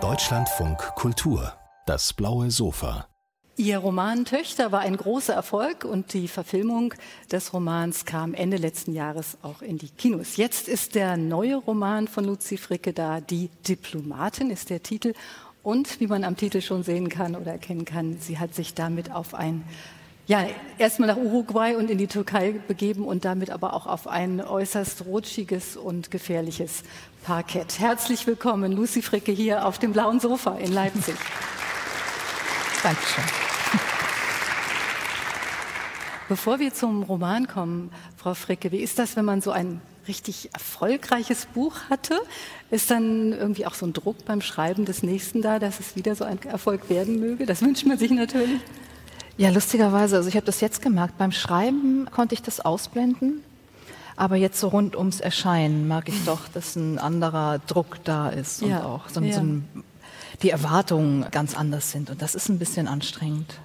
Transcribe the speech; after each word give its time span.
Deutschlandfunk 0.00 0.78
Kultur, 0.96 1.52
das 1.86 2.12
blaue 2.12 2.50
Sofa. 2.50 3.06
Ihr 3.54 3.78
Roman 3.78 4.24
Töchter 4.24 4.72
war 4.72 4.80
ein 4.80 4.96
großer 4.96 5.32
Erfolg 5.32 5.84
und 5.84 6.12
die 6.12 6.26
Verfilmung 6.26 6.92
des 7.30 7.52
Romans 7.52 8.04
kam 8.04 8.34
Ende 8.34 8.56
letzten 8.56 8.94
Jahres 8.94 9.38
auch 9.42 9.62
in 9.62 9.78
die 9.78 9.90
Kinos. 9.90 10.36
Jetzt 10.36 10.66
ist 10.66 10.96
der 10.96 11.16
neue 11.16 11.54
Roman 11.54 12.08
von 12.08 12.24
Luzi 12.24 12.56
Fricke 12.56 12.92
da, 12.92 13.20
Die 13.20 13.48
Diplomatin 13.68 14.50
ist 14.50 14.70
der 14.70 14.82
Titel. 14.82 15.12
Und 15.62 16.00
wie 16.00 16.08
man 16.08 16.24
am 16.24 16.36
Titel 16.36 16.62
schon 16.62 16.82
sehen 16.82 17.08
kann 17.08 17.36
oder 17.36 17.52
erkennen 17.52 17.84
kann, 17.84 18.18
sie 18.18 18.40
hat 18.40 18.56
sich 18.56 18.74
damit 18.74 19.12
auf 19.12 19.34
ein 19.34 19.62
ja, 20.26 20.46
erstmal 20.78 21.08
nach 21.08 21.16
Uruguay 21.16 21.74
und 21.76 21.90
in 21.90 21.98
die 21.98 22.06
Türkei 22.06 22.54
begeben 22.66 23.04
und 23.04 23.24
damit 23.24 23.50
aber 23.50 23.74
auch 23.74 23.86
auf 23.86 24.06
ein 24.06 24.40
äußerst 24.40 25.04
rutschiges 25.04 25.76
und 25.76 26.10
gefährliches 26.10 26.82
Parkett. 27.24 27.78
Herzlich 27.78 28.26
willkommen, 28.26 28.72
Lucy 28.72 29.02
Fricke 29.02 29.32
hier 29.32 29.66
auf 29.66 29.78
dem 29.78 29.92
blauen 29.92 30.20
Sofa 30.20 30.56
in 30.56 30.72
Leipzig. 30.72 31.14
Dankeschön. 32.82 33.24
Bevor 36.26 36.58
wir 36.58 36.72
zum 36.72 37.02
Roman 37.02 37.46
kommen, 37.46 37.90
Frau 38.16 38.32
Fricke, 38.32 38.72
wie 38.72 38.78
ist 38.78 38.98
das, 38.98 39.16
wenn 39.16 39.26
man 39.26 39.42
so 39.42 39.50
ein 39.50 39.82
richtig 40.08 40.48
erfolgreiches 40.54 41.44
Buch 41.46 41.74
hatte? 41.90 42.18
Ist 42.70 42.90
dann 42.90 43.32
irgendwie 43.32 43.66
auch 43.66 43.74
so 43.74 43.84
ein 43.84 43.92
Druck 43.92 44.24
beim 44.24 44.40
Schreiben 44.40 44.86
des 44.86 45.02
nächsten 45.02 45.42
da, 45.42 45.58
dass 45.58 45.80
es 45.80 45.96
wieder 45.96 46.14
so 46.14 46.24
ein 46.24 46.40
Erfolg 46.44 46.88
werden 46.88 47.20
möge? 47.20 47.44
Das 47.44 47.60
wünscht 47.60 47.84
man 47.84 47.98
sich 47.98 48.10
natürlich. 48.10 48.60
Ja, 49.36 49.50
lustigerweise, 49.50 50.16
also 50.16 50.28
ich 50.28 50.36
habe 50.36 50.46
das 50.46 50.60
jetzt 50.60 50.80
gemerkt. 50.80 51.18
Beim 51.18 51.32
Schreiben 51.32 52.08
konnte 52.10 52.34
ich 52.34 52.42
das 52.42 52.60
ausblenden, 52.60 53.42
aber 54.16 54.36
jetzt 54.36 54.60
so 54.60 54.68
rund 54.68 54.94
ums 54.96 55.20
Erscheinen 55.20 55.88
mag 55.88 56.08
ich 56.08 56.24
doch, 56.24 56.46
dass 56.48 56.76
ein 56.76 56.98
anderer 56.98 57.58
Druck 57.66 58.02
da 58.04 58.28
ist 58.28 58.62
und 58.62 58.70
Ja, 58.70 58.84
auch 58.84 59.08
so, 59.08 59.20
ja. 59.20 59.32
so 59.34 59.40
ein, 59.40 59.68
die 60.42 60.50
Erwartungen 60.50 61.26
ganz 61.32 61.56
anders 61.56 61.90
sind 61.90 62.10
und 62.10 62.22
das 62.22 62.36
ist 62.36 62.48
ein 62.48 62.58
bisschen 62.58 62.86
anstrengend. 62.86 63.58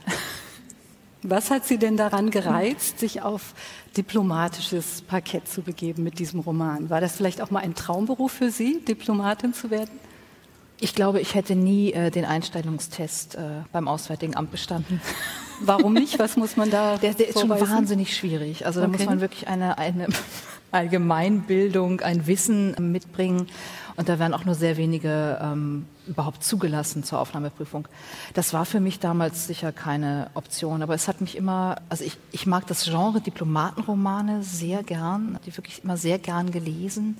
Was 1.22 1.52
hat 1.52 1.66
Sie 1.66 1.78
denn 1.78 1.98
daran 1.98 2.32
gereizt, 2.32 3.00
sich 3.00 3.22
auf 3.22 3.54
diplomatisches 3.98 5.02
Parkett 5.02 5.48
zu 5.50 5.62
begeben 5.62 6.02
mit 6.02 6.18
diesem 6.18 6.40
Roman? 6.40 6.90
War 6.90 7.02
das 7.02 7.16
vielleicht 7.18 7.42
auch 7.42 7.52
mal 7.52 7.60
ein 7.60 7.76
Traumberuf 7.76 8.32
für 8.32 8.52
Sie, 8.52 8.80
Diplomatin 8.88 9.54
zu 9.54 9.70
werden? 9.70 9.92
Ich 10.80 10.96
glaube, 10.96 11.20
ich 11.20 11.36
hätte 11.36 11.56
nie 11.58 11.92
äh, 11.92 12.10
den 12.10 12.24
Einstellungstest 12.24 13.36
äh, 13.36 13.40
beim 13.74 13.90
Auswärtigen 13.90 14.36
Amt 14.36 14.50
bestanden. 14.52 15.02
Warum 15.62 15.94
nicht? 15.94 16.20
Was 16.20 16.38
muss 16.38 16.58
man 16.58 16.70
da 16.70 16.98
Der, 16.98 17.14
der 17.14 17.30
ist 17.30 17.40
schon 17.40 17.50
wahnsinnig 17.50 18.16
schwierig. 18.16 18.66
Also 18.66 18.80
da 18.82 18.88
Okay. 18.88 18.98
muss 18.98 19.06
man 19.06 19.22
wirklich 19.22 19.48
eine, 19.48 19.78
eine 19.78 20.08
Allgemeinbildung, 20.72 22.02
ein 22.02 22.28
Wissen 22.28 22.76
mitbringen. 22.92 23.48
Und 23.96 24.08
da 24.08 24.18
werden 24.18 24.34
auch 24.34 24.46
nur 24.46 24.56
sehr 24.56 24.78
wenige 24.78 25.38
ähm, 25.42 25.86
überhaupt 26.08 26.44
zugelassen 26.44 27.04
zur 27.04 27.20
Aufnahmeprüfung. 27.20 27.88
Das 28.34 28.54
war 28.54 28.66
für 28.66 28.80
mich 28.80 29.00
damals 29.00 29.46
sicher 29.46 29.74
keine 29.74 30.30
Option, 30.36 30.82
aber 30.82 30.94
es 30.94 31.10
hat 31.10 31.20
mich 31.20 31.36
immer, 31.36 31.76
also 31.90 32.06
ich, 32.06 32.18
ich 32.32 32.46
mag 32.48 32.66
das 32.68 32.86
Genre 32.86 33.20
Diplomatenromane 33.20 34.42
sehr 34.42 34.84
gern, 34.84 35.38
die 35.46 35.56
wirklich 35.58 35.84
immer 35.84 35.98
sehr 35.98 36.18
gern 36.18 36.52
gelesen. 36.52 37.18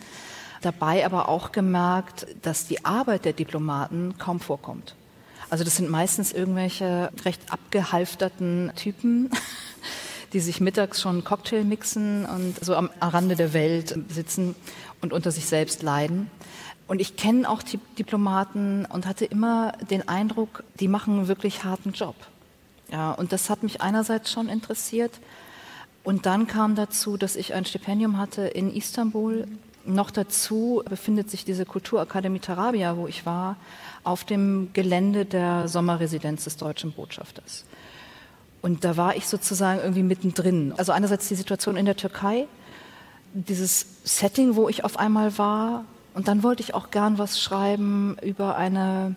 Dabei 0.62 1.06
aber 1.06 1.28
auch 1.28 1.52
gemerkt, 1.52 2.28
dass 2.44 2.66
die 2.68 2.86
Arbeit 2.86 3.26
der 3.26 3.34
Diplomaten 3.34 4.16
kaum 4.18 4.40
vorkommt. 4.40 4.96
Also 5.50 5.64
das 5.64 5.78
sind 5.78 5.90
meistens 5.90 6.32
irgendwelche 6.32 7.10
recht 7.26 7.42
abgehalfterten 7.52 8.72
Typen, 8.76 9.32
die 10.34 10.40
sich 10.40 10.62
mittags 10.62 11.02
schon 11.02 11.24
Cocktail 11.24 11.64
mixen 11.64 12.26
und 12.26 12.64
so 12.64 12.76
am 12.76 12.90
Rande 13.02 13.36
der 13.36 13.54
Welt 13.54 13.98
sitzen 14.10 14.56
und 15.02 15.12
unter 15.12 15.32
sich 15.32 15.48
selbst 15.48 15.82
leiden. 15.82 16.30
Und 16.88 17.02
ich 17.02 17.16
kenne 17.16 17.50
auch 17.50 17.64
die 17.64 17.80
Diplomaten 17.98 18.86
und 18.86 19.06
hatte 19.06 19.26
immer 19.26 19.74
den 19.90 20.08
Eindruck, 20.08 20.64
die 20.80 20.88
machen 20.88 21.20
einen 21.20 21.28
wirklich 21.28 21.64
harten 21.64 21.94
Job. 21.94 22.16
Ja, 22.92 23.12
und 23.12 23.32
das 23.32 23.50
hat 23.50 23.64
mich 23.64 23.82
einerseits 23.82 24.32
schon 24.32 24.50
interessiert. 24.50 25.20
Und 26.04 26.26
dann 26.26 26.48
kam 26.48 26.76
dazu, 26.76 27.18
dass 27.18 27.36
ich 27.36 27.54
ein 27.54 27.66
Stipendium 27.66 28.18
hatte 28.18 28.42
in 28.42 28.74
Istanbul. 28.74 29.48
Noch 29.86 30.10
dazu 30.10 30.82
befindet 30.90 31.30
sich 31.30 31.46
diese 31.46 31.66
Kulturakademie 31.66 32.40
Tarabia, 32.40 32.98
wo 32.98 33.08
ich 33.08 33.26
war, 33.26 33.58
auf 34.04 34.24
dem 34.24 34.70
Gelände 34.74 35.26
der 35.26 35.68
Sommerresidenz 35.68 36.46
des 36.46 36.58
deutschen 36.58 36.92
Botschafters. 36.92 37.66
Und 38.62 38.84
da 38.84 38.98
war 38.98 39.16
ich 39.16 39.28
sozusagen 39.28 39.80
irgendwie 39.80 40.04
mittendrin. 40.04 40.74
Also 40.78 40.92
einerseits 40.92 41.28
die 41.28 41.36
Situation 41.36 41.78
in 41.78 41.86
der 41.86 41.96
Türkei, 41.96 42.48
dieses 43.34 43.86
Setting, 44.04 44.56
wo 44.56 44.70
ich 44.70 44.84
auf 44.84 44.98
einmal 44.98 45.38
war. 45.38 45.86
Und 46.14 46.28
dann 46.28 46.44
wollte 46.44 46.64
ich 46.64 46.74
auch 46.74 46.92
gern 46.92 47.18
was 47.18 47.40
schreiben 47.40 48.18
über 48.22 48.58
eine, 48.58 49.16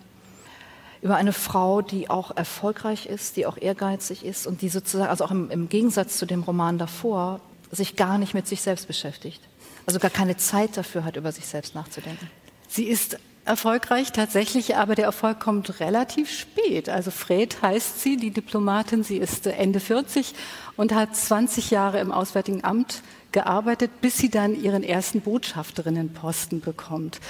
über 1.01 1.17
eine 1.17 1.33
Frau, 1.33 1.83
die 1.83 2.09
auch 2.11 2.37
erfolgreich 2.37 3.07
ist, 3.07 3.37
die 3.37 3.47
auch 3.47 3.57
ehrgeizig 3.57 4.25
ist 4.25 4.47
und 4.47 4.63
die 4.63 4.69
sozusagen, 4.69 5.11
also 5.11 5.25
auch 5.25 5.31
im, 5.31 5.51
im 5.51 5.69
Gegensatz 5.69 6.19
zu 6.19 6.27
dem 6.27 6.43
Roman 6.43 6.79
davor, 6.79 7.41
sich 7.71 7.97
gar 7.97 8.19
nicht 8.19 8.35
mit 8.35 8.47
sich 8.47 8.61
selbst 8.61 8.87
beschäftigt. 8.87 9.41
Also 9.87 9.99
gar 9.99 10.11
keine 10.11 10.37
Zeit 10.37 10.77
dafür 10.77 11.05
hat, 11.05 11.17
über 11.17 11.33
sich 11.33 11.47
selbst 11.47 11.75
nachzudenken. 11.75 12.31
Sie 12.69 12.85
ist 12.85 13.19
erfolgreich 13.45 14.13
tatsächlich, 14.13 14.77
aber 14.77 14.95
der 14.95 15.07
Erfolg 15.07 15.41
kommt 15.41 15.81
relativ 15.81 16.31
spät. 16.31 16.89
Also 16.89 17.11
Fred 17.11 17.61
heißt 17.63 18.01
sie, 18.01 18.17
die 18.17 18.31
Diplomatin. 18.31 19.03
Sie 19.05 19.17
ist 19.17 19.47
Ende 19.47 19.81
40 19.81 20.35
und 20.77 20.95
hat 20.95 21.17
20 21.17 21.71
Jahre 21.71 22.01
im 22.01 22.13
Auswärtigen 22.13 22.65
Amt 22.65 23.03
gearbeitet, 23.33 23.91
bis 24.01 24.19
sie 24.19 24.29
dann 24.29 24.55
ihren 24.61 24.83
ersten 24.83 25.21
Botschafterinnenposten 25.21 26.61
bekommt. 26.61 27.21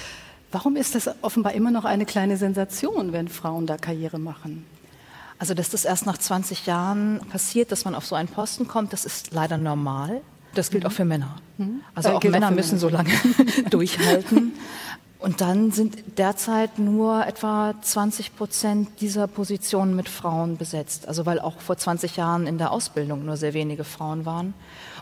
Warum 0.51 0.77
ist 0.77 0.95
das 0.95 1.09
offenbar 1.23 1.55
immer 1.55 1.71
noch 1.71 1.85
eine 1.87 2.05
kleine 2.05 2.37
Sensation, 2.37 3.13
wenn 3.13 3.29
Frauen 3.29 3.67
da 3.67 3.79
Karriere 3.79 4.19
machen? 4.19 4.67
Also, 5.39 5.55
dass 5.55 5.71
das 5.71 5.85
erst 5.85 6.07
nach 6.07 6.19
20 6.19 6.67
Jahren 6.67 7.21
passiert, 7.31 7.73
dass 7.73 7.85
man 7.85 7.95
auf 7.95 8.05
so 8.07 8.15
einen 8.15 8.29
Posten 8.29 8.69
kommt, 8.69 8.93
das 8.93 9.05
ist 9.05 9.33
leider 9.33 9.57
normal. 9.59 10.21
Das 10.55 10.71
gilt 10.71 10.85
auch 10.85 10.93
für 10.93 11.07
Männer. 11.07 11.37
Also 11.95 12.11
Äh, 12.11 12.13
auch 12.13 12.21
gilt 12.21 12.35
auch 12.35 12.41
Männer 12.41 12.51
müssen 12.51 12.79
Männer. 12.79 12.81
so 12.81 12.89
lange 12.91 13.11
durchhalten. 13.71 14.53
Und 15.23 15.41
dann 15.41 15.71
sind 15.71 16.19
derzeit 16.19 16.81
nur 16.81 17.25
etwa 17.25 17.75
20 17.81 18.35
Prozent 18.35 18.89
dieser 19.01 19.29
Positionen 19.29 19.95
mit 19.95 20.09
Frauen 20.09 20.57
besetzt. 20.57 21.07
Also 21.07 21.25
weil 21.27 21.39
auch 21.39 21.61
vor 21.61 21.77
20 21.77 22.17
Jahren 22.17 22.49
in 22.49 22.59
der 22.59 22.73
Ausbildung 22.73 23.25
nur 23.25 23.37
sehr 23.37 23.55
wenige 23.55 23.85
Frauen 23.85 24.27
waren. 24.27 24.53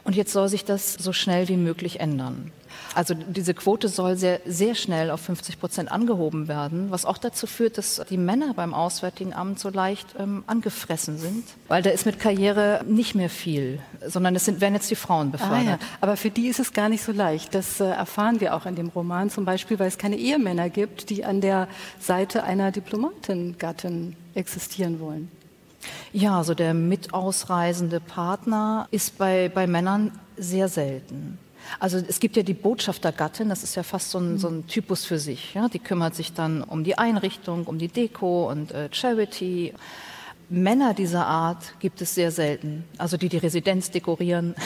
Und 0.04 0.16
jetzt 0.16 0.32
soll 0.32 0.48
sich 0.48 0.64
das 0.66 0.92
so 0.92 1.14
schnell 1.14 1.48
wie 1.48 1.56
möglich 1.56 2.00
ändern. 2.00 2.52
Also 2.94 3.14
diese 3.14 3.54
Quote 3.54 3.88
soll 3.88 4.16
sehr, 4.16 4.40
sehr 4.46 4.74
schnell 4.74 5.10
auf 5.10 5.20
50 5.20 5.60
Prozent 5.60 5.92
angehoben 5.92 6.48
werden, 6.48 6.90
was 6.90 7.04
auch 7.04 7.18
dazu 7.18 7.46
führt, 7.46 7.78
dass 7.78 8.02
die 8.08 8.16
Männer 8.16 8.54
beim 8.54 8.74
Auswärtigen 8.74 9.32
Amt 9.32 9.58
so 9.58 9.68
leicht 9.70 10.14
ähm, 10.18 10.44
angefressen 10.46 11.18
sind. 11.18 11.44
Weil 11.68 11.82
da 11.82 11.90
ist 11.90 12.06
mit 12.06 12.18
Karriere 12.18 12.84
nicht 12.86 13.14
mehr 13.14 13.30
viel, 13.30 13.80
sondern 14.06 14.34
es 14.34 14.44
sind, 14.44 14.60
werden 14.60 14.74
jetzt 14.74 14.90
die 14.90 14.96
Frauen 14.96 15.30
befördert. 15.30 15.58
Ah, 15.58 15.70
ja. 15.70 15.78
Aber 16.00 16.16
für 16.16 16.30
die 16.30 16.48
ist 16.48 16.60
es 16.60 16.72
gar 16.72 16.88
nicht 16.88 17.02
so 17.02 17.12
leicht. 17.12 17.54
Das 17.54 17.80
äh, 17.80 17.84
erfahren 17.84 18.40
wir 18.40 18.54
auch 18.54 18.66
in 18.66 18.74
dem 18.74 18.88
Roman 18.88 19.30
zum 19.30 19.44
Beispiel, 19.44 19.78
weil 19.78 19.88
es 19.88 19.98
keine 19.98 20.09
Ehemänner 20.16 20.70
gibt, 20.70 21.10
die 21.10 21.24
an 21.24 21.40
der 21.40 21.68
Seite 21.98 22.44
einer 22.44 22.70
Diplomatengattin 22.70 24.16
existieren 24.34 25.00
wollen. 25.00 25.30
Ja, 26.12 26.38
also 26.38 26.54
der 26.54 26.74
mitausreisende 26.74 28.00
Partner 28.00 28.86
ist 28.90 29.18
bei, 29.18 29.48
bei 29.48 29.66
Männern 29.66 30.12
sehr 30.36 30.68
selten. 30.68 31.38
Also 31.78 31.98
es 31.98 32.20
gibt 32.20 32.36
ja 32.36 32.42
die 32.42 32.54
Botschaftergattin, 32.54 33.48
das 33.48 33.62
ist 33.62 33.74
ja 33.74 33.82
fast 33.82 34.10
so 34.10 34.18
ein, 34.18 34.38
so 34.38 34.48
ein 34.48 34.66
Typus 34.66 35.04
für 35.04 35.18
sich. 35.18 35.54
Ja? 35.54 35.68
Die 35.68 35.78
kümmert 35.78 36.14
sich 36.14 36.32
dann 36.32 36.62
um 36.62 36.84
die 36.84 36.98
Einrichtung, 36.98 37.64
um 37.66 37.78
die 37.78 37.88
Deko 37.88 38.50
und 38.50 38.72
äh, 38.72 38.88
Charity. 38.90 39.74
Männer 40.48 40.94
dieser 40.94 41.26
Art 41.26 41.74
gibt 41.78 42.02
es 42.02 42.14
sehr 42.14 42.32
selten. 42.32 42.84
Also 42.98 43.16
die 43.16 43.28
die 43.28 43.38
Residenz 43.38 43.90
dekorieren. 43.90 44.54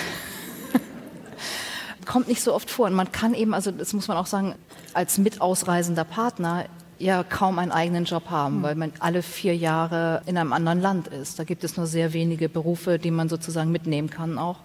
Kommt 2.05 2.29
nicht 2.29 2.43
so 2.43 2.55
oft 2.55 2.71
vor. 2.71 2.87
Und 2.87 2.95
man 2.95 3.13
kann 3.13 3.35
eben, 3.35 3.55
also 3.55 3.71
das 3.71 3.93
muss 3.93 4.09
man 4.09 4.17
auch 4.17 4.27
sagen, 4.27 4.55
als 4.93 5.19
mitausreisender 5.19 6.05
Partner 6.05 6.67
ja 6.99 7.25
kaum 7.25 7.59
einen 7.59 7.73
eigenen 7.73 8.05
Job 8.05 8.31
haben, 8.31 8.63
weil 8.63 8.75
man 8.77 8.93
alle 9.01 9.23
vier 9.23 9.57
Jahre 9.57 10.23
in 10.27 10.39
einem 10.39 10.53
anderen 10.53 10.81
Land 10.81 11.09
ist. 11.09 11.39
Da 11.39 11.45
gibt 11.45 11.65
es 11.65 11.77
nur 11.77 11.87
sehr 11.87 12.13
wenige 12.13 12.49
Berufe, 12.49 12.99
die 12.99 13.11
man 13.11 13.29
sozusagen 13.29 13.73
mitnehmen 13.73 14.11
kann 14.11 14.39
auch. 14.39 14.59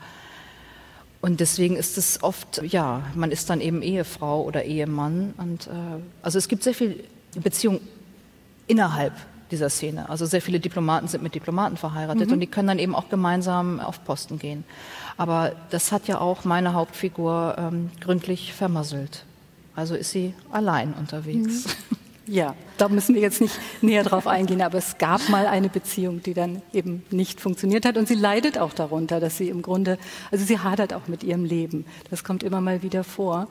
Und 1.22 1.42
deswegen 1.42 1.76
ist 1.76 1.98
es 1.98 2.24
oft, 2.24 2.62
ja, 2.64 3.04
man 3.14 3.32
ist 3.32 3.50
dann 3.50 3.60
eben 3.60 3.82
Ehefrau 3.82 4.42
oder 4.44 4.64
Ehemann. 4.64 5.34
Und 5.38 5.68
äh, 5.68 6.02
also 6.22 6.38
es 6.38 6.48
gibt 6.48 6.64
sehr 6.64 6.74
viel 6.74 7.04
Beziehung 7.36 7.82
innerhalb 8.68 9.14
dieser 9.52 9.70
Szene. 9.70 10.10
Also 10.10 10.26
sehr 10.26 10.42
viele 10.42 10.60
Diplomaten 10.60 11.08
sind 11.08 11.24
mit 11.24 11.36
Diplomaten 11.36 11.76
verheiratet 11.76 12.32
und 12.32 12.40
die 12.40 12.48
können 12.48 12.68
dann 12.68 12.80
eben 12.80 12.96
auch 12.96 13.10
gemeinsam 13.10 13.80
auf 13.80 14.04
Posten 14.06 14.38
gehen. 14.40 14.64
Aber 15.20 15.52
das 15.70 15.92
hat 15.92 16.08
ja 16.08 16.22
auch 16.22 16.46
meine 16.46 16.74
Hauptfigur 16.74 17.56
ähm, 17.58 17.92
gründlich 18.00 18.54
vermasselt. 18.54 19.26
Also 19.76 19.96
ist 19.96 20.12
sie 20.12 20.34
allein 20.50 20.94
unterwegs. 20.94 21.66
Ja, 22.32 22.54
da 22.78 22.90
müssen 22.90 23.16
wir 23.16 23.24
jetzt 23.24 23.42
nicht 23.42 23.56
näher 23.82 24.04
drauf 24.04 24.28
eingehen, 24.28 24.62
aber 24.62 24.78
es 24.78 25.00
gab 25.00 25.30
mal 25.30 25.48
eine 25.48 25.68
Beziehung, 25.68 26.22
die 26.22 26.36
dann 26.36 26.62
eben 26.74 27.04
nicht 27.10 27.42
funktioniert 27.42 27.88
hat 27.88 27.98
und 27.98 28.08
sie 28.08 28.14
leidet 28.14 28.60
auch 28.60 28.72
darunter, 28.72 29.20
dass 29.20 29.38
sie 29.38 29.50
im 29.50 29.64
Grunde, 29.64 29.98
also 30.30 30.46
sie 30.46 30.60
hadert 30.60 30.94
auch 30.94 31.08
mit 31.08 31.24
ihrem 31.24 31.44
Leben. 31.44 31.88
Das 32.12 32.24
kommt 32.24 32.44
immer 32.44 32.62
mal 32.62 32.84
wieder 32.84 33.04
vor. 33.04 33.48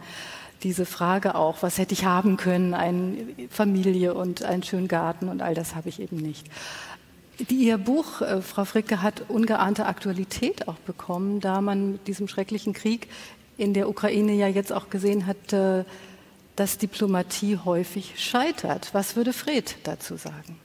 diese 0.62 0.86
Frage 0.86 1.34
auch, 1.34 1.56
was 1.60 1.78
hätte 1.78 1.92
ich 1.92 2.04
haben 2.04 2.36
können, 2.36 2.72
eine 2.72 3.16
Familie 3.50 4.14
und 4.14 4.44
einen 4.44 4.62
schönen 4.62 4.86
Garten 4.86 5.28
und 5.28 5.42
all 5.42 5.54
das 5.54 5.74
habe 5.74 5.88
ich 5.88 6.00
eben 6.00 6.18
nicht. 6.18 6.46
Die, 7.38 7.66
Ihr 7.66 7.78
Buch, 7.78 8.20
äh, 8.20 8.42
Frau 8.42 8.64
Fricke, 8.64 9.00
hat 9.00 9.22
ungeahnte 9.28 9.86
Aktualität 9.86 10.66
auch 10.66 10.78
bekommen, 10.78 11.40
da 11.40 11.60
man 11.60 11.92
mit 11.92 12.08
diesem 12.08 12.26
schrecklichen 12.26 12.72
Krieg 12.72 13.08
in 13.56 13.74
der 13.74 13.88
Ukraine 13.88 14.32
ja 14.32 14.48
jetzt 14.48 14.72
auch 14.72 14.90
gesehen 14.90 15.26
hat, 15.26 15.52
äh, 15.52 15.84
dass 16.56 16.78
Diplomatie 16.78 17.58
häufig 17.64 18.14
scheitert. 18.16 18.92
Was 18.92 19.14
würde 19.14 19.32
Fred 19.32 19.76
dazu 19.84 20.16
sagen? 20.16 20.58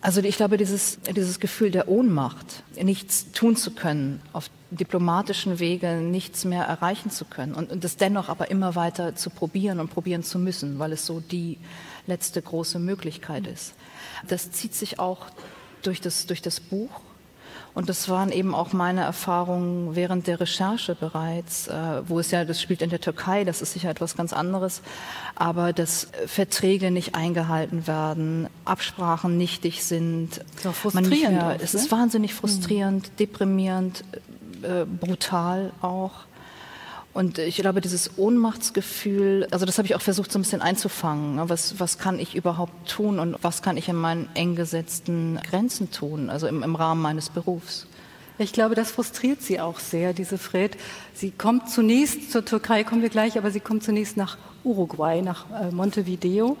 Also 0.00 0.22
ich 0.22 0.36
glaube, 0.36 0.56
dieses, 0.56 0.98
dieses 1.14 1.40
Gefühl 1.40 1.72
der 1.72 1.88
Ohnmacht, 1.88 2.62
nichts 2.80 3.32
tun 3.32 3.56
zu 3.56 3.72
können, 3.72 4.22
auf 4.32 4.48
diplomatischen 4.70 5.58
Wege 5.58 5.96
nichts 5.96 6.44
mehr 6.44 6.64
erreichen 6.64 7.10
zu 7.10 7.24
können 7.24 7.54
und, 7.54 7.70
und 7.70 7.82
das 7.82 7.96
dennoch 7.96 8.28
aber 8.28 8.50
immer 8.50 8.76
weiter 8.76 9.16
zu 9.16 9.28
probieren 9.28 9.80
und 9.80 9.90
probieren 9.90 10.22
zu 10.22 10.38
müssen, 10.38 10.78
weil 10.78 10.92
es 10.92 11.04
so 11.04 11.20
die 11.20 11.58
letzte 12.06 12.40
große 12.40 12.78
Möglichkeit 12.78 13.46
ist. 13.46 13.74
Das 14.28 14.52
zieht 14.52 14.74
sich 14.74 14.98
auch 14.98 15.26
durch 15.82 16.00
das, 16.00 16.26
durch 16.26 16.42
das 16.42 16.60
Buch 16.60 17.00
und 17.72 17.88
das 17.88 18.08
waren 18.08 18.32
eben 18.32 18.54
auch 18.54 18.72
meine 18.72 19.02
Erfahrungen 19.02 19.94
während 19.94 20.26
der 20.26 20.40
Recherche 20.40 20.94
bereits, 20.94 21.68
äh, 21.68 22.02
wo 22.06 22.18
es 22.18 22.30
ja, 22.30 22.44
das 22.44 22.60
spielt 22.60 22.82
in 22.82 22.90
der 22.90 23.00
Türkei, 23.00 23.44
das 23.44 23.62
ist 23.62 23.74
sicher 23.74 23.90
etwas 23.90 24.16
ganz 24.16 24.32
anderes, 24.32 24.82
aber 25.36 25.72
dass 25.72 26.08
Verträge 26.26 26.90
nicht 26.90 27.14
eingehalten 27.14 27.86
werden, 27.86 28.48
Absprachen 28.64 29.38
nichtig 29.38 29.84
sind. 29.84 30.40
Das 30.56 30.72
ist 30.72 30.78
frustrierend. 30.78 31.36
Mehr, 31.36 31.56
es 31.62 31.74
ist 31.74 31.90
ne? 31.90 31.98
wahnsinnig 31.98 32.34
frustrierend, 32.34 33.08
mhm. 33.08 33.16
deprimierend, 33.18 34.04
äh, 34.62 34.84
brutal 34.84 35.72
auch. 35.80 36.12
Und 37.12 37.38
ich 37.38 37.56
glaube, 37.56 37.80
dieses 37.80 38.18
Ohnmachtsgefühl, 38.18 39.48
also 39.50 39.66
das 39.66 39.78
habe 39.78 39.86
ich 39.86 39.96
auch 39.96 40.00
versucht 40.00 40.30
so 40.30 40.38
ein 40.38 40.42
bisschen 40.42 40.62
einzufangen. 40.62 41.36
Ne? 41.36 41.48
Was, 41.48 41.80
was 41.80 41.98
kann 41.98 42.20
ich 42.20 42.36
überhaupt 42.36 42.88
tun 42.88 43.18
und 43.18 43.36
was 43.42 43.62
kann 43.62 43.76
ich 43.76 43.88
in 43.88 43.96
meinen 43.96 44.28
eng 44.34 44.54
gesetzten 44.54 45.40
Grenzen 45.42 45.90
tun, 45.90 46.30
also 46.30 46.46
im, 46.46 46.62
im 46.62 46.76
Rahmen 46.76 47.02
meines 47.02 47.28
Berufs? 47.28 47.86
Ich 48.38 48.52
glaube, 48.52 48.74
das 48.74 48.90
frustriert 48.90 49.42
Sie 49.42 49.60
auch 49.60 49.80
sehr, 49.80 50.14
diese 50.14 50.38
Fred. 50.38 50.76
Sie 51.12 51.30
kommt 51.30 51.68
zunächst, 51.68 52.30
zur 52.30 52.44
Türkei 52.44 52.84
kommen 52.84 53.02
wir 53.02 53.10
gleich, 53.10 53.36
aber 53.36 53.50
sie 53.50 53.60
kommt 53.60 53.82
zunächst 53.82 54.16
nach 54.16 54.38
Uruguay, 54.64 55.20
nach 55.20 55.44
äh, 55.50 55.70
Montevideo. 55.70 56.56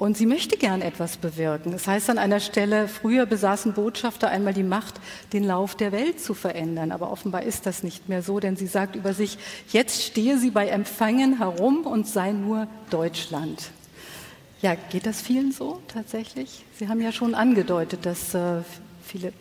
Und 0.00 0.16
sie 0.16 0.24
möchte 0.24 0.56
gern 0.56 0.80
etwas 0.80 1.18
bewirken. 1.18 1.72
Das 1.72 1.86
heißt 1.86 2.08
an 2.08 2.16
einer 2.16 2.40
Stelle, 2.40 2.88
früher 2.88 3.26
besaßen 3.26 3.74
Botschafter 3.74 4.30
einmal 4.30 4.54
die 4.54 4.62
Macht, 4.62 4.94
den 5.34 5.44
Lauf 5.44 5.74
der 5.74 5.92
Welt 5.92 6.18
zu 6.18 6.32
verändern. 6.32 6.90
Aber 6.90 7.12
offenbar 7.12 7.42
ist 7.42 7.66
das 7.66 7.82
nicht 7.82 8.08
mehr 8.08 8.22
so, 8.22 8.40
denn 8.40 8.56
sie 8.56 8.66
sagt 8.66 8.96
über 8.96 9.12
sich, 9.12 9.36
jetzt 9.68 10.02
stehe 10.02 10.38
sie 10.38 10.50
bei 10.50 10.68
Empfangen 10.68 11.36
herum 11.36 11.84
und 11.84 12.08
sei 12.08 12.32
nur 12.32 12.66
Deutschland. 12.88 13.72
Ja, 14.62 14.74
geht 14.74 15.04
das 15.04 15.20
vielen 15.20 15.52
so 15.52 15.82
tatsächlich? 15.86 16.64
Sie 16.78 16.88
haben 16.88 17.02
ja 17.02 17.12
schon 17.12 17.34
angedeutet, 17.34 18.06
dass 18.06 18.32
äh, 18.32 18.62
viele 19.04 19.34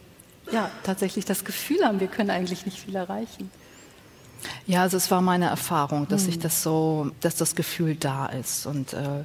ja, 0.52 0.70
tatsächlich 0.84 1.24
das 1.24 1.46
Gefühl 1.46 1.86
haben, 1.86 2.02
wir 2.02 2.08
können 2.08 2.32
eigentlich 2.32 2.66
nicht 2.66 2.80
viel 2.80 2.98
erreichen. 2.98 3.50
Ja, 4.68 4.82
also 4.82 4.98
es 4.98 5.10
war 5.10 5.22
meine 5.22 5.46
Erfahrung, 5.46 6.10
dass 6.10 6.24
hm. 6.24 6.30
ich 6.32 6.40
das 6.40 6.64
so, 6.64 7.12
dass 7.22 7.36
das 7.36 7.56
Gefühl 7.56 7.96
da 7.96 8.26
ist 8.26 8.66
und 8.66 8.92
äh, 8.92 9.24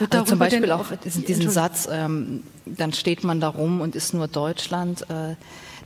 also 0.00 0.24
zum 0.24 0.38
Beispiel 0.38 0.72
auch 0.72 0.86
diesen, 1.04 1.24
diesen 1.24 1.50
Satz, 1.50 1.88
ähm, 1.90 2.42
dann 2.66 2.92
steht 2.92 3.24
man 3.24 3.40
da 3.40 3.48
rum 3.48 3.80
und 3.80 3.94
ist 3.94 4.14
nur 4.14 4.28
Deutschland, 4.28 5.02
äh, 5.02 5.36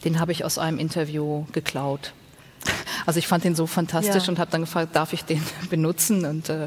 den 0.04 0.20
habe 0.20 0.32
ich 0.32 0.44
aus 0.44 0.58
einem 0.58 0.78
Interview 0.78 1.44
geklaut. 1.52 2.12
Also 3.04 3.20
ich 3.20 3.28
fand 3.28 3.44
den 3.44 3.54
so 3.54 3.68
fantastisch 3.68 4.24
ja. 4.24 4.30
und 4.30 4.40
habe 4.40 4.50
dann 4.50 4.62
gefragt, 4.62 4.96
darf 4.96 5.12
ich 5.12 5.24
den 5.24 5.40
benutzen? 5.70 6.24
Und 6.24 6.48
äh, 6.48 6.66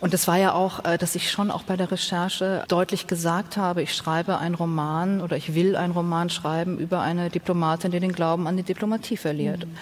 und 0.00 0.12
es 0.14 0.26
war 0.26 0.36
ja 0.36 0.52
auch, 0.52 0.84
äh, 0.84 0.98
dass 0.98 1.14
ich 1.14 1.30
schon 1.30 1.52
auch 1.52 1.62
bei 1.62 1.76
der 1.76 1.92
Recherche 1.92 2.64
deutlich 2.66 3.06
gesagt 3.06 3.56
habe, 3.56 3.82
ich 3.82 3.94
schreibe 3.94 4.38
einen 4.38 4.56
Roman 4.56 5.20
oder 5.20 5.36
ich 5.36 5.54
will 5.54 5.76
einen 5.76 5.92
Roman 5.92 6.28
schreiben 6.28 6.78
über 6.78 7.02
eine 7.02 7.30
Diplomatin, 7.30 7.92
die 7.92 8.00
den 8.00 8.10
Glauben 8.10 8.48
an 8.48 8.56
die 8.56 8.64
Diplomatie 8.64 9.16
verliert. 9.16 9.66
Mhm. 9.66 9.76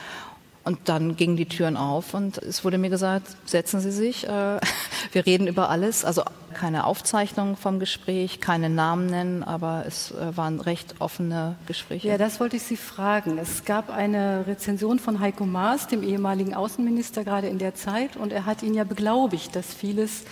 Und 0.65 0.79
dann 0.87 1.17
gingen 1.17 1.37
die 1.37 1.45
Türen 1.45 1.77
auf 1.77 2.15
und 2.15 2.39
es 2.39 2.65
wurde 2.65 2.79
mir 2.79 2.89
gesagt, 2.89 3.29
setzen 3.45 3.81
Sie 3.81 3.91
sich, 3.91 4.25
äh, 4.25 4.29
wir 5.13 5.27
reden 5.27 5.47
über 5.47 5.69
alles. 5.69 6.07
Also 6.07 6.23
keine 6.55 6.87
Aufzeichnung 6.87 7.57
vom 7.57 7.79
Gespräch, 7.79 8.41
keine 8.41 8.71
Namen 8.71 9.07
nennen, 9.07 9.43
aber 9.43 9.85
es 9.87 10.13
äh, 10.13 10.37
waren 10.37 10.61
recht 10.61 10.95
offene 11.01 11.57
Gespräche. 11.67 12.09
Ja, 12.09 12.17
das 12.17 12.41
wollte 12.41 12.57
ich 12.57 12.63
Sie 12.63 12.79
fragen. 12.79 13.37
Es 13.37 13.67
gab 13.67 13.91
eine 13.91 14.47
Rezension 14.47 14.99
von 14.99 15.21
Heiko 15.21 15.45
Maas, 15.45 15.87
dem 15.87 16.03
ehemaligen 16.03 16.55
Außenminister 16.55 17.25
gerade 17.25 17.49
in 17.49 17.59
der 17.59 17.75
Zeit, 17.75 18.17
und 18.17 18.33
er 18.33 18.47
hat 18.47 18.63
ihn 18.63 18.73
ja 18.73 18.85
beglaubigt, 18.85 19.55
dass 19.55 19.75
vieles 19.75 20.23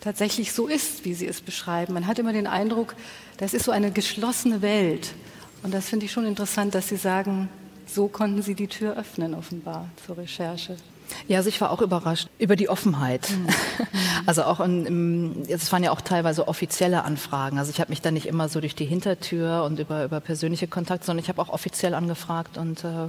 tatsächlich 0.00 0.52
so 0.52 0.68
ist, 0.68 1.04
wie 1.04 1.14
Sie 1.14 1.26
es 1.26 1.40
beschreiben. 1.40 1.94
Man 1.94 2.06
hat 2.06 2.20
immer 2.20 2.32
den 2.32 2.46
Eindruck, 2.46 2.94
das 3.38 3.54
ist 3.54 3.64
so 3.64 3.72
eine 3.72 3.90
geschlossene 3.90 4.62
Welt. 4.62 5.14
Und 5.62 5.74
das 5.74 5.88
finde 5.88 6.06
ich 6.06 6.12
schon 6.12 6.26
interessant, 6.26 6.74
dass 6.74 6.88
Sie 6.88 6.96
sagen, 6.96 7.48
so 7.92 8.08
konnten 8.08 8.42
Sie 8.42 8.54
die 8.54 8.68
Tür 8.68 8.96
öffnen, 8.96 9.34
offenbar, 9.34 9.88
zur 10.06 10.18
Recherche. 10.18 10.76
Ja, 11.26 11.38
also 11.38 11.48
ich 11.48 11.60
war 11.60 11.70
auch 11.70 11.82
überrascht 11.82 12.28
über 12.38 12.56
die 12.56 12.68
Offenheit. 12.68 13.30
Mhm. 13.30 13.48
Also 14.26 14.44
auch 14.44 14.60
es 14.60 15.72
waren 15.72 15.82
ja 15.82 15.90
auch 15.90 16.02
teilweise 16.02 16.46
offizielle 16.46 17.04
Anfragen. 17.04 17.58
Also 17.58 17.70
ich 17.70 17.80
habe 17.80 17.90
mich 17.90 18.02
da 18.02 18.10
nicht 18.10 18.26
immer 18.26 18.48
so 18.48 18.60
durch 18.60 18.74
die 18.74 18.84
Hintertür 18.84 19.64
und 19.64 19.78
über, 19.78 20.04
über 20.04 20.20
persönliche 20.20 20.68
Kontakte, 20.68 21.06
sondern 21.06 21.24
ich 21.24 21.30
habe 21.30 21.40
auch 21.40 21.48
offiziell 21.48 21.94
angefragt 21.94 22.58
und 22.58 22.84
äh, 22.84 23.08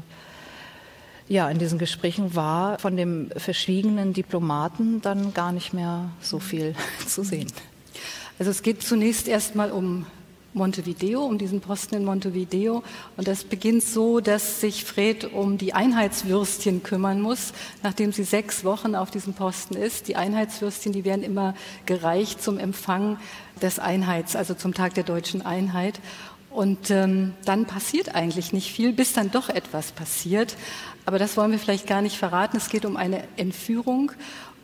ja, 1.28 1.50
in 1.50 1.60
diesen 1.60 1.78
Gesprächen 1.78 2.34
war 2.34 2.80
von 2.80 2.96
dem 2.96 3.30
verschwiegenen 3.36 4.14
Diplomaten 4.14 5.02
dann 5.02 5.34
gar 5.34 5.52
nicht 5.52 5.74
mehr 5.74 6.10
so 6.22 6.40
viel 6.40 6.76
zu 7.08 7.24
sehen. 7.24 7.52
Also 8.40 8.50
es 8.50 8.64
geht 8.64 8.82
zunächst 8.82 9.28
erstmal 9.28 9.72
um 9.72 10.06
Montevideo, 10.54 11.24
um 11.24 11.38
diesen 11.38 11.62
Posten 11.62 11.96
in 11.96 12.06
Montevideo. 12.06 12.84
Und 13.18 13.28
das 13.28 13.44
beginnt 13.44 13.84
so, 13.84 14.20
dass 14.20 14.60
sich 14.60 14.84
Fred 14.84 15.34
um 15.34 15.58
die 15.58 15.74
Einheitswürstchen 15.74 16.84
kümmern 16.84 17.22
muss, 17.22 17.54
nachdem 17.84 18.12
sie 18.12 18.24
sechs 18.24 18.64
Wochen 18.64 18.96
auf 18.96 19.12
diesem 19.12 19.34
Posten 19.34 19.76
ist. 19.76 20.08
Die 20.08 20.16
Einheitswürstchen, 20.16 20.92
die 20.92 21.06
werden 21.06 21.24
immer 21.24 21.56
gereicht 21.86 22.44
zum 22.44 22.58
Empfang 22.58 23.18
des 23.62 23.80
Einheits, 23.80 24.36
also 24.36 24.54
zum 24.54 24.74
Tag 24.74 24.94
der 24.94 25.04
deutschen 25.04 25.42
Einheit. 25.42 26.00
Und 26.50 26.92
ähm, 26.92 27.34
dann 27.46 27.66
passiert 27.66 28.14
eigentlich 28.14 28.52
nicht 28.52 28.72
viel, 28.72 28.92
bis 28.92 29.14
dann 29.14 29.32
doch 29.32 29.48
etwas 29.48 29.94
passiert. 29.94 30.58
Aber 31.06 31.18
das 31.18 31.38
wollen 31.38 31.52
wir 31.52 31.60
vielleicht 31.60 31.88
gar 31.88 32.02
nicht 32.02 32.18
verraten. 32.18 32.58
Es 32.58 32.70
geht 32.70 32.84
um 32.86 32.98
eine 32.98 33.24
Entführung. 33.38 34.12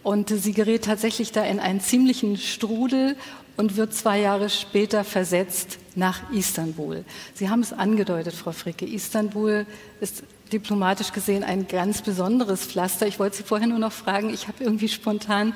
Und 0.04 0.30
sie 0.30 0.54
gerät 0.54 0.86
tatsächlich 0.86 1.32
da 1.32 1.44
in 1.44 1.60
einen 1.60 1.82
ziemlichen 1.82 2.38
Strudel 2.38 3.16
und 3.58 3.76
wird 3.76 3.94
zwei 3.94 4.20
Jahre 4.20 4.50
später 4.50 5.04
versetzt 5.04 5.80
nach 5.96 6.32
Istanbul. 6.32 7.04
Sie 7.34 7.50
haben 7.50 7.62
es 7.62 7.74
angedeutet, 7.74 8.34
Frau 8.34 8.52
Fricke. 8.52 8.86
Istanbul 8.86 9.66
ist 10.00 10.24
diplomatisch 10.54 11.12
gesehen 11.12 11.44
ein 11.44 11.68
ganz 11.68 12.02
besonderes 12.02 12.66
Pflaster. 12.66 13.08
Ich 13.08 13.20
wollte 13.20 13.38
Sie 13.38 13.44
vorher 13.44 13.68
nur 13.68 13.80
noch 13.80 13.92
fragen, 13.92 14.30
ich 14.30 14.48
habe 14.48 14.64
irgendwie 14.64 14.88
spontan 14.88 15.54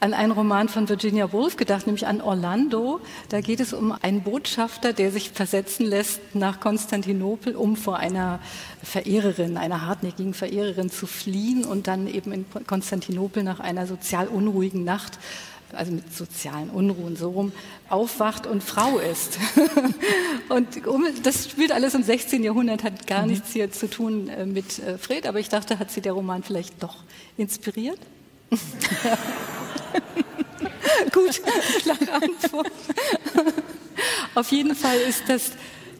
an 0.00 0.14
einen 0.14 0.32
Roman 0.32 0.68
von 0.68 0.88
Virginia 0.88 1.32
Woolf 1.32 1.56
gedacht, 1.56 1.86
nämlich 1.86 2.06
an 2.06 2.20
Orlando. 2.20 3.00
Da 3.28 3.40
geht 3.40 3.60
es 3.60 3.72
um 3.72 3.92
einen 4.02 4.22
Botschafter, 4.22 4.92
der 4.92 5.10
sich 5.10 5.30
versetzen 5.30 5.86
lässt 5.86 6.20
nach 6.34 6.60
Konstantinopel, 6.60 7.56
um 7.56 7.76
vor 7.76 7.96
einer 7.96 8.40
Verehrerin, 8.82 9.56
einer 9.56 9.86
hartnäckigen 9.86 10.34
Verehrerin 10.34 10.90
zu 10.90 11.06
fliehen 11.06 11.64
und 11.64 11.86
dann 11.86 12.06
eben 12.06 12.32
in 12.32 12.44
Konstantinopel 12.66 13.42
nach 13.42 13.60
einer 13.60 13.86
sozial 13.86 14.28
unruhigen 14.28 14.84
Nacht 14.84 15.18
also 15.72 15.92
mit 15.92 16.14
sozialen 16.14 16.70
Unruhen 16.70 17.16
so 17.16 17.30
rum, 17.30 17.52
aufwacht 17.88 18.46
und 18.46 18.62
Frau 18.62 18.98
ist. 18.98 19.38
und 20.48 20.68
das 21.24 21.50
spielt 21.50 21.72
alles 21.72 21.94
im 21.94 22.02
16. 22.02 22.42
Jahrhundert, 22.42 22.84
hat 22.84 23.06
gar 23.06 23.22
mhm. 23.22 23.30
nichts 23.30 23.52
hier 23.52 23.70
zu 23.70 23.88
tun 23.90 24.28
äh, 24.28 24.46
mit 24.46 24.78
äh, 24.78 24.96
Fred, 24.96 25.26
aber 25.26 25.40
ich 25.40 25.48
dachte, 25.48 25.78
hat 25.78 25.90
sie 25.90 26.00
der 26.00 26.12
Roman 26.12 26.42
vielleicht 26.42 26.82
doch 26.82 26.96
inspiriert? 27.36 27.98
Gut, 31.12 31.40
klare 31.82 32.12
Antwort. 32.12 32.70
Auf 34.34 34.50
jeden 34.52 34.74
Fall 34.74 34.98
ist 34.98 35.28
das 35.28 35.52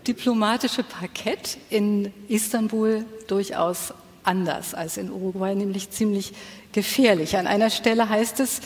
diplomatische 0.06 0.82
Parkett 0.82 1.58
in 1.70 2.12
Istanbul 2.28 3.04
durchaus 3.26 3.92
anders 4.22 4.74
als 4.74 4.96
in 4.96 5.10
Uruguay, 5.10 5.54
nämlich 5.54 5.90
ziemlich 5.90 6.32
gefährlich. 6.72 7.36
An 7.36 7.46
einer 7.46 7.70
Stelle 7.70 8.08
heißt 8.08 8.40
es, 8.40 8.60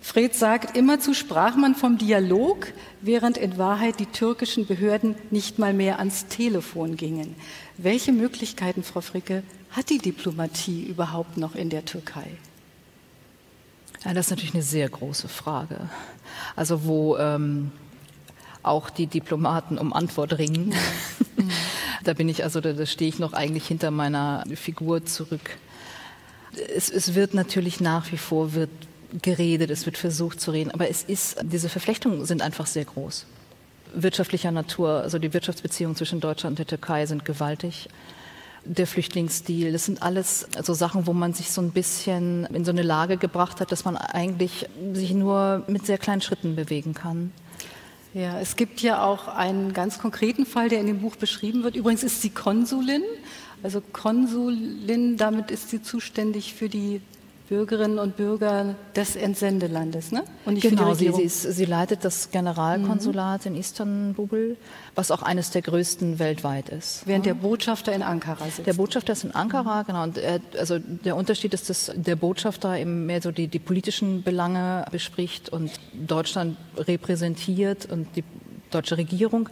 Fred 0.00 0.34
sagt, 0.34 0.76
immerzu 0.76 1.14
sprach 1.14 1.56
man 1.56 1.74
vom 1.74 1.96
Dialog, 1.96 2.66
während 3.00 3.38
in 3.38 3.56
Wahrheit 3.56 4.00
die 4.00 4.06
türkischen 4.06 4.66
Behörden 4.66 5.14
nicht 5.30 5.58
mal 5.58 5.72
mehr 5.72 5.98
ans 5.98 6.26
Telefon 6.26 6.96
gingen. 6.96 7.34
Welche 7.78 8.12
Möglichkeiten, 8.12 8.82
Frau 8.82 9.00
Fricke, 9.00 9.42
hat 9.70 9.88
die 9.88 9.98
Diplomatie 9.98 10.84
überhaupt 10.84 11.38
noch 11.38 11.54
in 11.54 11.70
der 11.70 11.86
Türkei? 11.86 12.26
Ja, 14.04 14.12
das 14.12 14.26
ist 14.26 14.30
natürlich 14.30 14.54
eine 14.54 14.62
sehr 14.62 14.88
große 14.88 15.28
Frage. 15.28 15.88
Also 16.56 16.84
wo 16.84 17.16
ähm, 17.16 17.72
auch 18.62 18.90
die 18.90 19.06
Diplomaten 19.06 19.78
um 19.78 19.92
Antwort 19.92 20.38
ringen. 20.38 20.74
da 22.04 22.12
bin 22.12 22.28
ich 22.28 22.44
also, 22.44 22.60
da, 22.60 22.72
da 22.72 22.86
stehe 22.86 23.08
ich 23.08 23.18
noch 23.18 23.32
eigentlich 23.32 23.66
hinter 23.66 23.90
meiner 23.90 24.44
Figur 24.54 25.04
zurück. 25.04 25.58
Es, 26.74 26.90
es 26.90 27.14
wird 27.14 27.34
natürlich 27.34 27.80
nach 27.80 28.10
wie 28.12 28.18
vor 28.18 28.54
wird 28.54 28.70
geredet, 29.22 29.70
es 29.70 29.86
wird 29.86 29.96
versucht 29.96 30.40
zu 30.40 30.50
reden, 30.50 30.70
aber 30.70 30.88
es 30.88 31.02
ist, 31.04 31.36
diese 31.42 31.68
Verflechtungen 31.68 32.26
sind 32.26 32.42
einfach 32.42 32.66
sehr 32.66 32.84
groß. 32.84 33.26
Wirtschaftlicher 33.94 34.50
Natur, 34.50 35.02
also 35.02 35.18
die 35.18 35.32
Wirtschaftsbeziehungen 35.32 35.96
zwischen 35.96 36.20
Deutschland 36.20 36.52
und 36.52 36.58
der 36.58 36.66
Türkei 36.66 37.06
sind 37.06 37.24
gewaltig. 37.24 37.88
Der 38.66 38.86
Flüchtlingsstil, 38.86 39.72
das 39.72 39.84
sind 39.84 40.02
alles 40.02 40.46
so 40.62 40.72
Sachen, 40.72 41.06
wo 41.06 41.12
man 41.12 41.34
sich 41.34 41.50
so 41.50 41.60
ein 41.60 41.70
bisschen 41.70 42.46
in 42.46 42.64
so 42.64 42.70
eine 42.70 42.82
Lage 42.82 43.18
gebracht 43.18 43.60
hat, 43.60 43.70
dass 43.72 43.84
man 43.84 43.96
eigentlich 43.96 44.66
sich 44.94 45.12
nur 45.12 45.64
mit 45.66 45.84
sehr 45.84 45.98
kleinen 45.98 46.22
Schritten 46.22 46.56
bewegen 46.56 46.94
kann. 46.94 47.30
Ja, 48.14 48.38
es 48.38 48.56
gibt 48.56 48.80
ja 48.80 49.04
auch 49.04 49.28
einen 49.28 49.72
ganz 49.72 49.98
konkreten 49.98 50.46
Fall, 50.46 50.68
der 50.68 50.80
in 50.80 50.86
dem 50.86 51.00
Buch 51.00 51.16
beschrieben 51.16 51.62
wird. 51.62 51.76
Übrigens 51.76 52.04
ist 52.04 52.22
sie 52.22 52.30
Konsulin. 52.30 53.02
Also 53.62 53.80
Konsulin, 53.80 55.16
damit 55.16 55.50
ist 55.50 55.70
sie 55.70 55.82
zuständig 55.82 56.54
für 56.54 56.68
die 56.68 57.00
Bürgerinnen 57.48 57.98
und 57.98 58.16
Bürger 58.16 58.74
des 58.96 59.16
Entsendelandes, 59.16 60.12
ne? 60.12 60.24
Und 60.46 60.54
nicht 60.54 60.62
genau. 60.62 60.94
Sie, 60.94 61.12
sie, 61.12 61.22
ist, 61.22 61.42
sie 61.42 61.66
leitet 61.66 62.02
das 62.02 62.30
Generalkonsulat 62.30 63.44
mhm. 63.44 63.52
in 63.52 63.60
Istanbul, 63.60 64.56
was 64.94 65.10
auch 65.10 65.20
eines 65.20 65.50
der 65.50 65.60
größten 65.60 66.18
weltweit 66.18 66.70
ist. 66.70 67.06
Während 67.06 67.26
ja. 67.26 67.34
der 67.34 67.40
Botschafter 67.40 67.92
in 67.92 68.02
Ankara 68.02 68.46
sitzt. 68.46 68.66
Der 68.66 68.72
Botschafter 68.72 69.12
ist 69.12 69.24
in 69.24 69.32
Ankara, 69.32 69.82
mhm. 69.82 69.86
genau. 69.86 70.02
Und 70.04 70.18
er, 70.18 70.40
also 70.58 70.78
der 70.78 71.16
Unterschied 71.16 71.52
ist, 71.52 71.68
dass 71.68 71.92
der 71.94 72.16
Botschafter 72.16 72.78
eben 72.78 73.04
mehr 73.04 73.20
so 73.20 73.30
die, 73.30 73.48
die 73.48 73.58
politischen 73.58 74.22
Belange 74.22 74.86
bespricht 74.90 75.50
und 75.50 75.70
Deutschland 75.92 76.56
repräsentiert 76.78 77.84
und 77.90 78.08
die 78.16 78.24
deutsche 78.70 78.96
Regierung. 78.96 79.50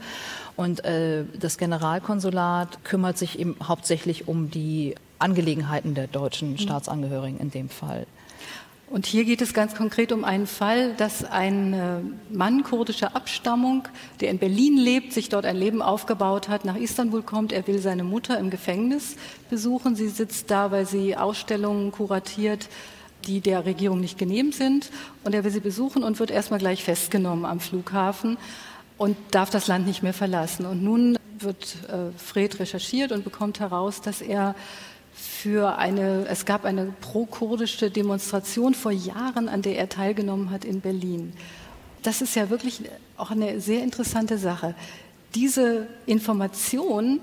Und 0.56 0.84
äh, 0.84 1.24
das 1.38 1.58
Generalkonsulat 1.58 2.84
kümmert 2.84 3.18
sich 3.18 3.38
eben 3.38 3.56
hauptsächlich 3.62 4.28
um 4.28 4.50
die 4.50 4.94
Angelegenheiten 5.22 5.94
der 5.94 6.06
deutschen. 6.06 6.58
Staatsangehörigen 6.58 7.38
in 7.40 7.50
dem 7.50 7.68
Fall. 7.68 8.06
Und 8.92 9.06
hier 9.06 9.24
geht 9.24 9.40
es 9.40 9.54
ganz 9.54 9.74
konkret 9.74 10.12
um 10.12 10.22
einen 10.22 10.46
Fall, 10.46 10.92
dass 10.92 11.24
ein 11.24 11.72
äh, 11.72 12.00
Mann 12.30 12.62
kurdischer 12.62 13.16
Abstammung, 13.16 13.88
der 14.20 14.28
in 14.28 14.38
Berlin 14.38 14.76
lebt, 14.76 15.14
sich 15.14 15.30
dort 15.30 15.46
ein 15.46 15.56
Leben 15.56 15.80
aufgebaut 15.80 16.50
hat, 16.50 16.66
nach 16.66 16.76
Istanbul 16.76 17.22
kommt. 17.22 17.52
Er 17.52 17.66
will 17.66 17.78
seine 17.78 18.04
Mutter 18.04 18.38
im 18.38 18.50
Gefängnis 18.50 19.16
besuchen. 19.48 19.96
Sie 19.96 20.08
sitzt 20.08 20.50
da, 20.50 20.70
weil 20.72 20.86
sie 20.86 21.16
Ausstellungen 21.16 21.90
kuratiert, 21.90 22.68
die 23.24 23.40
der 23.40 23.64
Regierung 23.64 23.98
nicht 23.98 24.18
genehm 24.18 24.52
sind. 24.52 24.90
Und 25.24 25.34
er 25.34 25.42
will 25.42 25.50
sie 25.50 25.60
besuchen 25.60 26.04
und 26.04 26.20
wird 26.20 26.30
erstmal 26.30 26.60
gleich 26.60 26.84
festgenommen 26.84 27.46
am 27.46 27.60
Flughafen 27.60 28.36
und 28.98 29.16
darf 29.30 29.48
das 29.48 29.68
Land 29.68 29.86
nicht 29.86 30.02
mehr 30.02 30.12
verlassen. 30.12 30.66
Und 30.66 30.84
nun 30.84 31.16
wird 31.38 31.76
äh, 31.88 32.16
Fred 32.18 32.60
recherchiert 32.60 33.10
und 33.10 33.24
bekommt 33.24 33.58
heraus, 33.58 34.02
dass 34.02 34.20
er 34.20 34.54
für 35.22 35.78
eine, 35.78 36.26
es 36.28 36.44
gab 36.44 36.64
eine 36.64 36.86
pro-kurdische 37.00 37.90
Demonstration 37.90 38.74
vor 38.74 38.90
Jahren, 38.90 39.48
an 39.48 39.62
der 39.62 39.78
er 39.78 39.88
teilgenommen 39.88 40.50
hat 40.50 40.64
in 40.64 40.80
Berlin. 40.80 41.32
Das 42.02 42.20
ist 42.22 42.34
ja 42.34 42.50
wirklich 42.50 42.82
auch 43.16 43.30
eine 43.30 43.60
sehr 43.60 43.82
interessante 43.84 44.36
Sache. 44.36 44.74
Diese 45.34 45.86
Information 46.06 47.20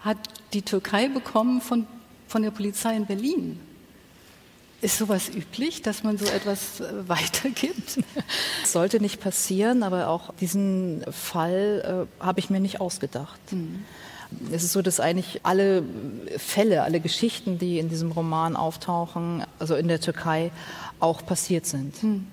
hat 0.00 0.16
die 0.54 0.62
Türkei 0.62 1.08
bekommen 1.08 1.60
von, 1.60 1.86
von 2.26 2.42
der 2.42 2.50
Polizei 2.50 2.96
in 2.96 3.06
Berlin. 3.06 3.60
Ist 4.80 4.98
sowas 4.98 5.28
üblich, 5.28 5.82
dass 5.82 6.02
man 6.02 6.18
so 6.18 6.24
etwas 6.24 6.80
äh, 6.80 7.08
weitergibt? 7.08 7.98
Das 8.62 8.72
sollte 8.72 8.98
nicht 9.00 9.20
passieren, 9.20 9.82
aber 9.82 10.08
auch 10.08 10.34
diesen 10.40 11.04
Fall 11.12 12.08
äh, 12.20 12.24
habe 12.24 12.40
ich 12.40 12.50
mir 12.50 12.58
nicht 12.58 12.80
ausgedacht. 12.80 13.40
Mhm. 13.52 13.84
Es 14.50 14.62
ist 14.62 14.72
so, 14.72 14.82
dass 14.82 15.00
eigentlich 15.00 15.40
alle 15.44 15.82
Fälle, 16.36 16.82
alle 16.82 17.00
Geschichten, 17.00 17.58
die 17.58 17.78
in 17.78 17.88
diesem 17.88 18.12
Roman 18.12 18.56
auftauchen, 18.56 19.44
also 19.58 19.74
in 19.74 19.88
der 19.88 20.00
Türkei, 20.00 20.50
auch 21.00 21.24
passiert 21.24 21.66
sind. 21.66 21.96
Hm. 22.02 22.26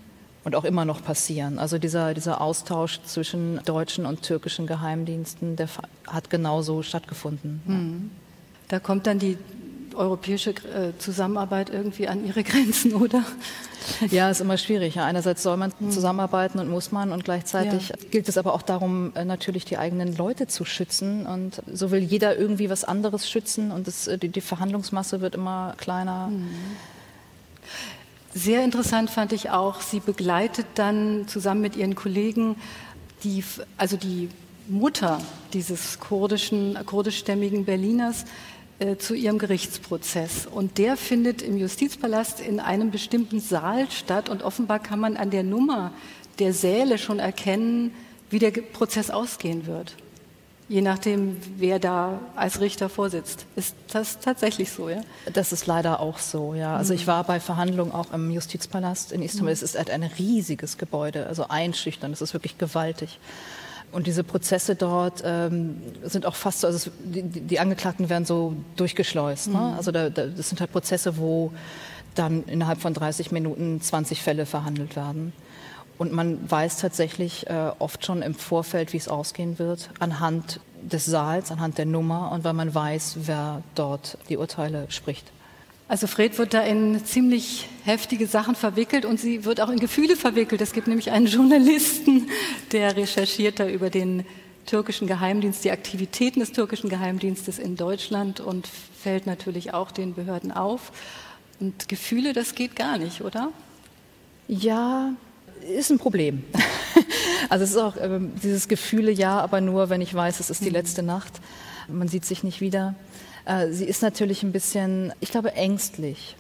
Und 0.45 0.55
auch 0.55 0.63
immer 0.63 0.85
noch 0.85 1.03
passieren. 1.03 1.59
Also 1.59 1.77
dieser, 1.77 2.13
dieser 2.13 2.39
Austausch 2.39 3.01
zwischen 3.03 3.59
deutschen 3.65 4.05
und 4.05 4.23
türkischen 4.23 4.67
Geheimdiensten, 4.67 5.57
der 5.57 5.67
hat 6.07 6.29
genauso 6.29 6.81
stattgefunden. 6.81 7.61
Hm. 7.65 8.11
Da 8.69 8.79
kommt 8.79 9.05
dann 9.05 9.19
die 9.19 9.37
europäische 9.95 10.51
äh, 10.51 10.97
Zusammenarbeit 10.97 11.69
irgendwie 11.69 12.07
an 12.07 12.25
ihre 12.25 12.43
Grenzen, 12.43 12.93
oder? 12.93 13.23
Ja, 14.11 14.29
ist 14.29 14.41
immer 14.41 14.57
schwierig. 14.57 14.99
Einerseits 14.99 15.43
soll 15.43 15.57
man 15.57 15.73
hm. 15.79 15.91
zusammenarbeiten 15.91 16.59
und 16.59 16.69
muss 16.69 16.91
man 16.91 17.11
und 17.11 17.23
gleichzeitig 17.23 17.89
ja. 17.89 17.95
gilt 18.11 18.29
es 18.29 18.37
aber 18.37 18.53
auch 18.53 18.61
darum, 18.61 19.13
äh, 19.15 19.25
natürlich 19.25 19.65
die 19.65 19.77
eigenen 19.77 20.15
Leute 20.15 20.47
zu 20.47 20.65
schützen 20.65 21.25
und 21.25 21.61
so 21.71 21.91
will 21.91 21.99
jeder 21.99 22.37
irgendwie 22.37 22.69
was 22.69 22.83
anderes 22.83 23.29
schützen 23.29 23.71
und 23.71 23.87
das, 23.87 24.07
äh, 24.07 24.17
die, 24.17 24.29
die 24.29 24.41
Verhandlungsmasse 24.41 25.21
wird 25.21 25.35
immer 25.35 25.75
kleiner. 25.77 26.27
Hm. 26.27 26.49
Sehr 28.33 28.63
interessant 28.63 29.09
fand 29.09 29.33
ich 29.33 29.49
auch, 29.49 29.81
sie 29.81 29.99
begleitet 29.99 30.67
dann 30.75 31.27
zusammen 31.27 31.61
mit 31.61 31.75
ihren 31.75 31.95
Kollegen 31.95 32.55
die, 33.23 33.43
also 33.77 33.97
die 33.97 34.29
Mutter 34.67 35.19
dieses 35.53 35.99
kurdischen, 35.99 36.77
kurdischstämmigen 36.85 37.65
Berliners 37.65 38.25
zu 38.97 39.13
ihrem 39.13 39.39
Gerichtsprozess. 39.39 40.45
Und 40.45 40.77
der 40.77 40.95
findet 40.95 41.41
im 41.41 41.57
Justizpalast 41.57 42.39
in 42.39 42.59
einem 42.59 42.91
bestimmten 42.91 43.39
Saal 43.39 43.91
statt. 43.91 44.29
Und 44.29 44.43
offenbar 44.43 44.79
kann 44.79 44.99
man 44.99 45.17
an 45.17 45.31
der 45.31 45.43
Nummer 45.43 45.91
der 46.39 46.53
Säle 46.53 46.97
schon 46.97 47.19
erkennen, 47.19 47.93
wie 48.29 48.39
der 48.39 48.51
Prozess 48.51 49.09
ausgehen 49.09 49.65
wird. 49.67 49.95
Je 50.69 50.81
nachdem, 50.81 51.37
wer 51.57 51.79
da 51.79 52.19
als 52.35 52.61
Richter 52.61 52.89
vorsitzt. 52.89 53.47
Ist 53.55 53.75
das 53.91 54.19
tatsächlich 54.19 54.71
so, 54.71 54.87
ja? 54.87 55.01
Das 55.33 55.51
ist 55.51 55.65
leider 55.65 55.99
auch 55.99 56.19
so, 56.19 56.53
ja. 56.53 56.77
Also 56.77 56.93
ich 56.93 57.03
mhm. 57.03 57.07
war 57.07 57.23
bei 57.23 57.39
Verhandlungen 57.39 57.91
auch 57.91 58.13
im 58.13 58.29
Justizpalast 58.29 59.11
in 59.11 59.23
Istanbul. 59.23 59.49
Mhm. 59.49 59.53
Es 59.53 59.63
ist 59.63 59.75
halt 59.75 59.89
ein 59.89 60.03
riesiges 60.03 60.77
Gebäude, 60.77 61.25
also 61.25 61.47
einschüchtern. 61.49 62.13
Es 62.13 62.21
ist 62.21 62.33
wirklich 62.33 62.59
gewaltig. 62.59 63.19
Und 63.91 64.05
diese 64.05 64.23
Prozesse 64.23 64.75
dort 64.75 65.23
ähm, 65.25 65.81
sind 66.03 66.25
auch 66.25 66.35
fast 66.35 66.61
so, 66.61 66.67
also 66.67 66.77
es, 66.77 66.91
die, 67.03 67.23
die, 67.23 67.59
Angeklagten 67.59 68.09
werden 68.09 68.25
so 68.25 68.55
durchgeschleust. 68.75 69.47
Ne? 69.47 69.57
Mhm. 69.57 69.73
Also 69.77 69.91
da, 69.91 70.09
da, 70.09 70.27
das 70.27 70.49
sind 70.49 70.61
halt 70.61 70.71
Prozesse, 70.71 71.17
wo 71.17 71.51
dann 72.13 72.43
innerhalb 72.43 72.81
von 72.81 72.93
30 72.93 73.31
Minuten 73.31 73.81
20 73.81 74.21
Fälle 74.21 74.45
verhandelt 74.45 74.95
werden. 74.95 75.33
Und 75.97 76.13
man 76.13 76.49
weiß 76.49 76.77
tatsächlich 76.77 77.47
äh, 77.47 77.71
oft 77.79 78.05
schon 78.05 78.21
im 78.21 78.35
Vorfeld, 78.35 78.93
wie 78.93 78.97
es 78.97 79.07
ausgehen 79.07 79.59
wird, 79.59 79.89
anhand 79.99 80.59
des 80.81 81.05
Saals, 81.05 81.51
anhand 81.51 81.77
der 81.77 81.85
Nummer 81.85 82.31
und 82.31 82.43
weil 82.43 82.53
man 82.53 82.73
weiß, 82.73 83.17
wer 83.25 83.63
dort 83.75 84.17
die 84.29 84.37
Urteile 84.37 84.85
spricht. 84.89 85.31
Also 85.89 86.05
Fred 86.05 86.37
wird 86.37 86.53
da 86.53 86.61
in 86.61 87.03
ziemlich 87.03 87.67
heftige 87.83 88.27
Sachen 88.27 88.53
verwickelt 88.53 89.05
und 89.05 89.19
sie 89.19 89.43
wird 89.43 89.59
auch 89.59 89.69
in 89.69 89.79
Gefühle 89.79 90.15
verwickelt. 90.15 90.61
Es 90.61 90.71
gibt 90.71 90.87
nämlich 90.87 91.09
einen 91.09 91.25
Journalisten, 91.25 92.29
der 92.71 92.95
recherchiert 92.95 93.59
da 93.59 93.67
über 93.67 93.89
den 93.89 94.23
türkischen 94.67 95.07
Geheimdienst, 95.07 95.63
die 95.63 95.71
Aktivitäten 95.71 96.41
des 96.41 96.51
türkischen 96.51 96.91
Geheimdienstes 96.91 97.57
in 97.57 97.75
Deutschland 97.75 98.39
und 98.39 98.67
fällt 98.67 99.25
natürlich 99.25 99.73
auch 99.73 99.89
den 99.89 100.13
Behörden 100.13 100.51
auf. 100.51 100.91
Und 101.59 101.89
Gefühle, 101.89 102.33
das 102.33 102.53
geht 102.53 102.75
gar 102.75 102.99
nicht, 102.99 103.21
oder? 103.21 103.51
Ja, 104.47 105.13
ist 105.75 105.89
ein 105.89 105.97
Problem. 105.97 106.43
Also 107.47 107.63
es 107.63 107.71
ist 107.71 107.77
auch 107.77 107.95
äh, 107.95 108.19
dieses 108.43 108.67
Gefühle, 108.67 109.11
ja, 109.11 109.39
aber 109.39 109.59
nur, 109.59 109.89
wenn 109.89 110.01
ich 110.01 110.13
weiß, 110.13 110.39
es 110.39 110.51
ist 110.51 110.61
die 110.61 110.67
mhm. 110.67 110.75
letzte 110.75 111.01
Nacht. 111.01 111.39
Man 111.87 112.07
sieht 112.07 112.23
sich 112.23 112.43
nicht 112.43 112.61
wieder. 112.61 112.93
Äh, 113.49 113.71
sie 113.71 113.85
ist 113.85 114.01
natürlich 114.03 114.43
ein 114.43 114.51
bisschen, 114.51 115.11
ich 115.19 115.31
glaube, 115.31 115.53
ängstlich, 115.53 116.35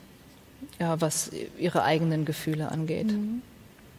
ja, 0.79 1.01
was 1.01 1.31
ihre 1.57 1.83
eigenen 1.83 2.23
Gefühle 2.23 2.71
angeht. 2.71 3.07
Mhm. 3.07 3.41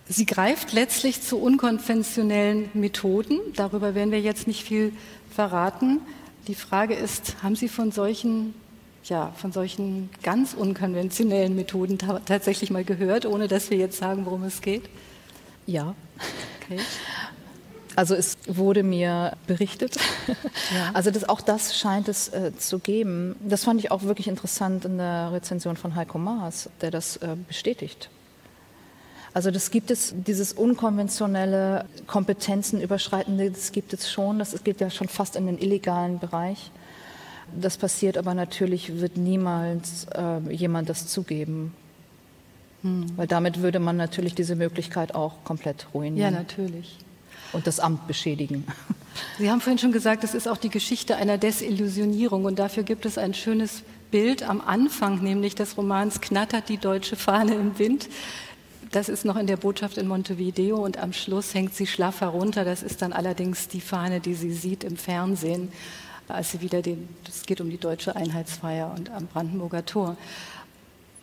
Sie 0.09 0.27
greift 0.27 0.73
letztlich 0.73 1.21
zu 1.21 1.39
unkonventionellen 1.39 2.71
Methoden. 2.75 3.39
Darüber 3.55 3.95
werden 3.95 4.13
wir 4.13 4.21
jetzt 4.21 4.47
nicht 4.47 4.65
viel 4.65 4.93
verraten. 5.31 6.01
Die 6.47 6.55
Frage 6.55 6.95
ist, 6.95 7.43
haben 7.43 7.55
Sie 7.55 7.69
von 7.69 7.93
solchen, 7.93 8.55
ja, 9.05 9.33
von 9.37 9.53
solchen 9.53 10.11
ganz 10.23 10.55
unkonventionellen 10.55 11.55
Methoden 11.55 11.99
tatsächlich 11.99 12.71
mal 12.71 12.85
gehört, 12.85 13.27
ohne 13.27 13.47
dass 13.47 13.71
wir 13.71 13.79
jetzt 13.79 13.99
sagen, 13.99 14.25
worum 14.27 14.45
es 14.45 14.61
geht? 14.63 14.89
Ja. 15.67 15.95
Okay. 16.63 16.81
Also 17.97 18.15
es 18.15 18.39
wurde 18.47 18.83
mir 18.83 19.37
berichtet. 19.47 19.97
Ja. 20.27 20.91
Also 20.95 21.11
das, 21.11 21.29
auch 21.29 21.41
das 21.41 21.77
scheint 21.77 22.09
es 22.09 22.29
äh, 22.29 22.53
zu 22.57 22.79
geben. 22.79 23.37
Das 23.41 23.65
fand 23.65 23.81
ich 23.81 23.91
auch 23.91 24.03
wirklich 24.03 24.29
interessant 24.29 24.85
in 24.85 24.99
der 24.99 25.33
Rezension 25.33 25.77
von 25.77 25.95
Heiko 25.95 26.19
Maas, 26.19 26.69
der 26.81 26.91
das 26.91 27.17
äh, 27.19 27.37
bestätigt. 27.49 28.09
Also 29.33 29.51
das 29.51 29.71
gibt 29.71 29.91
es, 29.91 30.15
dieses 30.17 30.53
unkonventionelle 30.53 31.87
Kompetenzen 32.07 32.81
überschreitende, 32.81 33.51
das 33.51 33.73
gibt 33.73 33.93
es 33.93 34.11
schon. 34.11 34.39
Das 34.39 34.63
geht 34.63 34.81
ja 34.81 34.91
schon 34.91 35.09
fast 35.09 35.37
in 35.37 35.47
den 35.47 35.59
illegalen 35.59 36.19
Bereich. 36.19 36.71
Das 37.59 37.77
passiert 37.77 38.17
aber 38.17 38.35
natürlich, 38.35 39.01
wird 39.01 39.17
niemals 39.17 40.07
äh, 40.15 40.53
jemand 40.53 40.89
das 40.89 41.07
zugeben. 41.09 41.75
Hm. 42.83 43.07
Weil 43.17 43.27
damit 43.27 43.61
würde 43.63 43.81
man 43.81 43.97
natürlich 43.97 44.35
diese 44.35 44.57
Möglichkeit 44.57 45.15
auch 45.15 45.43
komplett 45.45 45.87
ruinieren. 45.95 46.17
Ja, 46.17 46.39
natürlich 46.39 46.99
und 47.53 47.67
das 47.67 47.81
Amt 47.81 48.07
beschädigen. 48.07 48.65
Sie 49.39 49.51
haben 49.51 49.61
vorhin 49.61 49.79
schon 49.79 49.93
gesagt, 49.93 50.25
es 50.25 50.35
ist 50.35 50.49
auch 50.49 50.57
die 50.57 50.71
Geschichte 50.71 51.17
einer 51.17 51.39
Desillusionierung 51.39 52.45
und 52.45 52.59
dafür 52.59 52.83
gibt 52.83 53.07
es 53.07 53.19
ein 53.19 53.35
schönes 53.35 53.83
Bild 54.11 54.43
am 54.43 54.61
Anfang, 54.61 55.23
nämlich 55.23 55.55
des 55.55 55.77
Romans 55.77 56.21
Knattert 56.21 56.69
die 56.69 56.79
deutsche 56.79 57.17
Fahne 57.17 57.55
im 57.55 57.79
Wind. 57.79 58.09
Das 58.93 59.09
ist 59.09 59.25
noch 59.25 59.37
in 59.37 59.47
der 59.47 59.57
Botschaft 59.57 59.99
in 59.99 60.09
Montevideo 60.09 60.77
und 60.77 60.99
am 60.99 61.13
Schluss 61.13 61.55
hängt 61.55 61.75
sie 61.75 61.87
schlaff 61.87 62.21
herunter. 62.21 62.65
Das 62.65 62.83
ist 62.83 63.03
dann 63.03 63.13
allerdings 63.13 63.69
die 63.69 63.81
Fahne, 63.81 64.21
die 64.21 64.35
sie 64.35 64.53
sieht 64.53 64.83
im 64.83 64.97
Fernsehen, 64.97 65.71
als 66.27 66.51
sie 66.51 66.61
wieder 66.61 66.83
den, 66.83 67.09
es 67.29 67.43
geht 67.43 67.61
um 67.61 67.71
die 67.71 67.79
deutsche 67.79 68.17
Einheitsfeier 68.17 68.93
und 68.97 69.11
am 69.11 69.27
Brandenburger 69.27 69.87
Tor. 69.87 70.17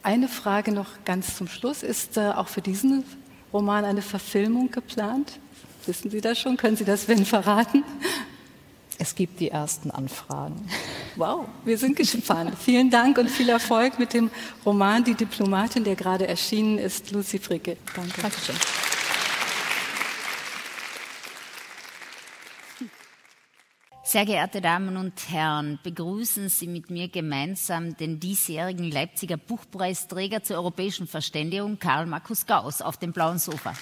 Eine 0.01 0.29
Frage 0.29 0.72
noch 0.72 0.88
ganz 1.03 1.36
zum 1.36 1.50
Schluss. 1.50 1.84
Ist 1.84 2.15
äh, 2.15 2.29
auch 2.29 2.48
für 2.48 2.62
diesen 2.62 3.03
Roman 3.51 3.84
eine 3.84 4.01
Verfilmung 4.01 4.72
geplant? 4.72 5.39
Wissen 5.88 6.12
Sie 6.12 6.20
das 6.20 6.38
schon? 6.38 6.58
Können 6.58 6.75
Sie 6.75 6.84
das 6.84 7.08
wenn 7.08 7.25
verraten? 7.25 7.84
Es 9.00 9.15
gibt 9.15 9.39
die 9.39 9.50
ersten 9.50 9.89
Anfragen. 9.91 10.67
Wow, 11.15 11.48
wir 11.63 11.77
sind 11.77 11.96
gespannt. 11.96 12.56
Vielen 12.60 12.89
Dank 12.89 13.17
und 13.17 13.29
viel 13.29 13.48
Erfolg 13.48 14.00
mit 14.00 14.13
dem 14.13 14.29
Roman 14.65 15.03
Die 15.03 15.13
Diplomatin, 15.13 15.84
der 15.84 15.96
gerade 15.96 16.27
erschienen 16.27 16.77
ist. 16.77 17.12
Lucy 17.12 17.39
Fricke. 17.39 17.77
Danke. 17.96 18.22
Dankeschön. 18.22 18.56
Sehr 24.03 24.25
geehrte 24.25 24.62
Damen 24.62 24.96
und 24.98 25.13
Herren, 25.29 25.79
begrüßen 25.84 26.50
Sie 26.50 26.67
mit 26.67 26.89
mir 26.89 27.10
gemeinsam 27.10 27.96
den 27.98 28.20
diesjährigen 28.20 28.89
Leipziger 28.89 29.38
Buchpreisträger 29.38 30.44
zur 30.44 30.58
europäischen 30.58 31.08
Verständigung, 31.08 31.77
Karl 31.77 32.06
Markus 32.06 32.46
Gauss, 32.46 32.82
auf 32.82 32.98
dem 32.98 33.12
blauen 33.12 33.38
Sofa. 33.38 33.74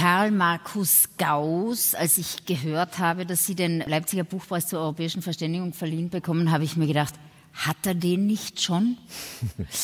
Karl 0.00 0.30
Markus 0.30 1.10
Gauss, 1.18 1.94
als 1.94 2.16
ich 2.16 2.46
gehört 2.46 2.98
habe, 2.98 3.26
dass 3.26 3.44
Sie 3.44 3.54
den 3.54 3.80
Leipziger 3.80 4.24
Buchpreis 4.24 4.66
zur 4.66 4.80
europäischen 4.80 5.20
Verständigung 5.20 5.74
verliehen 5.74 6.08
bekommen, 6.08 6.50
habe 6.50 6.64
ich 6.64 6.74
mir 6.78 6.86
gedacht, 6.86 7.12
hat 7.52 7.76
er 7.84 7.92
den 7.92 8.26
nicht 8.26 8.62
schon? 8.62 8.96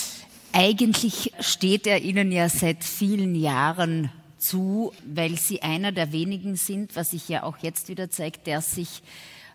Eigentlich 0.54 1.34
steht 1.40 1.86
er 1.86 2.00
Ihnen 2.00 2.32
ja 2.32 2.48
seit 2.48 2.82
vielen 2.82 3.34
Jahren 3.34 4.10
zu, 4.38 4.90
weil 5.04 5.36
Sie 5.36 5.60
einer 5.60 5.92
der 5.92 6.12
wenigen 6.12 6.56
sind, 6.56 6.96
was 6.96 7.10
sich 7.10 7.28
ja 7.28 7.42
auch 7.42 7.58
jetzt 7.58 7.90
wieder 7.90 8.08
zeigt, 8.08 8.46
der 8.46 8.62
sich 8.62 9.02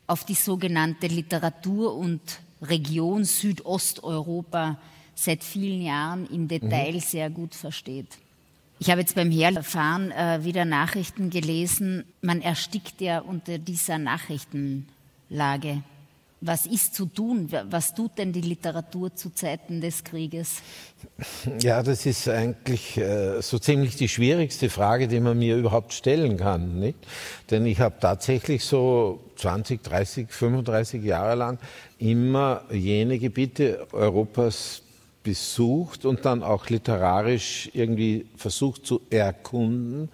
auf 0.06 0.26
die 0.26 0.36
sogenannte 0.36 1.08
Literatur 1.08 1.96
und 1.96 2.22
Region 2.62 3.24
Südosteuropa 3.24 4.78
seit 5.16 5.44
vielen 5.44 5.82
Jahren 5.82 6.28
im 6.28 6.48
Detail 6.48 6.94
mhm. 6.94 7.00
sehr 7.00 7.32
gut 7.32 7.56
versteht. 7.56 8.20
Ich 8.82 8.90
habe 8.90 9.02
jetzt 9.02 9.14
beim 9.14 9.30
Herfahren 9.30 10.10
äh, 10.10 10.40
wieder 10.44 10.66
Nachrichten 10.66 11.30
gelesen. 11.30 12.04
Man 12.24 12.42
erstickt 12.42 13.00
ja 13.00 13.20
unter 13.20 13.60
dieser 13.60 14.00
Nachrichtenlage. 14.00 15.84
Was 16.44 16.66
ist 16.66 16.96
zu 16.96 17.06
tun? 17.06 17.48
Was 17.70 17.94
tut 17.94 18.18
denn 18.18 18.34
die 18.34 18.42
Literatur 18.42 19.16
zu 19.16 19.30
Zeiten 19.36 19.82
des 19.82 20.04
Krieges? 20.04 20.64
Ja, 21.62 21.84
das 21.84 22.08
ist 22.08 22.28
eigentlich 22.28 22.98
äh, 22.98 23.40
so 23.44 23.60
ziemlich 23.60 23.98
die 23.98 24.10
schwierigste 24.10 24.72
Frage, 24.72 25.08
die 25.08 25.20
man 25.20 25.38
mir 25.38 25.58
überhaupt 25.58 25.94
stellen 25.94 26.38
kann. 26.38 26.80
Nicht? 26.80 26.98
Denn 27.52 27.68
ich 27.68 27.80
habe 27.82 28.00
tatsächlich 28.00 28.66
so 28.66 29.20
20, 29.36 29.84
30, 29.84 30.32
35 30.32 31.04
Jahre 31.04 31.36
lang 31.36 31.60
immer 32.00 32.64
jene 32.72 33.20
Gebiete 33.20 33.86
Europas 33.92 34.82
besucht 35.24 36.06
und 36.06 36.26
dann 36.26 36.42
auch 36.42 36.70
literarisch 36.70 37.70
irgendwie 37.74 38.26
versucht 38.38 38.86
zu 38.86 39.02
erkunden, 39.10 40.10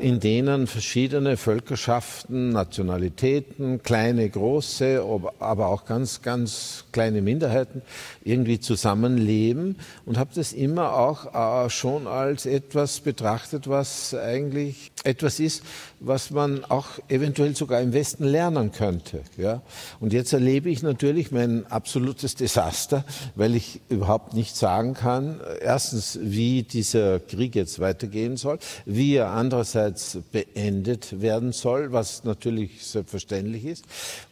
in 0.00 0.18
denen 0.20 0.66
verschiedene 0.66 1.36
Völkerschaften, 1.36 2.50
Nationalitäten, 2.50 3.82
kleine, 3.82 4.28
große, 4.28 5.04
aber 5.38 5.68
auch 5.68 5.84
ganz, 5.84 6.22
ganz 6.22 6.84
kleine 6.92 7.22
Minderheiten 7.22 7.82
irgendwie 8.24 8.60
zusammenleben 8.60 9.76
und 10.06 10.18
habe 10.18 10.30
das 10.34 10.52
immer 10.52 10.94
auch 10.94 11.66
äh, 11.66 11.70
schon 11.70 12.06
als 12.06 12.46
etwas 12.46 13.00
betrachtet, 13.00 13.68
was 13.68 14.14
eigentlich 14.14 14.90
etwas 15.04 15.40
ist, 15.40 15.62
was 16.00 16.30
man 16.30 16.64
auch 16.64 16.86
eventuell 17.08 17.54
sogar 17.54 17.80
im 17.80 17.92
Westen 17.92 18.24
lernen 18.24 18.72
könnte. 18.72 19.22
Ja? 19.36 19.62
Und 20.00 20.12
jetzt 20.12 20.32
erlebe 20.32 20.70
ich 20.70 20.82
natürlich 20.82 21.30
mein 21.30 21.66
absolutes 21.70 22.34
Desaster, 22.34 23.04
weil 23.34 23.54
ich 23.54 23.80
überhaupt 23.88 24.34
nicht 24.34 24.39
sagen 24.48 24.94
kann, 24.94 25.40
erstens, 25.60 26.18
wie 26.22 26.62
dieser 26.62 27.20
Krieg 27.20 27.54
jetzt 27.54 27.78
weitergehen 27.80 28.36
soll, 28.36 28.58
wie 28.86 29.14
er 29.14 29.30
andererseits 29.30 30.18
beendet 30.32 31.20
werden 31.20 31.52
soll, 31.52 31.92
was 31.92 32.24
natürlich 32.24 32.86
selbstverständlich 32.86 33.64
ist, 33.64 33.84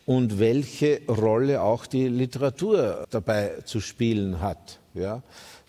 und 0.06 0.38
welche 0.38 1.00
Rolle 1.06 1.60
auch 1.60 1.86
die 1.86 2.08
Literatur 2.08 3.06
dabei 3.10 3.52
zu 3.64 3.80
spielen 3.80 4.40
hat. 4.40 4.78
Ja? 4.94 5.22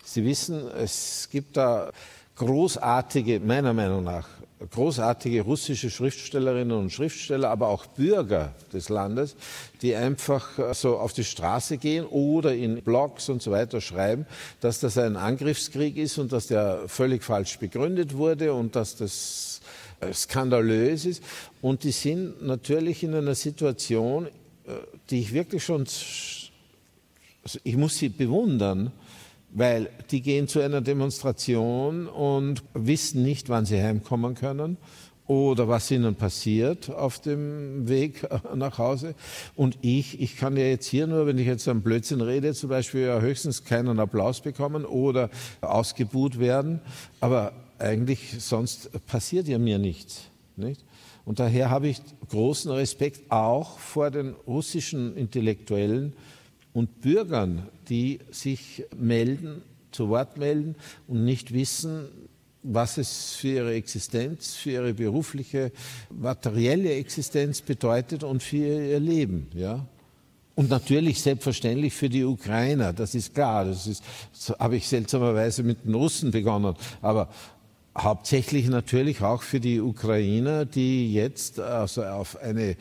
Sie 0.04 0.24
wissen, 0.24 0.62
es 0.82 1.28
gibt 1.30 1.56
da 1.56 1.90
großartige, 2.36 3.38
meiner 3.40 3.74
Meinung 3.74 4.04
nach, 4.04 4.26
großartige 4.68 5.42
russische 5.42 5.90
Schriftstellerinnen 5.90 6.76
und 6.76 6.90
Schriftsteller, 6.90 7.50
aber 7.50 7.68
auch 7.68 7.86
Bürger 7.86 8.54
des 8.72 8.88
Landes, 8.88 9.34
die 9.80 9.94
einfach 9.94 10.74
so 10.74 10.98
auf 10.98 11.12
die 11.12 11.24
Straße 11.24 11.78
gehen 11.78 12.04
oder 12.04 12.54
in 12.54 12.82
Blogs 12.82 13.28
und 13.28 13.40
so 13.40 13.50
weiter 13.50 13.80
schreiben, 13.80 14.26
dass 14.60 14.80
das 14.80 14.98
ein 14.98 15.16
Angriffskrieg 15.16 15.96
ist 15.96 16.18
und 16.18 16.32
dass 16.32 16.46
der 16.48 16.82
völlig 16.86 17.24
falsch 17.24 17.58
begründet 17.58 18.16
wurde 18.16 18.52
und 18.52 18.76
dass 18.76 18.96
das 18.96 19.60
skandalös 20.12 21.04
ist. 21.04 21.22
Und 21.60 21.84
die 21.84 21.92
sind 21.92 22.42
natürlich 22.42 23.02
in 23.02 23.14
einer 23.14 23.34
Situation, 23.34 24.26
äh, 24.26 24.30
die 25.10 25.20
ich 25.20 25.32
wirklich 25.32 25.64
schon, 25.64 25.82
also 27.42 27.58
ich 27.62 27.76
muss 27.76 27.96
sie 27.96 28.08
bewundern, 28.08 28.92
weil 29.52 29.90
die 30.10 30.22
gehen 30.22 30.48
zu 30.48 30.60
einer 30.60 30.80
Demonstration 30.80 32.06
und 32.06 32.62
wissen 32.74 33.22
nicht, 33.22 33.48
wann 33.48 33.66
sie 33.66 33.82
heimkommen 33.82 34.34
können 34.34 34.76
oder 35.30 35.68
was 35.68 35.88
ihnen 35.92 36.16
passiert 36.16 36.90
auf 36.90 37.20
dem 37.20 37.88
Weg 37.88 38.26
nach 38.56 38.78
Hause. 38.78 39.14
Und 39.54 39.78
ich, 39.80 40.20
ich 40.20 40.36
kann 40.36 40.56
ja 40.56 40.64
jetzt 40.64 40.86
hier 40.86 41.06
nur, 41.06 41.24
wenn 41.26 41.38
ich 41.38 41.46
jetzt 41.46 41.68
einen 41.68 41.82
Blödsinn 41.82 42.20
rede, 42.20 42.52
zum 42.52 42.68
Beispiel 42.68 43.02
ja 43.02 43.20
höchstens 43.20 43.64
keinen 43.64 44.00
Applaus 44.00 44.40
bekommen 44.40 44.84
oder 44.84 45.30
ausgebuht 45.60 46.40
werden. 46.40 46.80
Aber 47.20 47.52
eigentlich 47.78 48.42
sonst 48.42 48.90
passiert 49.06 49.46
ja 49.46 49.58
mir 49.58 49.78
nichts. 49.78 50.22
Nicht? 50.56 50.84
Und 51.24 51.38
daher 51.38 51.70
habe 51.70 51.86
ich 51.86 52.00
großen 52.28 52.72
Respekt 52.72 53.30
auch 53.30 53.78
vor 53.78 54.10
den 54.10 54.34
russischen 54.48 55.16
Intellektuellen 55.16 56.12
und 56.72 57.00
Bürgern, 57.00 57.68
die 57.88 58.20
sich 58.30 58.84
melden, 58.96 59.62
zu 59.90 60.08
Wort 60.08 60.36
melden 60.36 60.76
und 61.08 61.24
nicht 61.24 61.52
wissen, 61.52 62.08
was 62.62 62.98
es 62.98 63.34
für 63.34 63.48
ihre 63.48 63.74
Existenz, 63.74 64.54
für 64.54 64.70
ihre 64.70 64.94
berufliche, 64.94 65.72
materielle 66.10 66.92
Existenz 66.94 67.60
bedeutet 67.62 68.22
und 68.22 68.42
für 68.42 68.56
ihr 68.56 69.00
Leben. 69.00 69.48
Ja? 69.54 69.86
Und 70.54 70.68
natürlich 70.68 71.22
selbstverständlich 71.22 71.94
für 71.94 72.10
die 72.10 72.24
Ukrainer, 72.24 72.92
das 72.92 73.14
ist 73.14 73.34
klar. 73.34 73.64
Das, 73.64 73.86
ist, 73.86 74.04
das 74.32 74.58
habe 74.58 74.76
ich 74.76 74.86
seltsamerweise 74.86 75.62
mit 75.62 75.84
den 75.84 75.94
Russen 75.94 76.30
begonnen. 76.30 76.74
Aber 77.00 77.30
hauptsächlich 77.96 78.68
natürlich 78.68 79.22
auch 79.22 79.42
für 79.42 79.58
die 79.58 79.80
Ukrainer, 79.80 80.66
die 80.66 81.14
jetzt 81.14 81.58
also 81.58 82.04
auf 82.04 82.36
eine 82.36 82.76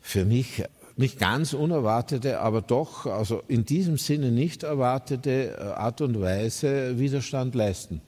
für 0.00 0.24
mich 0.24 0.62
nicht 1.00 1.18
ganz 1.18 1.54
unerwartete, 1.54 2.40
aber 2.40 2.62
doch 2.62 3.06
also 3.06 3.42
in 3.48 3.64
diesem 3.64 3.96
Sinne 3.96 4.30
nicht 4.30 4.62
erwartete 4.62 5.56
äh, 5.58 5.62
Art 5.62 6.00
und 6.00 6.20
Weise 6.20 6.98
Widerstand 6.98 7.54
leisten. 7.54 8.02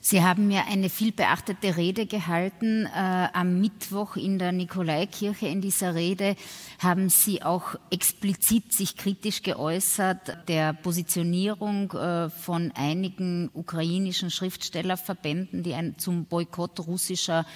Sie 0.00 0.22
haben 0.22 0.48
mir 0.48 0.66
eine 0.66 0.88
viel 0.88 1.12
beachtete 1.12 1.76
Rede 1.76 2.06
gehalten. 2.06 2.86
Äh, 2.86 3.28
am 3.32 3.60
Mittwoch 3.60 4.16
in 4.16 4.38
der 4.38 4.52
Nikolaikirche. 4.52 5.46
In 5.46 5.60
dieser 5.60 5.94
Rede 5.94 6.36
haben 6.78 7.08
Sie 7.08 7.42
auch 7.42 7.74
explizit 7.90 8.72
sich 8.72 8.96
kritisch 8.96 9.42
geäußert 9.42 10.48
der 10.48 10.72
Positionierung 10.72 11.92
äh, 11.92 12.30
von 12.30 12.72
einigen 12.74 13.50
ukrainischen 13.52 14.30
Schriftstellerverbänden, 14.30 15.62
die 15.62 15.74
ein, 15.74 15.98
zum 15.98 16.26
Boykott 16.26 16.80
russischer 16.80 17.46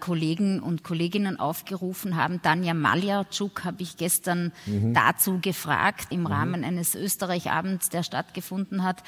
Kollegen 0.00 0.60
und 0.60 0.84
Kolleginnen 0.84 1.38
aufgerufen 1.38 2.16
haben. 2.16 2.40
Danja 2.42 2.74
Maljarczuk 2.74 3.64
habe 3.64 3.82
ich 3.82 3.96
gestern 3.96 4.52
mhm. 4.66 4.94
dazu 4.94 5.38
gefragt 5.40 6.08
im 6.10 6.20
mhm. 6.20 6.26
Rahmen 6.26 6.64
eines 6.64 6.94
Österreich-Abends, 6.94 7.88
der 7.88 8.02
stattgefunden 8.02 8.84
hat. 8.84 9.02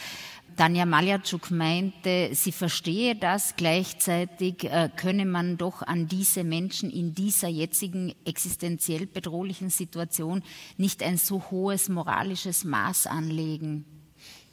Tanja 0.61 0.85
Maljatschuk 0.85 1.51
meinte, 1.51 2.29
sie 2.35 2.53
verstehe 2.53 3.17
das, 3.17 3.57
gleichzeitig 3.57 4.65
äh, 4.65 4.91
könne 4.95 5.25
man 5.25 5.57
doch 5.57 5.81
an 5.81 6.07
diese 6.07 6.45
Menschen 6.45 6.91
in 6.91 7.15
dieser 7.15 7.49
jetzigen 7.49 8.13
existenziell 8.27 9.07
bedrohlichen 9.07 9.71
Situation 9.71 10.43
nicht 10.77 11.03
ein 11.03 11.17
so 11.17 11.45
hohes 11.51 11.89
moralisches 11.89 12.65
Maß 12.65 13.07
anlegen. 13.07 13.87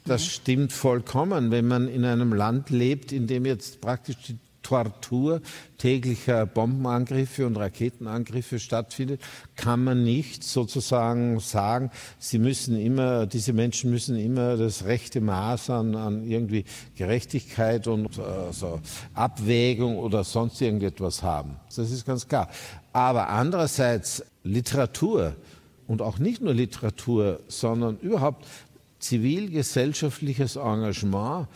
Das 0.06 0.26
stimmt 0.26 0.72
vollkommen, 0.72 1.52
wenn 1.52 1.68
man 1.68 1.90
in 1.90 2.06
einem 2.06 2.32
Land 2.32 2.70
lebt, 2.70 3.12
in 3.12 3.28
dem 3.28 3.46
jetzt 3.46 3.82
praktisch 3.82 4.16
die 4.30 4.38
Tortur 4.68 5.40
täglicher 5.78 6.46
Bombenangriffe 6.46 7.48
und 7.48 7.56
Raketenangriffe 7.56 8.60
stattfindet, 8.60 9.22
kann 9.56 9.82
man 9.82 10.04
nicht 10.04 10.44
sozusagen 10.44 11.40
sagen, 11.40 11.90
sie 12.20 12.38
müssen 12.38 12.78
immer, 12.78 13.28
diese 13.28 13.54
Menschen 13.54 13.92
müssen 13.92 14.18
immer 14.18 14.58
das 14.58 14.84
rechte 14.84 15.22
Maß 15.22 15.70
an, 15.70 15.96
an 15.96 16.30
irgendwie 16.30 16.66
Gerechtigkeit 16.98 17.88
und 17.88 18.20
also 18.20 18.82
Abwägung 19.14 19.98
oder 20.00 20.26
sonst 20.26 20.60
irgendetwas 20.60 21.24
haben. 21.24 21.56
Das 21.74 21.90
ist 21.90 22.06
ganz 22.06 22.28
klar. 22.28 22.50
Aber 22.92 23.30
andererseits 23.30 24.26
Literatur 24.44 25.34
und 25.88 26.02
auch 26.02 26.20
nicht 26.20 26.42
nur 26.42 26.54
Literatur, 26.54 27.40
sondern 27.48 27.98
überhaupt 28.00 28.46
zivilgesellschaftliches 29.00 30.58
Engagement 30.58 31.48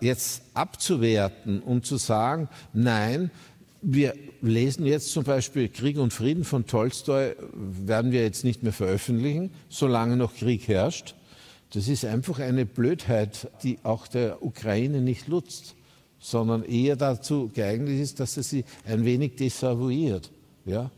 jetzt 0.00 0.42
abzuwerten 0.54 1.60
und 1.60 1.86
zu 1.86 1.96
sagen, 1.96 2.48
nein, 2.72 3.30
wir 3.80 4.14
lesen 4.40 4.86
jetzt 4.86 5.12
zum 5.12 5.24
Beispiel 5.24 5.68
Krieg 5.68 5.98
und 5.98 6.12
Frieden 6.12 6.44
von 6.44 6.66
Tolstoi, 6.66 7.34
werden 7.52 8.12
wir 8.12 8.22
jetzt 8.22 8.44
nicht 8.44 8.62
mehr 8.62 8.72
veröffentlichen, 8.72 9.50
solange 9.68 10.16
noch 10.16 10.34
Krieg 10.34 10.66
herrscht. 10.68 11.14
Das 11.72 11.88
ist 11.88 12.04
einfach 12.04 12.38
eine 12.38 12.66
Blödheit, 12.66 13.50
die 13.62 13.78
auch 13.82 14.06
der 14.06 14.42
Ukraine 14.42 15.00
nicht 15.00 15.28
nutzt, 15.28 15.74
sondern 16.18 16.64
eher 16.64 16.96
dazu 16.96 17.50
geeignet 17.52 18.00
ist, 18.00 18.20
dass 18.20 18.36
er 18.36 18.42
sie 18.42 18.64
ein 18.86 19.04
wenig 19.04 19.36
desavouiert. 19.36 20.30
Ja? 20.64 20.90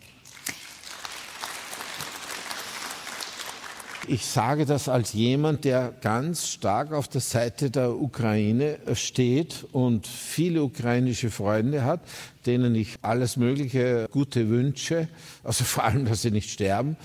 Ich 4.06 4.24
sage 4.24 4.64
das 4.64 4.88
als 4.88 5.12
jemand, 5.12 5.64
der 5.64 5.92
ganz 6.00 6.48
stark 6.48 6.92
auf 6.92 7.06
der 7.08 7.20
Seite 7.20 7.70
der 7.70 7.94
Ukraine 7.94 8.78
steht 8.94 9.66
und 9.72 10.06
viele 10.06 10.62
ukrainische 10.62 11.30
Freunde 11.30 11.84
hat, 11.84 12.00
denen 12.46 12.74
ich 12.74 12.96
alles 13.02 13.36
Mögliche 13.36 14.08
Gute 14.10 14.48
wünsche. 14.48 15.08
Also 15.44 15.64
vor 15.64 15.84
allem, 15.84 16.06
dass 16.06 16.22
sie 16.22 16.30
nicht 16.30 16.50
sterben, 16.50 16.96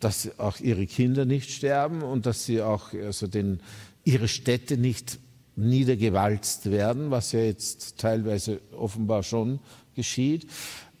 dass 0.00 0.38
auch 0.38 0.60
ihre 0.60 0.86
Kinder 0.86 1.24
nicht 1.24 1.50
sterben 1.50 2.02
und 2.02 2.26
dass 2.26 2.46
sie 2.46 2.62
auch 2.62 2.92
also 2.94 3.26
den, 3.26 3.60
ihre 4.04 4.28
Städte 4.28 4.76
nicht 4.78 5.18
niedergewalzt 5.56 6.70
werden, 6.70 7.10
was 7.10 7.32
ja 7.32 7.40
jetzt 7.40 7.98
teilweise 7.98 8.60
offenbar 8.76 9.22
schon 9.22 9.60
geschieht. 9.94 10.46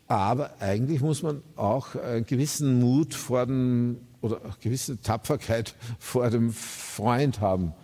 Aber 0.06 0.60
eigentlich 0.60 1.00
muss 1.00 1.22
man 1.22 1.42
auch 1.56 1.96
einen 1.96 2.26
gewissen 2.26 2.78
Mut 2.78 3.14
vor 3.14 3.46
dem 3.46 3.98
oder 4.24 4.42
eine 4.42 4.54
gewisse 4.60 5.00
Tapferkeit 5.00 5.74
vor 5.98 6.30
dem 6.30 6.52
Freund 6.52 7.40
haben 7.40 7.74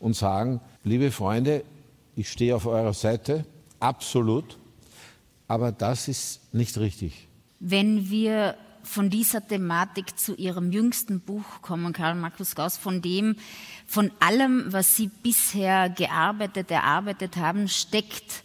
und 0.00 0.16
sagen, 0.16 0.60
liebe 0.82 1.10
Freunde, 1.10 1.62
ich 2.16 2.30
stehe 2.30 2.56
auf 2.56 2.66
eurer 2.66 2.94
Seite, 2.94 3.44
absolut, 3.80 4.56
aber 5.46 5.72
das 5.72 6.08
ist 6.08 6.54
nicht 6.54 6.78
richtig. 6.78 7.28
Wenn 7.60 8.08
wir 8.08 8.56
von 8.82 9.10
dieser 9.10 9.46
Thematik 9.46 10.18
zu 10.18 10.34
Ihrem 10.34 10.72
jüngsten 10.72 11.20
Buch 11.20 11.60
kommen, 11.60 11.92
Karl 11.92 12.14
Markus 12.14 12.54
Gauss, 12.54 12.78
von 12.78 13.02
dem, 13.02 13.36
von 13.86 14.10
allem, 14.20 14.72
was 14.72 14.96
Sie 14.96 15.08
bisher 15.22 15.90
gearbeitet, 15.90 16.70
erarbeitet 16.70 17.36
haben, 17.36 17.68
steckt 17.68 18.42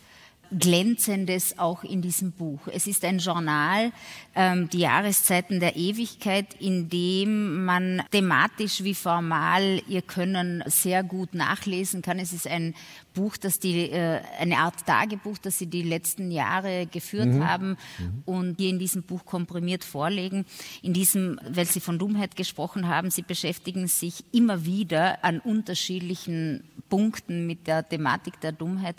Glänzendes 0.57 1.57
auch 1.57 1.83
in 1.83 2.01
diesem 2.01 2.31
Buch. 2.31 2.67
Es 2.71 2.87
ist 2.87 3.03
ein 3.05 3.19
Journal, 3.19 3.91
ähm, 4.35 4.69
die 4.69 4.79
Jahreszeiten 4.79 5.59
der 5.59 5.75
Ewigkeit, 5.75 6.53
in 6.59 6.89
dem 6.89 7.65
man 7.65 8.03
thematisch 8.11 8.83
wie 8.83 8.93
formal 8.93 9.81
ihr 9.87 10.01
Können 10.01 10.63
sehr 10.67 11.03
gut 11.03 11.33
nachlesen 11.33 12.01
kann. 12.01 12.19
Es 12.19 12.33
ist 12.33 12.47
ein 12.47 12.73
Buch, 13.13 13.37
das 13.37 13.59
die, 13.59 13.89
äh, 13.89 14.21
eine 14.39 14.57
Art 14.57 14.85
Tagebuch, 14.85 15.37
das 15.37 15.57
Sie 15.57 15.67
die 15.67 15.83
letzten 15.83 16.31
Jahre 16.31 16.85
geführt 16.85 17.27
mhm. 17.27 17.47
haben 17.47 17.77
mhm. 17.97 18.23
und 18.25 18.59
hier 18.59 18.69
in 18.69 18.79
diesem 18.79 19.03
Buch 19.03 19.25
komprimiert 19.25 19.83
vorlegen. 19.83 20.45
In 20.81 20.93
diesem, 20.93 21.39
weil 21.47 21.65
Sie 21.65 21.79
von 21.79 21.97
Dummheit 21.97 22.35
gesprochen 22.35 22.87
haben, 22.87 23.09
Sie 23.09 23.23
beschäftigen 23.23 23.87
sich 23.87 24.23
immer 24.31 24.65
wieder 24.65 25.23
an 25.23 25.39
unterschiedlichen 25.39 26.63
Punkten 26.89 27.47
mit 27.47 27.67
der 27.67 27.87
Thematik 27.87 28.39
der 28.41 28.51
Dummheit. 28.51 28.95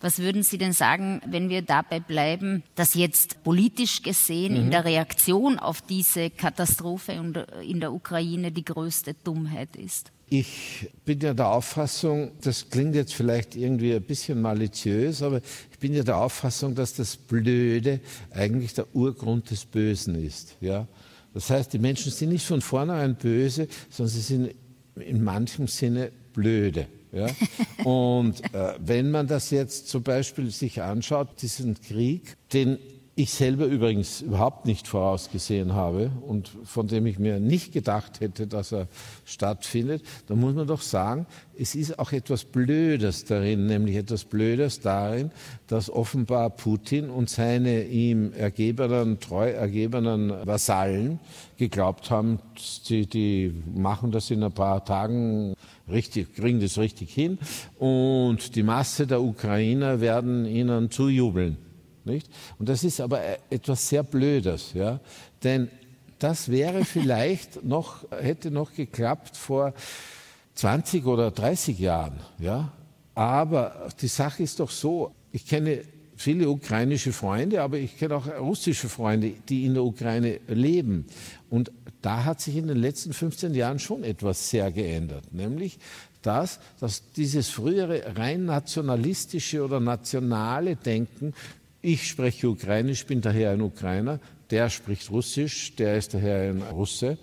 Was 0.00 0.18
würden 0.18 0.42
Sie 0.42 0.58
denn 0.58 0.72
sagen, 0.72 1.20
wenn 1.26 1.48
wir 1.48 1.62
dabei 1.62 2.00
bleiben, 2.00 2.62
dass 2.74 2.94
jetzt 2.94 3.42
politisch 3.44 4.02
gesehen 4.02 4.54
mhm. 4.54 4.60
in 4.60 4.70
der 4.70 4.84
Reaktion 4.84 5.58
auf 5.58 5.80
diese 5.82 6.30
Katastrophe 6.30 7.12
in 7.62 7.80
der 7.80 7.92
Ukraine 7.92 8.52
die 8.52 8.64
größte 8.64 9.14
Dummheit 9.14 9.76
ist? 9.76 10.10
Ich 10.34 10.90
bin 11.04 11.20
ja 11.20 11.34
der 11.34 11.48
Auffassung, 11.48 12.30
das 12.40 12.70
klingt 12.70 12.94
jetzt 12.94 13.12
vielleicht 13.12 13.54
irgendwie 13.54 13.94
ein 13.94 14.02
bisschen 14.02 14.40
maliziös, 14.40 15.22
aber 15.22 15.42
ich 15.70 15.78
bin 15.78 15.92
ja 15.92 16.02
der 16.02 16.16
Auffassung, 16.16 16.74
dass 16.74 16.94
das 16.94 17.18
Blöde 17.18 18.00
eigentlich 18.30 18.72
der 18.72 18.86
Urgrund 18.94 19.50
des 19.50 19.66
Bösen 19.66 20.14
ist. 20.14 20.56
Ja? 20.62 20.88
Das 21.34 21.50
heißt, 21.50 21.72
die 21.74 21.78
Menschen 21.78 22.10
sind 22.10 22.30
nicht 22.30 22.46
von 22.46 22.62
vornherein 22.62 23.14
böse, 23.14 23.68
sondern 23.90 24.14
sie 24.14 24.20
sind 24.20 24.54
in 24.96 25.22
manchem 25.22 25.66
Sinne 25.68 26.10
blöde. 26.32 26.86
Ja? 27.12 27.26
Und 27.84 28.42
äh, 28.54 28.74
wenn 28.78 29.10
man 29.10 29.26
das 29.26 29.50
jetzt 29.50 29.88
zum 29.88 30.02
Beispiel 30.02 30.50
sich 30.50 30.82
anschaut, 30.82 31.42
diesen 31.42 31.80
Krieg, 31.80 32.36
den 32.52 32.78
ich 33.22 33.32
selber 33.32 33.66
übrigens 33.66 34.20
überhaupt 34.20 34.66
nicht 34.66 34.88
vorausgesehen 34.88 35.74
habe 35.74 36.10
und 36.26 36.50
von 36.64 36.88
dem 36.88 37.06
ich 37.06 37.18
mir 37.18 37.38
nicht 37.38 37.72
gedacht 37.72 38.20
hätte, 38.20 38.46
dass 38.46 38.72
er 38.72 38.88
stattfindet, 39.24 40.02
dann 40.26 40.40
muss 40.40 40.54
man 40.54 40.66
doch 40.66 40.80
sagen, 40.80 41.26
es 41.56 41.74
ist 41.74 41.98
auch 41.98 42.12
etwas 42.12 42.44
Blödes 42.44 43.24
darin, 43.24 43.66
nämlich 43.66 43.96
etwas 43.96 44.24
Blödes 44.24 44.80
darin, 44.80 45.30
dass 45.68 45.88
offenbar 45.88 46.50
Putin 46.50 47.10
und 47.10 47.30
seine 47.30 47.84
ihm 47.84 48.32
ergebenen, 48.32 49.20
treu 49.20 49.50
ergebenen 49.50 50.30
Vasallen 50.44 51.20
geglaubt 51.58 52.10
haben, 52.10 52.40
die, 52.88 53.06
die 53.06 53.54
machen 53.72 54.10
das 54.10 54.30
in 54.30 54.42
ein 54.42 54.52
paar 54.52 54.84
Tagen 54.84 55.54
richtig, 55.88 56.34
kriegen 56.34 56.60
das 56.60 56.76
richtig 56.76 57.14
hin 57.14 57.38
und 57.78 58.56
die 58.56 58.64
Masse 58.64 59.06
der 59.06 59.22
Ukrainer 59.22 60.00
werden 60.00 60.44
ihnen 60.44 60.90
zujubeln. 60.90 61.71
Nicht? 62.04 62.28
Und 62.58 62.68
das 62.68 62.84
ist 62.84 63.00
aber 63.00 63.22
e-, 63.22 63.38
etwas 63.50 63.88
sehr 63.88 64.02
Blödes, 64.02 64.72
ja? 64.74 65.00
denn 65.42 65.68
das 66.18 66.50
wäre 66.50 66.84
vielleicht 66.84 67.64
noch, 67.64 68.10
hätte 68.10 68.50
noch 68.50 68.74
geklappt 68.74 69.36
vor 69.36 69.74
20 70.54 71.06
oder 71.06 71.30
30 71.30 71.78
Jahren. 71.78 72.20
Ja? 72.38 72.72
Aber 73.14 73.88
die 74.00 74.08
Sache 74.08 74.42
ist 74.42 74.60
doch 74.60 74.70
so, 74.70 75.14
ich 75.32 75.46
kenne 75.46 75.82
viele 76.16 76.48
ukrainische 76.48 77.12
Freunde, 77.12 77.62
aber 77.62 77.78
ich 77.78 77.98
kenne 77.98 78.16
auch 78.16 78.26
russische 78.38 78.88
Freunde, 78.88 79.32
die 79.48 79.64
in 79.64 79.74
der 79.74 79.82
Ukraine 79.82 80.40
leben. 80.46 81.06
Und 81.50 81.72
da 82.00 82.24
hat 82.24 82.40
sich 82.40 82.56
in 82.56 82.68
den 82.68 82.78
letzten 82.78 83.12
15 83.12 83.54
Jahren 83.54 83.78
schon 83.78 84.04
etwas 84.04 84.50
sehr 84.50 84.70
geändert, 84.70 85.32
nämlich 85.32 85.78
das, 86.22 86.60
dass 86.78 87.10
dieses 87.12 87.48
frühere 87.48 88.16
rein 88.16 88.44
nationalistische 88.44 89.64
oder 89.64 89.80
nationale 89.80 90.76
Denken 90.76 91.34
ich 91.82 92.08
spreche 92.08 92.48
Ukrainisch, 92.48 93.04
bin 93.04 93.20
daher 93.20 93.50
ein 93.50 93.60
Ukrainer. 93.60 94.20
Der 94.50 94.70
spricht 94.70 95.10
Russisch, 95.10 95.74
der 95.76 95.96
ist 95.96 96.14
daher 96.14 96.50
ein 96.50 96.62
Russe. 96.62 97.18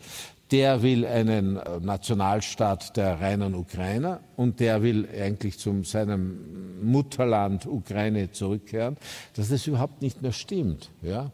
Der 0.52 0.82
will 0.82 1.06
einen 1.06 1.58
äh, 1.58 1.80
Nationalstaat 1.80 2.98
der 2.98 3.22
reinen 3.22 3.56
Ukrainer 3.56 4.20
und 4.36 4.60
der 4.60 4.82
will 4.82 5.08
eigentlich 5.18 5.60
zu 5.60 5.84
seinem 5.84 6.82
Mutterland 6.82 7.68
Ukraine 7.68 8.32
zurückkehren, 8.32 8.98
dass 9.36 9.50
das 9.50 9.68
überhaupt 9.68 10.02
nicht 10.02 10.22
mehr 10.22 10.34
stimmt. 10.34 10.90
Ja? 11.02 11.32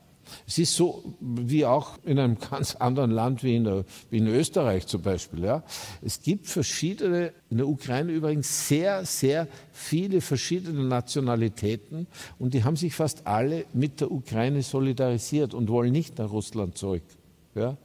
Es 0.47 0.57
ist 0.57 0.75
so 0.75 1.15
wie 1.19 1.65
auch 1.65 1.97
in 2.03 2.19
einem 2.19 2.37
ganz 2.39 2.75
anderen 2.75 3.11
Land 3.11 3.43
wie 3.43 3.55
in, 3.55 3.63
der, 3.63 3.85
wie 4.09 4.17
in 4.17 4.27
Österreich 4.27 4.87
zum 4.87 5.01
Beispiel. 5.01 5.43
Ja. 5.43 5.63
Es 6.01 6.21
gibt 6.21 6.47
verschiedene, 6.47 7.31
in 7.49 7.57
der 7.57 7.67
Ukraine 7.67 8.11
übrigens 8.11 8.67
sehr, 8.67 9.05
sehr 9.05 9.47
viele 9.71 10.21
verschiedene 10.21 10.83
Nationalitäten 10.83 12.07
und 12.39 12.53
die 12.53 12.63
haben 12.63 12.75
sich 12.75 12.93
fast 12.93 13.27
alle 13.27 13.65
mit 13.73 14.01
der 14.01 14.11
Ukraine 14.11 14.61
solidarisiert 14.61 15.53
und 15.53 15.69
wollen 15.69 15.91
nicht 15.91 16.17
nach 16.17 16.31
Russland 16.31 16.77
zurück. 16.77 17.03
Ja. 17.53 17.77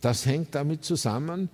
Das 0.00 0.26
hängt 0.26 0.54
damit 0.54 0.84
zusammen, 0.84 1.48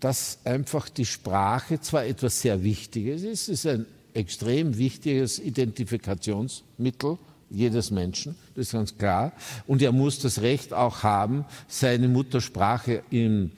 dass 0.00 0.38
einfach 0.44 0.88
die 0.88 1.04
Sprache 1.04 1.80
zwar 1.80 2.06
etwas 2.06 2.40
sehr 2.40 2.62
Wichtiges 2.62 3.22
ist, 3.22 3.42
es 3.42 3.48
ist 3.48 3.66
ein 3.66 3.86
extrem 4.14 4.76
wichtiges 4.76 5.38
Identifikationsmittel, 5.38 7.18
jedes 7.50 7.90
Menschen, 7.90 8.36
das 8.54 8.66
ist 8.66 8.72
ganz 8.72 8.96
klar. 8.96 9.32
Und 9.66 9.82
er 9.82 9.92
muss 9.92 10.20
das 10.20 10.40
Recht 10.40 10.72
auch 10.72 11.02
haben, 11.02 11.44
seine 11.68 12.08
Muttersprache 12.08 13.02
im 13.10 13.50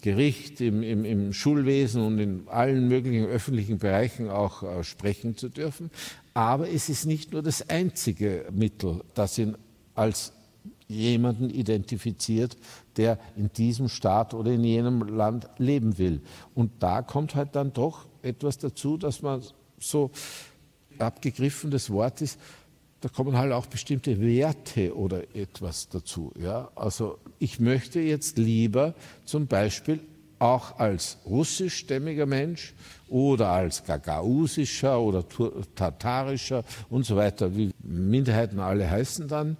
Gericht, 0.00 0.60
im, 0.60 0.82
im, 0.82 1.04
im 1.04 1.32
Schulwesen 1.32 2.02
und 2.02 2.18
in 2.18 2.48
allen 2.48 2.88
möglichen 2.88 3.26
öffentlichen 3.26 3.78
Bereichen 3.78 4.30
auch 4.30 4.62
äh, 4.62 4.82
sprechen 4.82 5.36
zu 5.36 5.48
dürfen. 5.48 5.90
Aber 6.34 6.68
es 6.68 6.88
ist 6.88 7.06
nicht 7.06 7.32
nur 7.32 7.42
das 7.42 7.68
einzige 7.68 8.46
Mittel, 8.52 9.02
das 9.14 9.38
ihn 9.38 9.56
als 9.94 10.32
jemanden 10.88 11.50
identifiziert, 11.50 12.56
der 12.96 13.18
in 13.36 13.52
diesem 13.52 13.88
Staat 13.88 14.34
oder 14.34 14.52
in 14.52 14.64
jenem 14.64 15.02
Land 15.02 15.48
leben 15.58 15.98
will. 15.98 16.20
Und 16.54 16.70
da 16.80 17.02
kommt 17.02 17.34
halt 17.34 17.54
dann 17.54 17.72
doch 17.72 18.06
etwas 18.22 18.58
dazu, 18.58 18.96
dass 18.96 19.22
man 19.22 19.42
so 19.78 20.10
abgegriffen 20.98 21.70
das 21.70 21.90
Wort 21.90 22.20
ist, 22.20 22.38
da 23.02 23.08
kommen 23.08 23.36
halt 23.36 23.52
auch 23.52 23.66
bestimmte 23.66 24.20
Werte 24.20 24.96
oder 24.96 25.34
etwas 25.34 25.88
dazu. 25.88 26.32
Ja? 26.40 26.70
Also 26.76 27.18
ich 27.40 27.58
möchte 27.58 28.00
jetzt 28.00 28.38
lieber 28.38 28.94
zum 29.24 29.48
Beispiel 29.48 29.98
auch 30.38 30.78
als 30.78 31.18
russischstämmiger 31.26 32.26
Mensch 32.26 32.74
oder 33.08 33.48
als 33.48 33.84
gagausischer 33.84 35.00
oder 35.00 35.24
tatarischer 35.74 36.64
und 36.90 37.04
so 37.04 37.16
weiter, 37.16 37.56
wie 37.56 37.72
Minderheiten 37.82 38.60
alle 38.60 38.88
heißen 38.88 39.26
dann, 39.26 39.56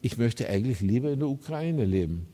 ich 0.00 0.16
möchte 0.16 0.48
eigentlich 0.48 0.80
lieber 0.80 1.10
in 1.10 1.18
der 1.18 1.28
Ukraine 1.28 1.84
leben. 1.84 2.26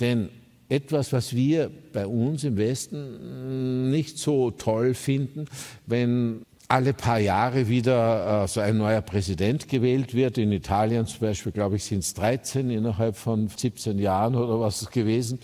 Denn 0.00 0.28
etwas, 0.68 1.14
was 1.14 1.34
wir 1.34 1.70
bei 1.94 2.06
uns 2.06 2.44
im 2.44 2.58
Westen 2.58 3.90
nicht 3.90 4.18
so 4.18 4.50
toll 4.50 4.92
finden, 4.92 5.46
wenn 5.86 6.42
alle 6.68 6.92
paar 6.92 7.18
Jahre 7.18 7.68
wieder 7.68 8.44
äh, 8.44 8.48
so 8.48 8.60
ein 8.60 8.76
neuer 8.76 9.00
Präsident 9.00 9.68
gewählt 9.68 10.12
wird. 10.12 10.36
In 10.36 10.52
Italien 10.52 11.06
zum 11.06 11.20
Beispiel, 11.20 11.50
glaube 11.50 11.76
ich, 11.76 11.84
sind 11.84 12.00
es 12.00 12.12
13 12.14 12.70
innerhalb 12.70 13.16
von 13.16 13.48
17 13.48 13.98
Jahren 13.98 14.34
oder 14.34 14.60
was 14.60 14.90
gewesen. 14.90 15.38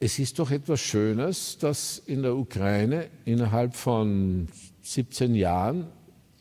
Es 0.00 0.18
ist 0.18 0.38
doch 0.38 0.50
etwas 0.50 0.80
Schönes, 0.80 1.58
dass 1.58 1.98
in 1.98 2.22
der 2.22 2.36
Ukraine 2.36 3.06
innerhalb 3.24 3.74
von 3.74 4.48
17 4.82 5.34
Jahren 5.34 5.86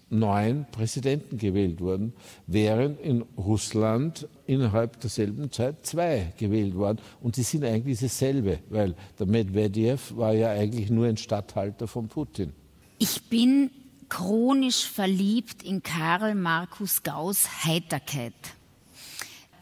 neun 0.10 0.65
Präsidenten 0.71 1.38
gewählt 1.38 1.82
wurden, 1.82 2.13
während 2.47 2.99
in 3.01 3.23
Russland 3.38 4.27
innerhalb 4.45 4.99
derselben 5.01 5.51
Zeit 5.51 5.86
zwei 5.86 6.34
gewählt 6.38 6.75
wurden. 6.75 6.99
Und 7.21 7.38
die 7.38 7.43
sind 7.43 7.65
eigentlich 7.65 7.99
dasselbe, 7.99 8.60
weil 8.69 8.95
der 9.19 9.27
Medvedev 9.27 10.15
war 10.15 10.34
ja 10.34 10.51
eigentlich 10.51 10.89
nur 10.89 11.08
ein 11.08 11.17
Statthalter 11.17 11.88
von 11.88 12.08
Putin. 12.08 12.53
Ich 12.99 13.21
bin 13.30 13.69
chronisch 14.09 14.85
verliebt 14.85 15.63
in 15.63 15.83
Karl 15.83 16.35
Markus 16.35 17.03
Gauss 17.03 17.65
Heiterkeit. 17.65 18.33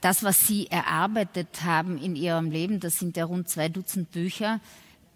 Das, 0.01 0.23
was 0.23 0.45
Sie 0.47 0.67
erarbeitet 0.67 1.63
haben 1.63 1.97
in 1.97 2.15
Ihrem 2.15 2.51
Leben, 2.51 2.79
das 2.79 2.99
sind 2.99 3.17
ja 3.17 3.25
rund 3.25 3.49
zwei 3.49 3.69
Dutzend 3.69 4.12
Bücher, 4.12 4.60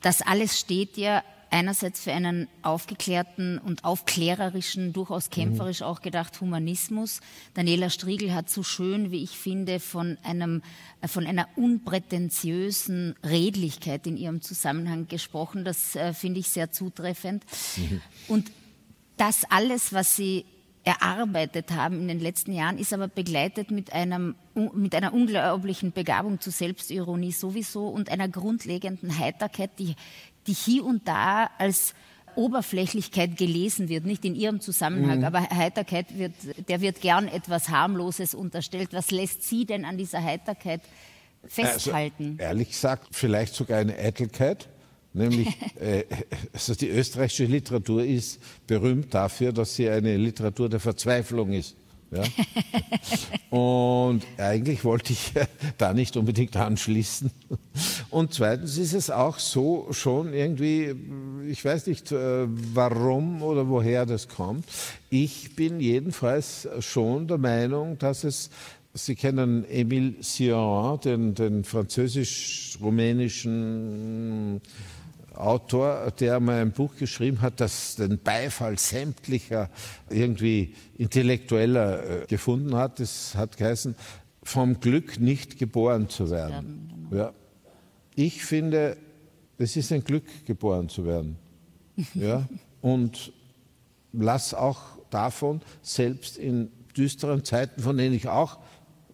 das 0.02 0.22
alles 0.22 0.60
steht 0.60 0.98
ja 0.98 1.24
einerseits 1.52 2.02
für 2.02 2.14
einen 2.14 2.48
aufgeklärten 2.62 3.58
und 3.58 3.84
aufklärerischen, 3.84 4.94
durchaus 4.94 5.28
mhm. 5.28 5.34
kämpferisch 5.34 5.82
auch 5.82 6.02
gedacht 6.02 6.40
Humanismus. 6.42 7.22
Daniela 7.54 7.90
Striegel 7.90 8.34
hat 8.34 8.50
so 8.50 8.64
schön, 8.64 9.12
wie 9.12 9.24
ich 9.24 9.32
finde, 9.32 9.80
von 9.80 10.18
einem, 10.24 10.62
äh, 11.02 11.08
von 11.08 11.26
einer 11.26 11.48
unprätentiösen 11.56 13.16
Redlichkeit 13.24 14.08
in 14.08 14.18
ihrem 14.18 14.42
Zusammenhang 14.42 15.08
gesprochen. 15.08 15.66
Das 15.66 15.96
äh, 15.96 16.14
finde 16.14 16.40
ich 16.40 16.50
sehr 16.50 16.72
zutreffend. 16.72 17.44
Mhm. 17.78 18.02
Und 18.28 18.52
das 19.20 19.44
alles, 19.50 19.94
was 19.94 20.16
Sie 20.16 20.46
erarbeitet 20.84 21.72
haben 21.72 22.02
in 22.02 22.08
den 22.08 22.20
letzten 22.20 22.54
Jahren, 22.54 22.78
ist 22.78 22.94
aber 22.94 23.08
begleitet 23.08 23.70
mit, 23.70 23.94
einem, 23.94 24.36
mit 24.74 24.96
einer 24.96 25.14
unglaublichen 25.14 25.92
Begabung 25.92 26.40
zur 26.40 26.54
Selbstironie 26.54 27.32
sowieso 27.32 27.88
und 27.88 28.10
einer 28.10 28.30
grundlegenden 28.30 29.20
Heiterkeit, 29.20 29.72
die, 29.78 29.96
die 30.48 30.54
hier 30.54 30.86
und 30.86 31.08
da 31.08 31.50
als 31.58 31.94
Oberflächlichkeit 32.36 33.38
gelesen 33.38 33.90
wird, 33.90 34.06
nicht 34.06 34.24
in 34.24 34.36
ihrem 34.36 34.62
Zusammenhang, 34.62 35.20
mhm. 35.20 35.26
aber 35.26 35.42
Heiterkeit 35.50 36.18
wird, 36.18 36.34
der 36.70 36.80
wird 36.80 37.02
gern 37.02 37.28
etwas 37.28 37.70
Harmloses 37.70 38.34
unterstellt. 38.34 38.90
Was 38.94 39.12
lässt 39.12 39.44
Sie 39.44 39.66
denn 39.66 39.84
an 39.84 39.98
dieser 39.98 40.24
Heiterkeit 40.24 40.82
festhalten? 41.46 42.38
Also, 42.40 42.44
ehrlich 42.44 42.70
gesagt, 42.70 43.08
vielleicht 43.12 43.54
sogar 43.54 43.80
eine 43.80 43.98
Eitelkeit. 43.98 44.70
Nämlich, 45.20 45.50
äh, 45.82 46.06
also 46.54 46.76
die 46.76 46.88
österreichische 46.88 47.44
Literatur 47.44 48.06
ist 48.06 48.40
berühmt 48.66 49.14
dafür, 49.14 49.52
dass 49.52 49.76
sie 49.76 49.90
eine 49.90 50.16
Literatur 50.16 50.70
der 50.70 50.80
Verzweiflung 50.80 51.52
ist. 51.52 51.76
Ja? 52.10 52.24
Und 53.50 54.26
eigentlich 54.38 54.86
wollte 54.86 55.12
ich 55.12 55.34
da 55.78 55.94
nicht 55.94 56.16
unbedingt 56.16 56.56
anschließen. 56.56 57.32
Und 58.10 58.34
zweitens 58.34 58.78
ist 58.78 58.94
es 58.94 59.12
auch 59.12 59.40
so 59.40 59.88
schon 59.92 60.34
irgendwie, 60.34 60.96
ich 61.50 61.66
weiß 61.66 61.88
nicht 61.88 62.14
äh, 62.14 62.48
warum 62.48 63.42
oder 63.42 63.68
woher 63.68 64.06
das 64.06 64.30
kommt. 64.30 64.64
Ich 65.10 65.54
bin 65.56 65.82
jedenfalls 65.82 66.66
schon 66.80 67.28
der 67.28 67.40
Meinung, 67.40 67.98
dass 67.98 68.24
es 68.24 68.50
Sie 68.94 69.16
kennen 69.16 69.66
Emile 69.70 70.16
Sion, 70.22 71.00
den, 71.00 71.34
den 71.36 71.64
französisch-rumänischen 71.64 74.62
Autor, 75.40 76.12
der 76.20 76.40
mal 76.40 76.62
ein 76.62 76.72
Buch 76.72 76.96
geschrieben 76.96 77.42
hat, 77.42 77.60
das 77.62 77.96
den 77.96 78.20
Beifall 78.20 78.78
sämtlicher 78.78 79.70
irgendwie 80.10 80.76
Intellektueller 80.98 82.24
äh, 82.24 82.26
gefunden 82.28 82.76
hat. 82.76 83.00
Das 83.00 83.36
hat 83.36 83.58
geheißen, 83.58 83.96
vom 84.44 84.80
Glück 84.80 85.20
nicht 85.20 85.58
geboren 85.58 86.10
zu 86.10 86.30
werden. 86.30 87.10
Genau. 87.10 87.24
Ja. 87.24 87.34
Ich 88.16 88.44
finde, 88.44 88.98
es 89.58 89.76
ist 89.76 89.92
ein 89.92 90.04
Glück, 90.04 90.46
geboren 90.46 90.90
zu 90.90 91.06
werden. 91.06 91.38
Ja? 92.14 92.48
Und 92.82 93.34
lass 94.14 94.54
auch 94.54 94.82
davon, 95.10 95.62
selbst 95.82 96.38
in 96.38 96.72
düsteren 96.96 97.44
Zeiten, 97.44 97.82
von 97.82 97.98
denen 97.98 98.16
ich 98.16 98.30
auch 98.30 98.60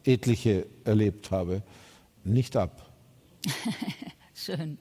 etliche 0.04 0.68
erlebt 0.84 1.32
habe, 1.32 1.64
nicht 2.24 2.56
ab. 2.56 2.94
Schön. 4.36 4.78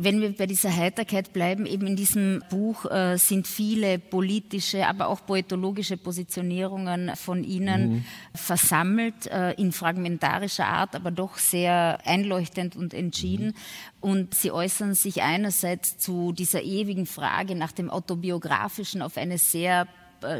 Wenn 0.00 0.20
wir 0.20 0.32
bei 0.36 0.46
dieser 0.46 0.74
Heiterkeit 0.74 1.32
bleiben, 1.32 1.66
eben 1.66 1.86
in 1.86 1.96
diesem 1.96 2.42
Buch 2.50 2.84
äh, 2.84 3.16
sind 3.18 3.48
viele 3.48 3.98
politische, 3.98 4.86
aber 4.86 5.08
auch 5.08 5.26
poetologische 5.26 5.96
Positionierungen 5.96 7.16
von 7.16 7.42
Ihnen 7.42 7.90
mhm. 7.90 8.04
versammelt, 8.32 9.26
äh, 9.26 9.52
in 9.54 9.72
fragmentarischer 9.72 10.66
Art, 10.66 10.94
aber 10.94 11.10
doch 11.10 11.36
sehr 11.36 11.98
einleuchtend 12.04 12.76
und 12.76 12.94
entschieden. 12.94 13.46
Mhm. 13.46 13.54
Und 14.00 14.34
Sie 14.34 14.52
äußern 14.52 14.94
sich 14.94 15.22
einerseits 15.22 15.98
zu 15.98 16.32
dieser 16.32 16.62
ewigen 16.62 17.06
Frage 17.06 17.56
nach 17.56 17.72
dem 17.72 17.90
Autobiografischen 17.90 19.02
auf 19.02 19.16
eine 19.16 19.38
sehr 19.38 19.88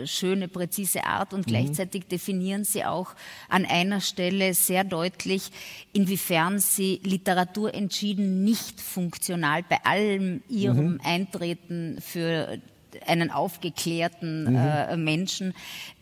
schöne, 0.04 0.48
präzise 0.48 1.04
Art 1.04 1.32
und 1.32 1.46
mhm. 1.46 1.50
gleichzeitig 1.50 2.06
definieren 2.06 2.64
Sie 2.64 2.84
auch 2.84 3.14
an 3.48 3.64
einer 3.64 4.00
Stelle 4.00 4.54
sehr 4.54 4.84
deutlich, 4.84 5.50
inwiefern 5.92 6.58
Sie 6.58 7.00
Literatur 7.04 7.74
entschieden 7.74 8.44
nicht 8.44 8.80
funktional 8.80 9.62
bei 9.62 9.84
allem 9.84 10.42
Ihrem 10.48 10.92
mhm. 10.94 11.00
Eintreten 11.04 11.98
für 12.00 12.60
einen 13.06 13.30
aufgeklärten 13.30 14.50
mhm. 14.50 14.56
äh, 14.56 14.96
Menschen, 14.96 15.54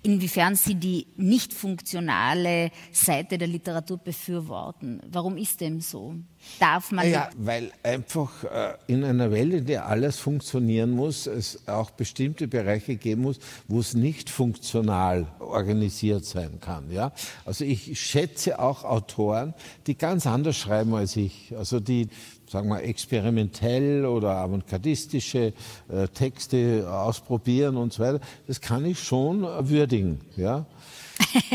inwiefern 0.02 0.54
Sie 0.54 0.76
die 0.76 1.06
nicht 1.16 1.52
funktionale 1.52 2.70
Seite 2.92 3.38
der 3.38 3.48
Literatur 3.48 3.98
befürworten. 3.98 5.00
Warum 5.10 5.36
ist 5.36 5.60
dem 5.60 5.80
so? 5.80 6.14
Darf 6.60 6.92
man. 6.92 7.10
Ja, 7.10 7.28
weil 7.36 7.72
einfach 7.82 8.44
äh, 8.44 8.74
in 8.86 9.02
einer 9.02 9.32
Welt, 9.32 9.52
in 9.52 9.66
der 9.66 9.86
alles 9.86 10.18
funktionieren 10.18 10.92
muss, 10.92 11.26
es 11.26 11.66
auch 11.66 11.90
bestimmte 11.90 12.46
Bereiche 12.46 12.96
geben 12.96 13.22
muss, 13.22 13.40
wo 13.66 13.80
es 13.80 13.94
nicht 13.94 14.30
funktional 14.30 15.26
organisiert 15.40 16.24
sein 16.24 16.60
kann. 16.60 16.90
Ja? 16.92 17.12
Also 17.44 17.64
ich 17.64 17.98
schätze 18.00 18.60
auch 18.60 18.84
Autoren, 18.84 19.54
die 19.88 19.96
ganz 19.96 20.26
anders 20.26 20.56
schreiben 20.56 20.94
als 20.94 21.16
ich. 21.16 21.52
Also 21.56 21.80
die 21.80 22.08
sagen 22.48 22.68
wir, 22.68 22.82
experimentell 22.82 24.04
oder 24.06 24.36
avantgardistische 24.36 25.52
äh, 25.88 26.08
Texte 26.08 26.86
ausprobieren 26.90 27.76
und 27.76 27.92
so 27.92 28.02
weiter, 28.02 28.20
das 28.46 28.60
kann 28.60 28.84
ich 28.84 29.00
schon 29.00 29.42
würdigen. 29.68 30.20
Ja? 30.36 30.66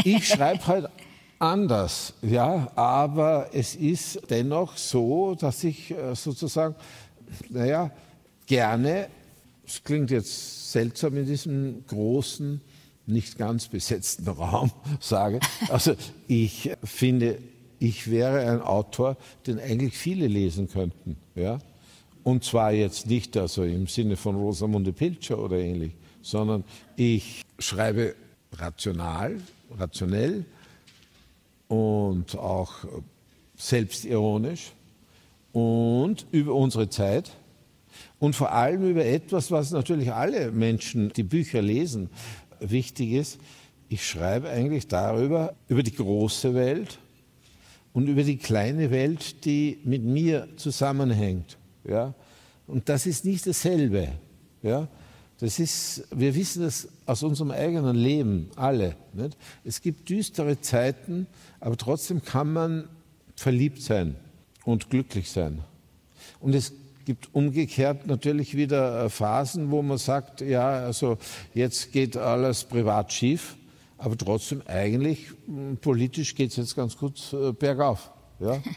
Ich 0.03 0.27
schreibe 0.27 0.67
halt 0.67 0.89
anders, 1.39 2.13
ja, 2.21 2.71
aber 2.75 3.49
es 3.53 3.75
ist 3.75 4.21
dennoch 4.29 4.77
so, 4.77 5.35
dass 5.35 5.63
ich 5.63 5.91
äh, 5.91 6.15
sozusagen, 6.15 6.75
naja, 7.49 7.91
gerne, 8.45 9.07
es 9.65 9.83
klingt 9.83 10.11
jetzt 10.11 10.71
seltsam 10.71 11.17
in 11.17 11.25
diesem 11.25 11.85
großen, 11.87 12.61
nicht 13.07 13.37
ganz 13.37 13.67
besetzten 13.67 14.27
Raum 14.27 14.71
sage, 14.99 15.39
also 15.69 15.95
ich 16.27 16.71
finde 16.83 17.39
ich 17.81 18.11
wäre 18.11 18.39
ein 18.51 18.61
Autor, 18.61 19.17
den 19.47 19.59
eigentlich 19.59 19.97
viele 19.97 20.27
lesen 20.27 20.69
könnten. 20.69 21.17
Ja? 21.33 21.57
Und 22.23 22.43
zwar 22.43 22.71
jetzt 22.71 23.07
nicht 23.07 23.35
also 23.35 23.63
im 23.63 23.87
Sinne 23.87 24.17
von 24.17 24.35
Rosamunde 24.35 24.93
Pilcher 24.93 25.39
oder 25.39 25.57
ähnlich, 25.57 25.93
sondern 26.21 26.63
ich 26.95 27.41
schreibe 27.57 28.13
rational, 28.53 29.37
rationell 29.71 30.45
und 31.69 32.37
auch 32.37 32.71
selbstironisch 33.57 34.73
und 35.51 36.27
über 36.31 36.53
unsere 36.53 36.87
Zeit 36.87 37.31
und 38.19 38.35
vor 38.35 38.51
allem 38.51 38.91
über 38.91 39.03
etwas, 39.03 39.49
was 39.49 39.71
natürlich 39.71 40.13
alle 40.13 40.51
Menschen, 40.51 41.11
die 41.13 41.23
Bücher 41.23 41.63
lesen, 41.63 42.11
wichtig 42.59 43.13
ist. 43.13 43.39
Ich 43.89 44.05
schreibe 44.07 44.49
eigentlich 44.49 44.87
darüber, 44.87 45.55
über 45.67 45.81
die 45.81 45.95
große 45.95 46.53
Welt, 46.53 46.99
und 47.93 48.07
über 48.07 48.23
die 48.23 48.37
kleine 48.37 48.91
Welt, 48.91 49.45
die 49.45 49.79
mit 49.83 50.03
mir 50.03 50.47
zusammenhängt. 50.55 51.57
Ja? 51.83 52.13
Und 52.67 52.89
das 52.89 53.05
ist 53.05 53.25
nicht 53.25 53.45
dasselbe, 53.45 54.09
ja? 54.61 54.87
Das 55.39 55.57
ist, 55.57 56.03
wir 56.11 56.35
wissen 56.35 56.61
das 56.61 56.87
aus 57.07 57.23
unserem 57.23 57.49
eigenen 57.49 57.95
Leben, 57.95 58.51
alle. 58.55 58.95
Nicht? 59.13 59.35
Es 59.63 59.81
gibt 59.81 60.07
düstere 60.07 60.61
Zeiten, 60.61 61.25
aber 61.59 61.75
trotzdem 61.77 62.23
kann 62.23 62.53
man 62.53 62.87
verliebt 63.35 63.81
sein 63.81 64.15
und 64.65 64.91
glücklich 64.91 65.31
sein. 65.31 65.63
Und 66.39 66.53
es 66.53 66.73
gibt 67.05 67.33
umgekehrt 67.33 68.05
natürlich 68.05 68.55
wieder 68.55 69.05
äh, 69.05 69.09
Phasen, 69.09 69.71
wo 69.71 69.81
man 69.81 69.97
sagt, 69.97 70.41
ja, 70.41 70.85
also 70.85 71.17
jetzt 71.55 71.91
geht 71.91 72.17
alles 72.17 72.63
privat 72.63 73.11
schief, 73.11 73.57
aber 74.01 74.17
trotzdem 74.17 74.63
eigentlich 74.65 75.27
hm, 75.45 75.77
politisch 75.77 76.33
geht 76.35 76.49
es 76.49 76.55
jetzt 76.57 76.75
ganz 76.75 76.97
gut 76.97 77.33
äh, 77.33 77.51
bergauf. 77.53 78.11
Ja? 78.39 78.61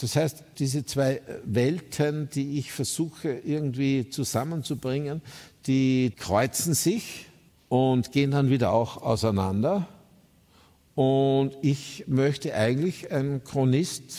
Das 0.00 0.14
heißt, 0.14 0.44
diese 0.60 0.86
zwei 0.86 1.20
Welten, 1.42 2.28
die 2.32 2.60
ich 2.60 2.70
versuche 2.70 3.32
irgendwie 3.32 4.08
zusammenzubringen, 4.08 5.22
die 5.66 6.12
kreuzen 6.16 6.72
sich 6.72 7.26
und 7.68 8.12
gehen 8.12 8.30
dann 8.30 8.48
wieder 8.48 8.70
auch 8.70 9.02
auseinander. 9.02 9.88
Und 10.94 11.56
ich 11.62 12.04
möchte 12.06 12.54
eigentlich 12.54 13.10
ein 13.10 13.42
Chronist 13.42 14.12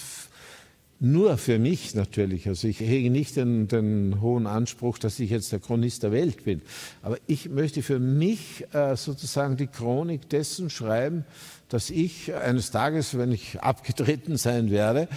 nur 1.00 1.38
für 1.38 1.60
mich 1.60 1.96
natürlich. 1.96 2.48
Also 2.48 2.68
ich 2.68 2.80
hege 2.80 3.10
nicht 3.10 3.36
den, 3.36 3.68
den, 3.68 4.20
hohen 4.22 4.48
Anspruch, 4.48 4.98
dass 4.98 5.20
ich 5.20 5.30
jetzt 5.30 5.52
der 5.52 5.60
Chronist 5.60 6.04
der 6.04 6.12
Welt 6.12 6.44
bin. 6.44 6.62
Aber 7.02 7.18
ich 7.26 7.50
möchte 7.50 7.82
für 7.82 8.00
mich 8.00 8.66
äh, 8.74 8.96
sozusagen 8.96 9.56
die 9.56 9.68
Chronik 9.68 10.30
dessen 10.30 10.70
schreiben, 10.70 11.26
dass 11.70 11.90
ich 11.90 12.34
eines 12.34 12.72
Tages, 12.72 13.18
wenn 13.18 13.32
ich 13.32 13.62
abgetreten 13.62 14.36
sein 14.38 14.72
werde, 14.72 15.08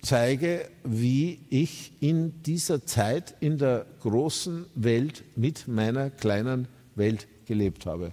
zeige, 0.00 0.68
wie 0.84 1.40
ich 1.50 1.92
in 2.00 2.42
dieser 2.42 2.86
Zeit 2.86 3.34
in 3.40 3.58
der 3.58 3.84
großen 4.00 4.66
Welt 4.74 5.24
mit 5.36 5.68
meiner 5.68 6.08
kleinen 6.08 6.68
Welt 6.94 7.26
gelebt 7.46 7.84
habe. 7.84 8.12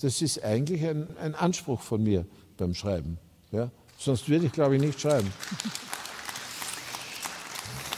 Das 0.00 0.22
ist 0.22 0.44
eigentlich 0.44 0.84
ein, 0.84 1.06
ein 1.20 1.34
Anspruch 1.34 1.80
von 1.80 2.02
mir 2.02 2.26
beim 2.56 2.74
Schreiben. 2.74 3.18
Ja? 3.52 3.70
Sonst 3.98 4.28
würde 4.28 4.46
ich, 4.46 4.52
glaube 4.52 4.76
ich, 4.76 4.82
nicht 4.82 5.00
schreiben. 5.00 5.32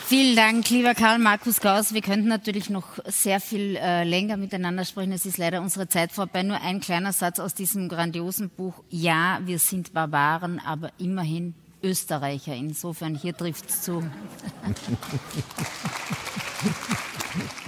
Vielen 0.08 0.36
Dank, 0.36 0.70
lieber 0.70 0.94
Karl 0.94 1.18
Markus 1.18 1.60
Gauss. 1.60 1.92
Wir 1.92 2.00
könnten 2.00 2.28
natürlich 2.28 2.70
noch 2.70 3.00
sehr 3.06 3.40
viel 3.40 3.74
äh, 3.74 4.04
länger 4.04 4.36
miteinander 4.36 4.84
sprechen. 4.84 5.10
Es 5.10 5.26
ist 5.26 5.36
leider 5.36 5.60
unsere 5.60 5.88
Zeit 5.88 6.12
vorbei. 6.12 6.44
Nur 6.44 6.60
ein 6.60 6.78
kleiner 6.78 7.12
Satz 7.12 7.40
aus 7.40 7.54
diesem 7.54 7.88
grandiosen 7.88 8.48
Buch. 8.48 8.84
Ja, 8.88 9.40
wir 9.46 9.58
sind 9.58 9.92
Barbaren, 9.92 10.60
aber 10.64 10.92
immerhin 10.98 11.56
Österreicher. 11.82 12.54
Insofern 12.54 13.16
hier 13.16 13.36
trifft 13.36 13.68
es 13.68 13.82
zu. 13.82 14.00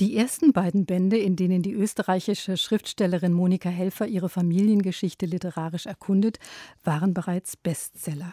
Die 0.00 0.16
ersten 0.16 0.52
beiden 0.52 0.86
Bände, 0.86 1.18
in 1.18 1.36
denen 1.36 1.62
die 1.62 1.74
österreichische 1.74 2.56
Schriftstellerin 2.56 3.32
Monika 3.32 3.68
Helfer 3.68 4.06
ihre 4.06 4.28
Familiengeschichte 4.28 5.26
literarisch 5.26 5.86
erkundet, 5.86 6.38
waren 6.82 7.12
bereits 7.12 7.56
Bestseller. 7.56 8.32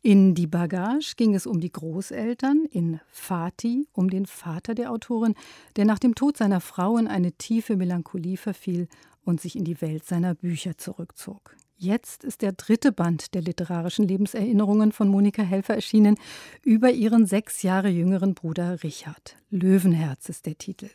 In 0.00 0.34
Die 0.34 0.46
Bagage 0.46 1.14
ging 1.16 1.34
es 1.34 1.46
um 1.46 1.60
die 1.60 1.72
Großeltern, 1.72 2.66
in 2.70 3.00
Fati 3.10 3.86
um 3.92 4.10
den 4.10 4.26
Vater 4.26 4.74
der 4.74 4.90
Autorin, 4.92 5.34
der 5.76 5.84
nach 5.84 5.98
dem 5.98 6.14
Tod 6.14 6.36
seiner 6.36 6.60
Frau 6.60 6.96
in 6.96 7.08
eine 7.08 7.32
tiefe 7.32 7.76
Melancholie 7.76 8.36
verfiel 8.36 8.88
und 9.24 9.40
sich 9.40 9.56
in 9.56 9.64
die 9.64 9.80
Welt 9.80 10.04
seiner 10.04 10.34
Bücher 10.34 10.78
zurückzog. 10.78 11.56
Jetzt 11.82 12.22
ist 12.22 12.42
der 12.42 12.52
dritte 12.52 12.92
Band 12.92 13.34
der 13.34 13.42
literarischen 13.42 14.06
Lebenserinnerungen 14.06 14.92
von 14.92 15.08
Monika 15.08 15.42
Helfer 15.42 15.74
erschienen 15.74 16.16
über 16.62 16.92
ihren 16.92 17.26
sechs 17.26 17.62
Jahre 17.62 17.88
jüngeren 17.88 18.34
Bruder 18.34 18.84
Richard. 18.84 19.34
Löwenherz 19.50 20.28
ist 20.28 20.46
der 20.46 20.56
Titel. 20.56 20.90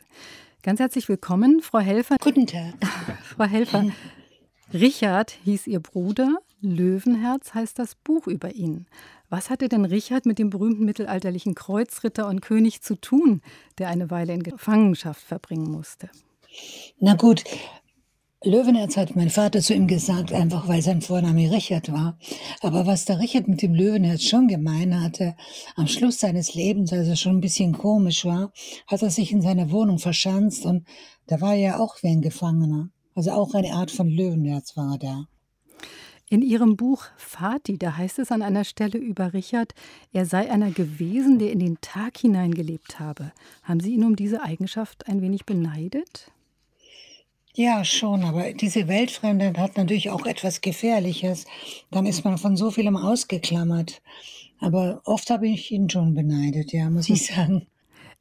Ganz 0.64 0.80
herzlich 0.80 1.10
willkommen, 1.10 1.60
Frau 1.62 1.80
Helfer. 1.80 2.16
Guten 2.22 2.48
Tag. 2.48 2.74
Frau 3.36 3.44
Helfer. 3.44 3.88
Richard 4.74 5.32
hieß 5.44 5.68
ihr 5.68 5.82
Bruder, 5.82 6.38
Löwenherz 6.62 7.54
heißt 7.54 7.78
das 7.80 7.96
Buch 7.96 8.26
über 8.28 8.56
ihn. 8.56 8.86
Was 9.28 9.50
hatte 9.50 9.68
denn 9.68 9.84
Richard 9.84 10.26
mit 10.26 10.40
dem 10.40 10.50
berühmten 10.50 10.86
mittelalterlichen 10.86 11.54
Kreuzritter 11.54 12.30
und 12.30 12.40
König 12.40 12.82
zu 12.82 12.96
tun, 12.96 13.42
der 13.78 13.90
eine 13.90 14.10
Weile 14.10 14.32
in 14.32 14.42
Gefangenschaft 14.42 15.22
verbringen 15.22 15.70
musste? 15.70 16.10
Na 17.02 17.16
gut, 17.16 17.44
Löwenherz 18.44 18.98
hat 18.98 19.16
mein 19.16 19.32
Vater 19.32 19.62
zu 19.62 19.74
ihm 19.74 19.88
gesagt, 19.88 20.32
einfach 20.32 20.68
weil 20.68 20.84
sein 20.84 21.02
Vorname 21.02 21.52
Richard 21.52 21.92
war. 21.92 22.20
Aber 22.62 22.86
was 22.86 23.06
der 23.06 23.20
Richard 23.20 23.48
mit 23.48 23.64
dem 23.64 23.74
Löwenherz 23.74 24.24
schon 24.24 24.48
gemein 24.48 25.02
hatte, 25.02 25.36
am 25.76 25.88
Schluss 25.88 26.20
seines 26.20 26.54
Lebens, 26.54 26.94
als 26.94 27.08
er 27.08 27.16
schon 27.16 27.38
ein 27.38 27.42
bisschen 27.42 27.74
komisch 27.74 28.26
war, 28.26 28.52
hat 28.86 29.02
er 29.02 29.10
sich 29.10 29.32
in 29.32 29.42
seiner 29.42 29.72
Wohnung 29.72 29.98
verschanzt 29.98 30.66
und 30.66 30.86
da 31.26 31.42
war 31.42 31.56
er 31.56 31.60
ja 31.60 31.80
auch 31.80 32.04
wie 32.04 32.10
ein 32.10 32.22
Gefangener. 32.22 32.90
Also 33.16 33.32
auch 33.32 33.56
eine 33.56 33.74
Art 33.74 33.90
von 33.90 34.08
Löwenherz 34.08 34.78
war 34.78 35.00
da. 35.00 35.26
In 36.30 36.44
Ihrem 36.44 36.76
Buch 36.76 37.06
Fati, 37.18 37.80
da 37.80 37.98
heißt 37.98 38.20
es 38.20 38.32
an 38.32 38.44
einer 38.44 38.66
Stelle 38.66 39.00
über 39.00 39.34
Richard, 39.34 39.74
er 40.14 40.28
sei 40.28 40.52
einer 40.52 40.70
gewesen, 40.70 41.40
der 41.40 41.52
in 41.52 41.60
den 41.60 41.82
Tag 41.82 42.18
hineingelebt 42.18 43.00
habe. 43.00 43.32
Haben 43.64 43.80
Sie 43.80 43.96
ihn 43.96 44.04
um 44.04 44.16
diese 44.16 44.44
Eigenschaft 44.44 45.08
ein 45.08 45.22
wenig 45.22 45.46
beneidet? 45.46 46.32
Ja, 47.58 47.84
schon, 47.84 48.24
aber 48.24 48.54
diese 48.54 48.88
Weltfremde 48.88 49.52
hat 49.58 49.78
natürlich 49.78 50.12
auch 50.12 50.28
etwas 50.28 50.62
Gefährliches. 50.62 51.46
Dann 51.90 52.06
ist 52.06 52.24
man 52.24 52.38
von 52.38 52.56
so 52.56 52.70
vielem 52.70 52.96
ausgeklammert. 52.96 54.04
Aber 54.60 55.02
oft 55.06 55.32
habe 55.32 55.48
ich 55.48 55.72
ihn 55.72 55.90
schon 55.90 56.14
beneidet, 56.14 56.72
ja, 56.72 56.88
muss 56.92 57.10
ich 57.10 57.26
sagen. 57.34 57.66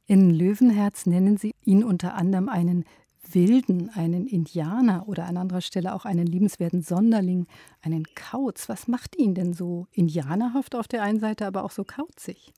In 0.07 0.31
Löwenherz 0.31 1.05
nennen 1.05 1.37
Sie 1.37 1.53
ihn 1.63 1.83
unter 1.83 2.15
anderem 2.15 2.49
einen 2.49 2.83
Wilden, 3.31 3.91
einen 3.91 4.25
Indianer 4.25 5.07
oder 5.07 5.25
an 5.25 5.37
anderer 5.37 5.61
Stelle 5.61 5.93
auch 5.93 6.05
einen 6.05 6.25
liebenswerten 6.25 6.81
Sonderling, 6.81 7.45
einen 7.83 8.05
Kauz. 8.15 8.67
Was 8.69 8.87
macht 8.87 9.15
ihn 9.15 9.35
denn 9.35 9.53
so 9.53 9.85
indianerhaft 9.91 10.73
auf 10.73 10.87
der 10.87 11.03
einen 11.03 11.19
Seite, 11.19 11.45
aber 11.45 11.63
auch 11.63 11.69
so 11.69 11.83
kauzig? 11.83 12.53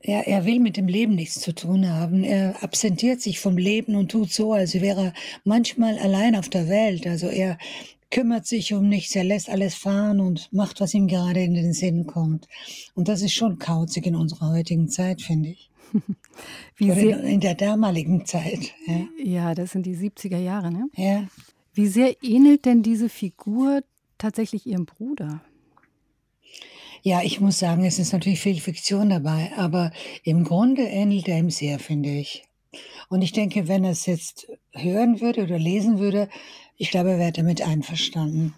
Er, 0.00 0.28
er 0.28 0.44
will 0.44 0.60
mit 0.60 0.76
dem 0.76 0.86
Leben 0.86 1.14
nichts 1.14 1.40
zu 1.40 1.52
tun 1.52 1.88
haben. 1.88 2.22
Er 2.22 2.62
absentiert 2.62 3.20
sich 3.20 3.40
vom 3.40 3.58
Leben 3.58 3.96
und 3.96 4.10
tut 4.10 4.32
so, 4.32 4.52
als 4.52 4.74
wäre 4.74 5.06
er 5.06 5.14
manchmal 5.44 5.98
allein 5.98 6.36
auf 6.36 6.48
der 6.48 6.68
Welt. 6.68 7.06
Also 7.06 7.26
er 7.26 7.58
kümmert 8.10 8.46
sich 8.46 8.72
um 8.74 8.88
nichts, 8.88 9.14
er 9.14 9.24
lässt 9.24 9.50
alles 9.50 9.74
fahren 9.74 10.20
und 10.20 10.52
macht, 10.52 10.80
was 10.80 10.94
ihm 10.94 11.08
gerade 11.08 11.42
in 11.42 11.54
den 11.54 11.72
Sinn 11.72 12.06
kommt. 12.06 12.48
Und 12.94 13.08
das 13.08 13.22
ist 13.22 13.32
schon 13.32 13.58
kauzig 13.58 14.06
in 14.06 14.14
unserer 14.14 14.50
heutigen 14.52 14.88
Zeit, 14.88 15.20
finde 15.20 15.50
ich. 15.50 15.70
Wie 16.76 16.92
sehr, 16.92 17.22
in 17.22 17.40
der 17.40 17.54
damaligen 17.54 18.24
Zeit. 18.26 18.74
Ja. 18.86 19.06
ja, 19.22 19.54
das 19.54 19.72
sind 19.72 19.86
die 19.86 19.96
70er 19.96 20.38
Jahre, 20.38 20.70
ne? 20.70 20.88
Ja. 20.94 21.26
Wie 21.74 21.86
sehr 21.86 22.14
ähnelt 22.22 22.64
denn 22.64 22.82
diese 22.82 23.08
Figur 23.08 23.82
tatsächlich 24.18 24.66
ihrem 24.66 24.86
Bruder? 24.86 25.40
Ja, 27.02 27.22
ich 27.22 27.40
muss 27.40 27.58
sagen, 27.58 27.84
es 27.84 27.98
ist 27.98 28.12
natürlich 28.12 28.40
viel 28.40 28.60
Fiktion 28.60 29.10
dabei, 29.10 29.52
aber 29.56 29.92
im 30.24 30.44
Grunde 30.44 30.82
ähnelt 30.82 31.28
er 31.28 31.38
ihm 31.38 31.50
sehr, 31.50 31.78
finde 31.78 32.10
ich. 32.10 32.44
Und 33.08 33.22
ich 33.22 33.32
denke, 33.32 33.68
wenn 33.68 33.84
er 33.84 33.92
es 33.92 34.06
jetzt 34.06 34.48
hören 34.72 35.20
würde 35.20 35.44
oder 35.44 35.58
lesen 35.58 35.98
würde, 35.98 36.28
ich 36.76 36.90
glaube, 36.90 37.12
er 37.12 37.18
wäre 37.18 37.32
damit 37.32 37.62
einverstanden. 37.62 38.54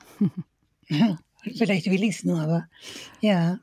Vielleicht 1.42 1.86
will 1.86 2.02
ich 2.02 2.16
es 2.16 2.24
nur, 2.24 2.40
aber 2.40 2.68
ja. 3.20 3.60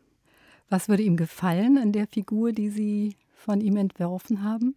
Was 0.70 0.90
würde 0.90 1.04
ihm 1.04 1.16
gefallen 1.16 1.78
an 1.78 1.92
der 1.92 2.08
Figur, 2.08 2.52
die 2.52 2.70
Sie 2.70 3.16
von 3.36 3.62
ihm 3.62 3.78
entworfen 3.78 4.44
haben? 4.44 4.76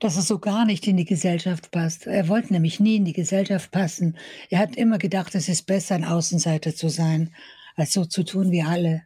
Dass 0.00 0.16
er 0.16 0.22
so 0.22 0.38
gar 0.38 0.64
nicht 0.64 0.86
in 0.86 0.96
die 0.96 1.04
Gesellschaft 1.04 1.70
passt. 1.72 2.06
Er 2.06 2.28
wollte 2.28 2.52
nämlich 2.52 2.78
nie 2.78 2.96
in 2.96 3.04
die 3.04 3.12
Gesellschaft 3.12 3.70
passen. 3.72 4.16
Er 4.48 4.60
hat 4.60 4.76
immer 4.76 4.98
gedacht, 4.98 5.34
es 5.34 5.48
ist 5.48 5.66
besser, 5.66 5.96
ein 5.96 6.04
Außenseiter 6.04 6.74
zu 6.74 6.88
sein 6.88 7.34
als 7.78 7.92
so 7.92 8.04
zu 8.04 8.24
tun 8.24 8.50
wie 8.50 8.62
alle. 8.62 9.02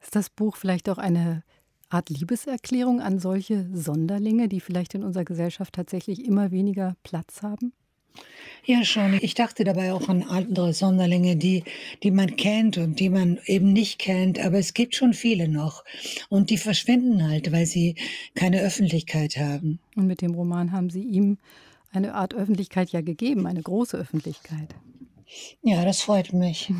Ist 0.00 0.14
das 0.14 0.30
Buch 0.30 0.56
vielleicht 0.56 0.88
auch 0.88 0.98
eine 0.98 1.42
Art 1.88 2.10
Liebeserklärung 2.10 3.00
an 3.00 3.18
solche 3.18 3.68
Sonderlinge, 3.72 4.48
die 4.48 4.60
vielleicht 4.60 4.94
in 4.94 5.04
unserer 5.04 5.24
Gesellschaft 5.24 5.74
tatsächlich 5.74 6.24
immer 6.24 6.50
weniger 6.50 6.96
Platz 7.02 7.42
haben? 7.42 7.72
Ja, 8.64 8.84
schon. 8.84 9.14
Ich 9.20 9.34
dachte 9.34 9.64
dabei 9.64 9.92
auch 9.92 10.08
an 10.08 10.22
andere 10.22 10.72
Sonderlinge, 10.72 11.36
die, 11.36 11.64
die 12.02 12.10
man 12.10 12.36
kennt 12.36 12.78
und 12.78 13.00
die 13.00 13.08
man 13.08 13.38
eben 13.46 13.72
nicht 13.72 13.98
kennt. 13.98 14.38
Aber 14.38 14.58
es 14.58 14.74
gibt 14.74 14.94
schon 14.94 15.14
viele 15.14 15.48
noch. 15.48 15.84
Und 16.28 16.50
die 16.50 16.58
verschwinden 16.58 17.26
halt, 17.26 17.52
weil 17.52 17.66
sie 17.66 17.96
keine 18.34 18.60
Öffentlichkeit 18.60 19.36
haben. 19.36 19.80
Und 19.96 20.06
mit 20.06 20.20
dem 20.20 20.34
Roman 20.34 20.72
haben 20.72 20.90
Sie 20.90 21.02
ihm 21.02 21.38
eine 21.90 22.14
Art 22.14 22.34
Öffentlichkeit 22.34 22.90
ja 22.90 23.00
gegeben, 23.00 23.46
eine 23.46 23.62
große 23.62 23.96
Öffentlichkeit. 23.96 24.74
Ja, 25.62 25.84
das 25.84 26.02
freut 26.02 26.32
mich. 26.32 26.72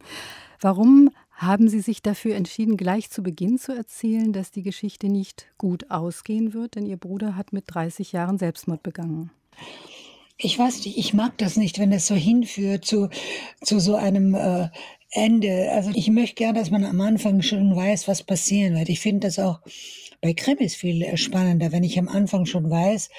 Warum 0.60 1.10
haben 1.30 1.68
Sie 1.68 1.80
sich 1.80 2.02
dafür 2.02 2.36
entschieden, 2.36 2.76
gleich 2.76 3.10
zu 3.10 3.22
Beginn 3.22 3.58
zu 3.58 3.72
erzählen, 3.72 4.32
dass 4.32 4.50
die 4.50 4.62
Geschichte 4.62 5.08
nicht 5.08 5.46
gut 5.56 5.90
ausgehen 5.90 6.52
wird? 6.52 6.74
Denn 6.74 6.86
Ihr 6.86 6.98
Bruder 6.98 7.36
hat 7.36 7.52
mit 7.52 7.64
30 7.68 8.12
Jahren 8.12 8.38
Selbstmord 8.38 8.82
begangen. 8.82 9.30
Ich 10.36 10.58
weiß 10.58 10.84
nicht, 10.84 10.98
ich 10.98 11.14
mag 11.14 11.36
das 11.38 11.56
nicht, 11.56 11.78
wenn 11.78 11.92
es 11.92 12.06
so 12.06 12.14
hinführt 12.14 12.84
zu, 12.84 13.08
zu 13.62 13.78
so 13.78 13.94
einem 13.94 14.34
äh, 14.34 14.68
Ende. 15.10 15.70
Also 15.72 15.90
ich 15.94 16.08
möchte 16.10 16.36
gerne, 16.36 16.58
dass 16.58 16.70
man 16.70 16.84
am 16.84 17.00
Anfang 17.00 17.42
schon 17.42 17.74
weiß, 17.74 18.08
was 18.08 18.22
passieren 18.22 18.74
wird. 18.74 18.88
Ich 18.88 19.00
finde 19.00 19.26
das 19.26 19.38
auch 19.38 19.60
bei 20.20 20.34
Krimis 20.34 20.74
viel 20.74 21.16
spannender, 21.16 21.72
wenn 21.72 21.84
ich 21.84 21.98
am 21.98 22.08
Anfang 22.08 22.46
schon 22.46 22.70
weiß, 22.70 23.10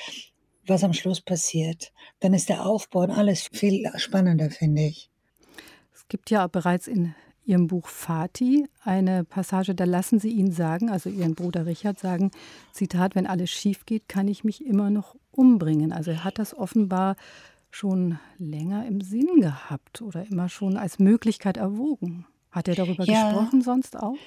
was 0.67 0.83
am 0.83 0.93
Schluss 0.93 1.21
passiert. 1.21 1.91
Dann 2.19 2.33
ist 2.33 2.49
der 2.49 2.65
Aufbau 2.65 3.01
und 3.01 3.11
alles 3.11 3.49
viel 3.51 3.89
spannender, 3.97 4.49
finde 4.49 4.83
ich. 4.83 5.09
Es 5.93 6.07
gibt 6.07 6.29
ja 6.29 6.47
bereits 6.47 6.87
in 6.87 7.15
Ihrem 7.43 7.67
Buch 7.67 7.87
Fati 7.87 8.67
eine 8.83 9.23
Passage, 9.23 9.73
da 9.73 9.85
lassen 9.85 10.19
Sie 10.19 10.29
ihn 10.29 10.51
sagen, 10.51 10.89
also 10.89 11.09
Ihren 11.09 11.35
Bruder 11.35 11.65
Richard 11.65 11.99
sagen, 11.99 12.31
Zitat, 12.71 13.15
wenn 13.15 13.25
alles 13.25 13.49
schief 13.49 13.85
geht, 13.85 14.07
kann 14.07 14.27
ich 14.27 14.43
mich 14.43 14.65
immer 14.65 14.89
noch 14.89 15.15
umbringen. 15.31 15.91
Also 15.91 16.11
er 16.11 16.23
hat 16.23 16.37
das 16.37 16.55
offenbar 16.55 17.15
schon 17.71 18.19
länger 18.37 18.85
im 18.85 19.01
Sinn 19.01 19.39
gehabt 19.39 20.01
oder 20.01 20.25
immer 20.29 20.49
schon 20.49 20.77
als 20.77 20.99
Möglichkeit 20.99 21.57
erwogen. 21.57 22.25
Hat 22.51 22.67
er 22.67 22.75
darüber 22.75 23.05
ja. 23.05 23.31
gesprochen 23.31 23.61
sonst 23.61 23.97
auch? 23.97 24.17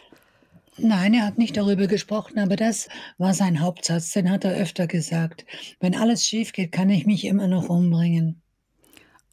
Nein, 0.77 1.15
er 1.15 1.27
hat 1.27 1.39
nicht 1.39 1.57
darüber 1.57 1.87
gesprochen, 1.87 2.39
aber 2.39 2.57
das 2.57 2.89
war 3.17 3.33
sein 3.33 3.61
Hauptsatz, 3.61 4.13
den 4.13 4.31
hat 4.31 4.45
er 4.45 4.55
öfter 4.55 4.87
gesagt. 4.87 5.47
Wenn 5.81 5.95
alles 5.95 6.27
schief 6.27 6.53
geht, 6.53 6.73
kann 6.73 6.91
ich 6.91 7.07
mich 7.07 7.25
immer 7.27 7.47
noch 7.47 7.69
umbringen. 7.69 8.43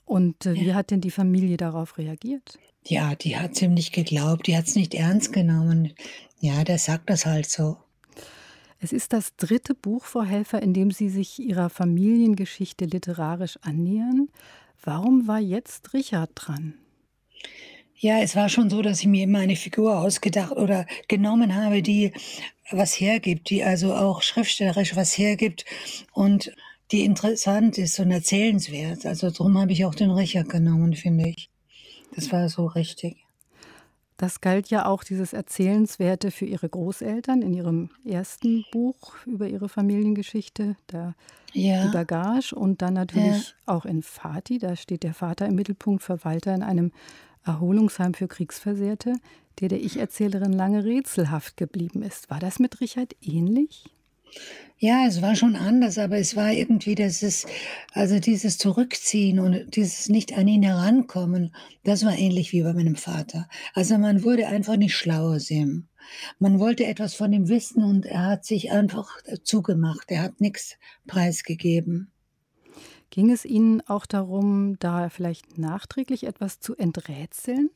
Und 0.06 0.46
äh, 0.46 0.54
wie 0.56 0.68
ja. 0.68 0.76
hat 0.76 0.92
denn 0.92 1.02
die 1.02 1.12
Familie 1.12 1.58
darauf 1.58 1.98
reagiert? 1.98 2.60
Ja, 2.86 3.16
die 3.16 3.38
hat 3.38 3.54
es 3.54 3.62
ihm 3.62 3.74
nicht 3.74 3.94
geglaubt, 3.94 4.48
die 4.48 4.58
hat 4.58 4.68
es 4.68 4.76
nicht 4.76 4.94
ernst 4.94 5.34
genommen. 5.34 5.94
Ja, 6.40 6.64
der 6.64 6.78
sagt 6.78 7.10
das 7.10 7.26
halt 7.26 7.50
so. 7.50 7.78
Es 8.80 8.92
ist 8.92 9.14
das 9.14 9.36
dritte 9.36 9.76
Buch, 9.76 10.06
Frau 10.06 10.24
Helfer, 10.24 10.62
in 10.62 10.74
dem 10.74 10.90
Sie 10.90 11.10
sich 11.10 11.40
Ihrer 11.40 11.70
Familiengeschichte 11.70 12.86
literarisch 12.86 13.58
annähern. 13.62 14.30
Warum 14.84 15.28
war 15.28 15.40
jetzt 15.40 15.94
Richard 15.94 16.32
dran? 16.34 16.74
Ja, 18.02 18.18
es 18.18 18.36
war 18.36 18.50
schon 18.50 18.72
so, 18.72 18.82
dass 18.82 19.00
ich 19.02 19.06
mir 19.06 19.26
immer 19.26 19.40
eine 19.40 19.56
Figur 19.56 20.00
ausgedacht 20.00 20.54
oder 20.54 20.88
genommen 21.08 21.54
habe, 21.54 21.84
die 21.84 22.12
was 22.72 23.00
hergibt, 23.00 23.52
die 23.52 23.64
also 23.64 23.94
auch 23.94 24.24
schriftstellerisch 24.24 24.96
was 24.96 25.16
hergibt 25.20 25.66
und 26.12 26.52
die 26.92 27.06
interessant 27.06 27.78
ist 27.78 28.00
und 28.00 28.10
erzählenswert. 28.10 29.06
Also 29.06 29.30
darum 29.30 29.56
habe 29.60 29.72
ich 29.72 29.86
auch 29.86 29.94
den 29.94 30.10
Richard 30.10 30.50
genommen, 30.50 30.96
finde 30.96 31.30
ich. 31.30 31.52
Das 32.16 32.32
war 32.32 32.50
so 32.50 32.66
richtig. 32.66 33.18
Das 34.18 34.42
galt 34.42 34.72
ja 34.72 34.88
auch 34.88 35.04
dieses 35.04 35.34
Erzählenswerte 35.34 36.32
für 36.32 36.46
Ihre 36.46 36.70
Großeltern 36.70 37.44
in 37.44 37.54
Ihrem 37.54 37.92
ersten 38.04 38.66
Buch 38.72 39.14
über 39.28 39.48
Ihre 39.48 39.70
Familiengeschichte, 39.70 40.76
der 40.92 41.14
ja. 41.54 41.86
die 41.86 41.92
Bagage. 41.92 42.56
Und 42.56 42.82
dann 42.82 42.96
natürlich 42.96 43.50
ja. 43.68 43.76
auch 43.76 43.86
in 43.86 44.02
Fati, 44.02 44.58
da 44.58 44.76
steht 44.76 45.04
der 45.04 45.14
Vater 45.14 45.46
im 45.46 45.54
Mittelpunkt, 45.54 46.02
Verwalter 46.02 46.56
in 46.56 46.64
einem 46.64 46.92
Erholungsheim 47.46 48.14
für 48.14 48.28
Kriegsversehrte, 48.28 49.16
der 49.60 49.70
der 49.70 49.82
Ich-Erzählerin 49.82 50.54
lange 50.54 50.84
rätselhaft 50.84 51.58
geblieben 51.58 52.02
ist. 52.04 52.30
War 52.30 52.40
das 52.40 52.60
mit 52.60 52.82
Richard 52.82 53.16
ähnlich? 53.22 53.86
Ja, 54.78 55.06
es 55.08 55.22
war 55.22 55.36
schon 55.36 55.56
anders, 55.56 55.98
aber 55.98 56.18
es 56.18 56.36
war 56.36 56.52
irgendwie 56.52 56.96
dieses, 56.96 57.46
also 57.92 58.20
dieses 58.20 58.58
Zurückziehen 58.58 59.40
und 59.40 59.76
dieses 59.76 60.10
nicht 60.10 60.36
an 60.36 60.48
ihn 60.48 60.64
herankommen, 60.64 61.54
das 61.84 62.04
war 62.04 62.18
ähnlich 62.18 62.52
wie 62.52 62.64
bei 62.64 62.74
meinem 62.74 62.96
Vater. 62.96 63.48
Also 63.76 63.98
man 63.98 64.24
wurde 64.24 64.48
einfach 64.48 64.78
nicht 64.78 64.96
schlauer 64.96 65.36
aus. 65.36 65.52
Man 66.40 66.60
wollte 66.60 66.86
etwas 66.86 67.14
von 67.14 67.32
ihm 67.32 67.48
wissen 67.48 67.84
und 67.84 68.06
er 68.08 68.26
hat 68.26 68.46
sich 68.46 68.72
einfach 68.72 69.22
zugemacht. 69.44 70.10
Er 70.10 70.24
hat 70.24 70.42
nichts 70.42 70.78
preisgegeben. 71.06 72.12
Ging 73.12 73.30
es 73.30 73.44
Ihnen 73.44 73.82
auch 73.88 74.06
darum, 74.06 74.80
da 74.80 75.10
vielleicht 75.10 75.58
nachträglich 75.58 76.26
etwas 76.26 76.62
zu 76.62 76.78
enträtseln? 76.78 77.70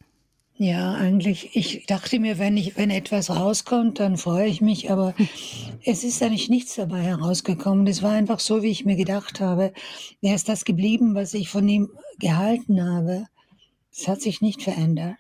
Ja, 0.58 0.94
eigentlich, 0.94 1.58
ich 1.58 1.86
dachte 1.86 2.22
mir, 2.22 2.40
wenn, 2.40 2.56
ich, 2.56 2.78
wenn 2.78 2.90
etwas 2.90 3.30
rauskommt, 3.30 4.00
dann 4.00 4.16
freue 4.16 4.48
ich 4.48 4.62
mich, 4.62 4.90
aber 4.90 5.14
es 5.84 6.06
ist 6.06 6.24
eigentlich 6.24 6.50
nichts 6.50 6.76
dabei 6.76 7.02
herausgekommen. 7.02 7.86
Es 7.86 8.02
war 8.02 8.14
einfach 8.14 8.40
so, 8.40 8.64
wie 8.64 8.72
ich 8.72 8.86
mir 8.86 8.96
gedacht 8.96 9.42
habe. 9.42 9.74
Er 10.22 10.36
ist 10.36 10.48
das 10.48 10.64
geblieben, 10.64 11.16
was 11.16 11.34
ich 11.34 11.50
von 11.50 11.68
ihm 11.68 11.90
gehalten 12.18 12.82
habe. 12.82 13.28
Es 13.92 14.08
hat 14.08 14.22
sich 14.22 14.40
nicht 14.40 14.62
verändert. 14.62 15.18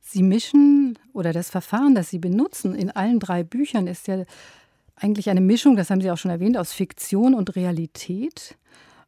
Sie 0.00 0.22
mischen 0.22 0.98
oder 1.12 1.34
das 1.34 1.50
Verfahren, 1.50 1.94
das 1.94 2.08
Sie 2.08 2.18
benutzen 2.18 2.74
in 2.74 2.90
allen 2.90 3.20
drei 3.20 3.42
Büchern, 3.44 3.86
ist 3.88 4.08
ja 4.08 4.24
eigentlich 4.96 5.30
eine 5.30 5.40
Mischung, 5.40 5.76
das 5.76 5.90
haben 5.90 6.00
Sie 6.00 6.10
auch 6.10 6.18
schon 6.18 6.30
erwähnt, 6.30 6.56
aus 6.56 6.72
Fiktion 6.72 7.34
und 7.34 7.54
Realität. 7.54 8.56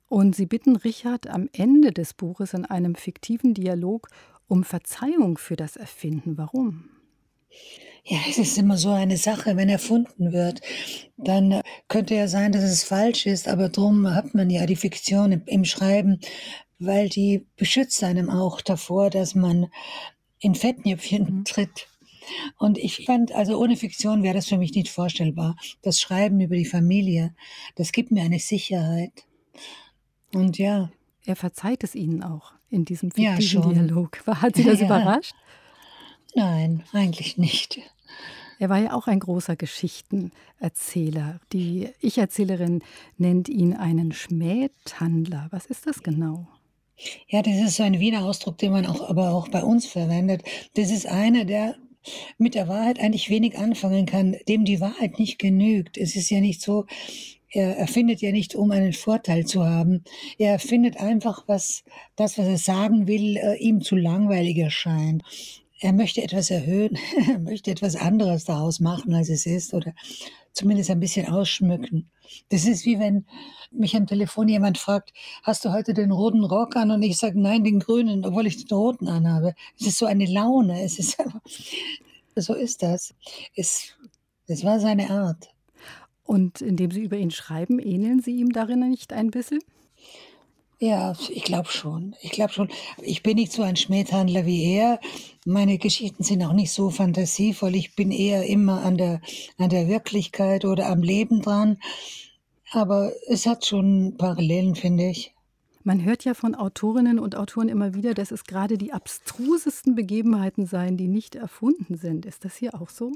Und 0.09 0.36
Sie 0.36 0.47
bitten 0.47 0.76
Richard 0.76 1.28
am 1.28 1.49
Ende 1.53 1.93
des 1.93 2.14
Buches 2.14 2.55
in 2.55 2.64
einem 2.64 2.95
fiktiven 2.95 3.55
Dialog 3.55 4.09
um 4.47 4.64
Verzeihung 4.64 5.36
für 5.36 5.57
das 5.57 5.76
Erfinden. 5.76 6.39
Warum? 6.39 6.89
Ja, 8.05 8.18
es 8.28 8.39
ist 8.39 8.57
immer 8.57 8.78
so 8.78 8.91
eine 8.91 9.18
Sache, 9.18 9.57
wenn 9.57 9.68
erfunden 9.68 10.32
wird, 10.32 10.62
dann 11.18 11.61
könnte 11.89 12.14
ja 12.14 12.26
sein, 12.26 12.53
dass 12.53 12.64
es 12.64 12.82
falsch 12.82 13.26
ist, 13.26 13.49
aber 13.49 13.68
drum 13.68 14.14
hat 14.14 14.34
man 14.34 14.49
ja 14.49 14.64
die 14.64 14.76
Fiktion 14.76 15.43
im 15.45 15.64
Schreiben, 15.66 16.20
weil 16.78 17.11
die 17.11 17.47
beschützt 17.57 18.03
einem 18.03 18.30
auch 18.30 18.62
davor, 18.62 19.11
dass 19.11 19.34
man 19.34 19.66
in 20.41 20.55
Fettnäpfchen 20.55 21.39
mhm. 21.39 21.45
tritt. 21.45 21.89
Und 22.59 22.79
ich 22.79 23.05
fand, 23.07 23.33
also 23.33 23.59
ohne 23.59 23.76
Fiktion 23.76 24.22
wäre 24.22 24.35
das 24.35 24.47
für 24.47 24.59
mich 24.59 24.74
nicht 24.74 24.89
vorstellbar. 24.89 25.57
Das 25.83 26.01
Schreiben 26.01 26.41
über 26.41 26.57
die 26.57 26.64
Familie, 26.64 27.35
das 27.76 27.93
gibt 27.93 28.11
mir 28.11 28.22
eine 28.22 28.39
Sicherheit. 28.39 29.12
Und 30.35 30.59
ja. 30.59 30.91
Er 31.24 31.37
verzeiht 31.37 31.85
es 31.85 31.95
Ihnen 31.95 32.22
auch 32.22 32.53
in 32.70 32.85
diesem 32.85 33.11
fiktiven 33.11 33.62
ja, 33.62 33.68
Dialog. 33.68 34.22
Hat 34.26 34.57
Sie 34.57 34.64
das 34.64 34.81
ja. 34.81 34.87
überrascht? 34.87 35.35
Nein, 36.35 36.85
eigentlich 36.93 37.39
nicht. 37.39 37.81
Er 38.59 38.68
war 38.68 38.79
ja 38.79 38.93
auch 38.93 39.07
ein 39.07 39.20
großer 39.20 39.57
Geschichtenerzähler. 39.57 41.41
Die 41.53 41.91
Ich-Erzählerin 42.01 42.83
nennt 43.16 43.49
ihn 43.49 43.74
einen 43.74 44.12
Schmähtandler. 44.12 45.47
Was 45.51 45.66
ist 45.66 45.87
das 45.87 46.03
genau? 46.03 46.49
Ja, 47.29 47.43
das 47.43 47.55
ist 47.55 47.76
so 47.76 47.85
ein 47.85 48.01
Wiener 48.01 48.24
Ausdruck, 48.24 48.59
den 48.59 48.72
man 48.72 48.87
auch, 48.87 49.09
aber 49.09 49.31
auch 49.31 49.49
bei 49.49 49.62
uns 49.62 49.87
verwendet. 49.87 50.43
Das 50.74 50.91
ist 50.91 51.07
einer, 51.07 51.45
der 51.45 51.76
mit 52.38 52.54
der 52.54 52.68
Wahrheit 52.68 53.00
eigentlich 53.00 53.30
wenig 53.30 53.59
anfangen 53.59 54.06
kann, 54.06 54.36
dem 54.48 54.64
die 54.64 54.80
Wahrheit 54.80 55.18
nicht 55.18 55.38
genügt. 55.38 55.98
Es 55.98 56.16
ist 56.16 56.30
ja 56.30 56.40
nicht 56.40 56.61
so, 56.61 56.86
er 57.50 57.76
erfindet 57.76 58.20
ja 58.20 58.30
nicht, 58.30 58.54
um 58.54 58.70
einen 58.70 58.92
Vorteil 58.92 59.46
zu 59.46 59.64
haben. 59.64 60.04
Er 60.38 60.52
erfindet 60.52 60.98
einfach, 60.98 61.44
was 61.46 61.82
das, 62.16 62.36
was 62.36 62.46
er 62.46 62.59
sagen 62.59 63.06
will, 63.06 63.36
äh, 63.36 63.56
ihm 63.56 63.80
zu 63.80 63.96
langweilig 63.96 64.59
erscheint. 64.59 65.22
Er 65.80 65.92
möchte 65.92 66.22
etwas 66.22 66.50
erhöhen, 66.50 66.98
er 67.28 67.38
möchte 67.38 67.70
etwas 67.70 67.96
anderes 67.96 68.44
daraus 68.44 68.80
machen, 68.80 69.14
als 69.14 69.28
es 69.30 69.46
ist, 69.46 69.72
oder 69.72 69.94
zumindest 70.59 70.90
ein 70.90 71.00
bisschen 71.00 71.28
ausschmücken. 71.28 72.11
Das 72.50 72.66
ist 72.66 72.84
wie 72.84 72.98
wenn 72.98 73.24
mich 73.70 73.96
am 73.96 74.06
Telefon 74.06 74.48
jemand 74.48 74.78
fragt, 74.78 75.12
hast 75.42 75.64
du 75.64 75.72
heute 75.72 75.94
den 75.94 76.11
roten 76.11 76.44
Rock 76.44 76.76
an? 76.76 76.90
Und 76.90 77.02
ich 77.02 77.16
sage, 77.16 77.40
nein, 77.40 77.64
den 77.64 77.80
grünen, 77.80 78.24
obwohl 78.24 78.46
ich 78.46 78.64
den 78.64 78.76
roten 78.76 79.09
anhabe. 79.09 79.54
Es 79.78 79.86
ist 79.86 79.98
so 79.98 80.06
eine 80.06 80.26
Laune. 80.26 80.82
Es 80.82 80.98
ist, 80.98 81.18
so 82.36 82.54
ist 82.54 82.82
das. 82.82 83.14
Es, 83.54 83.94
es 84.46 84.64
war 84.64 84.80
seine 84.80 85.11
Art. 85.11 85.50
Und 86.24 86.61
indem 86.61 86.90
Sie 86.90 87.02
über 87.02 87.16
ihn 87.16 87.30
schreiben, 87.30 87.78
ähneln 87.78 88.20
Sie 88.20 88.36
ihm 88.36 88.52
darin 88.52 88.80
nicht 88.88 89.12
ein 89.12 89.30
bisschen? 89.30 89.61
Ja, 90.81 91.14
ich 91.29 91.43
glaube 91.43 91.68
schon. 91.70 92.14
Ich 92.22 92.31
glaube 92.31 92.53
schon. 92.53 92.68
Ich 93.03 93.24
bin 93.24 93.35
nicht 93.37 93.53
so 93.53 93.62
ein 93.62 93.74
Schmähhandler 93.74 94.47
wie 94.47 94.74
er. 94.74 95.01
Meine 95.45 95.76
Geschichten 95.76 96.22
sind 96.22 96.43
auch 96.45 96.53
nicht 96.53 96.70
so 96.70 96.91
fantasievoll. 96.91 97.74
Ich 97.74 97.97
bin 97.97 98.12
eher 98.12 98.47
immer 98.47 98.85
an 98.85 98.97
der, 98.97 99.20
an 99.57 99.70
der 99.70 99.89
Wirklichkeit 99.89 100.64
oder 100.64 100.89
am 100.89 101.03
Leben 101.03 101.43
dran. 101.43 101.79
Aber 102.70 103.12
es 103.26 103.47
hat 103.47 103.66
schon 103.66 104.16
Parallelen, 104.18 104.76
finde 104.76 105.09
ich. 105.09 105.35
Man 105.83 106.05
hört 106.05 106.24
ja 106.24 106.35
von 106.35 106.55
Autorinnen 106.55 107.18
und 107.18 107.35
Autoren 107.35 107.68
immer 107.68 107.95
wieder, 107.95 108.14
dass 108.14 108.31
es 108.31 108.45
gerade 108.45 108.79
die 108.79 108.93
abstrusesten 108.93 109.95
Begebenheiten 109.95 110.66
seien, 110.66 110.97
die 110.97 111.09
nicht 111.09 111.35
erfunden 111.35 111.97
sind. 111.97 112.26
Ist 112.26 112.45
das 112.45 112.55
hier 112.55 112.81
auch 112.81 112.91
so? 112.91 113.12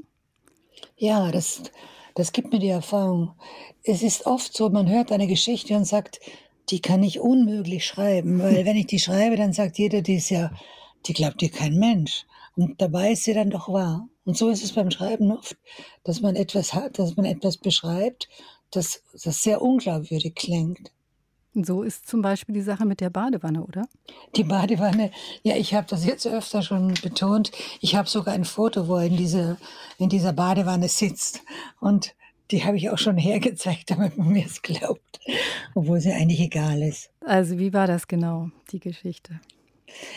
Ja, 0.97 1.31
das, 1.31 1.63
das 2.15 2.31
gibt 2.31 2.51
mir 2.51 2.59
die 2.59 2.69
Erfahrung. 2.69 3.33
Es 3.83 4.01
ist 4.01 4.25
oft 4.25 4.57
so, 4.57 4.69
man 4.69 4.89
hört 4.89 5.11
eine 5.11 5.27
Geschichte 5.27 5.75
und 5.75 5.85
sagt, 5.85 6.19
die 6.69 6.81
kann 6.81 7.03
ich 7.03 7.19
unmöglich 7.19 7.85
schreiben, 7.85 8.39
weil 8.39 8.65
wenn 8.65 8.77
ich 8.77 8.87
die 8.87 8.99
schreibe, 8.99 9.35
dann 9.35 9.53
sagt 9.53 9.77
jeder, 9.77 10.01
die 10.01 10.15
ist 10.15 10.29
ja, 10.29 10.51
die 11.05 11.13
glaubt 11.13 11.41
dir 11.41 11.49
kein 11.49 11.75
Mensch. 11.77 12.25
Und 12.55 12.81
dabei 12.81 13.11
ist 13.11 13.23
sie 13.23 13.33
dann 13.33 13.49
doch 13.49 13.69
wahr. 13.69 14.07
Und 14.25 14.37
so 14.37 14.49
ist 14.49 14.63
es 14.63 14.73
beim 14.73 14.91
Schreiben 14.91 15.31
oft, 15.31 15.57
dass 16.03 16.21
man 16.21 16.35
etwas 16.35 16.73
hat, 16.73 16.99
dass 16.99 17.17
man 17.17 17.25
etwas 17.25 17.57
beschreibt, 17.57 18.29
das, 18.71 19.01
das 19.23 19.41
sehr 19.41 19.61
unglaubwürdig 19.61 20.35
klingt. 20.35 20.91
So 21.55 21.83
ist 21.83 22.07
zum 22.07 22.23
Beispiel 22.23 22.55
die 22.55 22.61
Sache 22.61 22.85
mit 22.85 22.99
der 22.99 23.11
Badewanne, 23.11 23.63
oder? 23.63 23.87
Die 24.35 24.43
Badewanne, 24.43 25.11
ja, 25.43 25.55
ich 25.55 25.75
habe 25.75 25.85
das 25.87 26.03
jetzt 26.03 26.25
öfter 26.25 26.63
schon 26.63 26.95
betont. 27.03 27.51
Ich 27.79 27.95
habe 27.95 28.09
sogar 28.09 28.33
ein 28.33 28.45
Foto, 28.45 28.87
wo 28.87 28.95
er 28.95 29.05
in, 29.05 29.17
diese, 29.17 29.57
in 29.99 30.09
dieser 30.09 30.33
Badewanne 30.33 30.89
sitzt. 30.89 31.43
Und 31.79 32.15
die 32.51 32.63
habe 32.63 32.77
ich 32.77 32.89
auch 32.89 32.97
schon 32.97 33.17
hergezeigt, 33.29 33.91
damit 33.91 34.17
man 34.17 34.29
mir 34.29 34.45
es 34.45 34.61
glaubt, 34.61 35.19
obwohl 35.75 35.99
sie 35.99 36.11
eigentlich 36.11 36.39
egal 36.39 36.81
ist. 36.81 37.11
Also 37.25 37.57
wie 37.57 37.73
war 37.73 37.87
das 37.87 38.07
genau, 38.07 38.49
die 38.71 38.79
Geschichte? 38.79 39.39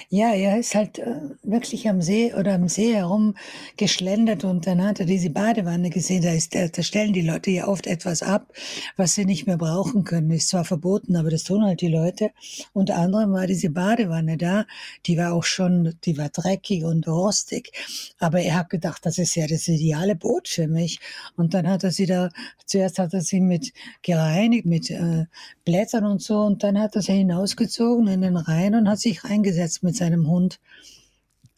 Ja, 0.09 0.33
er 0.33 0.59
ist 0.59 0.75
halt 0.75 0.99
äh, 0.99 1.21
wirklich 1.43 1.89
am 1.89 2.01
See 2.01 2.33
oder 2.35 2.55
am 2.55 2.69
See 2.69 2.95
herumgeschlendert 2.95 4.45
und 4.45 4.67
dann 4.67 4.83
hat 4.83 5.01
er 5.01 5.07
diese 5.07 5.31
Badewanne 5.31 5.91
gesehen. 5.91 6.23
Da, 6.23 6.33
ist, 6.33 6.55
da, 6.55 6.83
stellen 6.83 7.13
die 7.13 7.23
Leute 7.23 7.51
ja 7.51 7.67
oft 7.67 7.87
etwas 7.87 8.23
ab, 8.23 8.53
was 8.97 9.15
sie 9.15 9.25
nicht 9.25 9.47
mehr 9.47 9.59
brauchen 9.59 10.05
können. 10.05 10.31
Ist 10.31 10.49
zwar 10.49 10.65
verboten, 10.65 11.17
aber 11.17 11.31
das 11.31 11.45
tun 11.45 11.65
halt 11.65 11.81
die 11.81 11.89
Leute. 11.89 12.31
Unter 12.73 12.97
anderem 12.97 13.33
war 13.33 13.47
diese 13.47 13.71
Badewanne 13.71 14.37
da, 14.37 14.67
die 15.07 15.19
war 15.19 15.33
auch 15.33 15.45
schon, 15.45 15.95
die 16.05 16.17
war 16.19 16.29
dreckig 16.29 16.85
und 16.85 17.07
rostig. 17.09 17.73
Aber 18.19 18.41
er 18.41 18.57
hat 18.57 18.71
gedacht, 18.71 19.05
das 19.05 19.19
ist 19.19 19.35
ja 19.35 19.47
das 19.47 19.69
ideale 19.69 20.17
Boot 20.17 20.49
für 20.49 20.69
mich. 20.69 21.01
Und 21.37 21.55
dann 21.55 21.69
hat 21.69 21.85
er 21.85 21.91
sie 21.91 22.07
da, 22.07 22.31
zuerst 22.65 22.99
hat 22.99 23.13
er 23.13 23.21
sie 23.21 23.41
mit 23.41 23.73
gereinigt, 24.03 24.67
mit 24.67 24.91
äh, 24.91 25.27
Blättern 25.65 26.05
und 26.05 26.23
so, 26.23 26.41
und 26.41 26.63
dann 26.63 26.79
hat 26.79 26.97
er 26.97 27.03
sie 27.03 27.13
hinausgezogen 27.13 28.07
in 28.09 28.23
den 28.23 28.37
Rhein 28.37 28.75
und 28.75 28.89
hat 28.89 29.01
sich 29.01 29.25
reingesetzt 29.25 29.66
mit 29.83 29.97
seinem 29.97 30.29
Hund. 30.29 30.61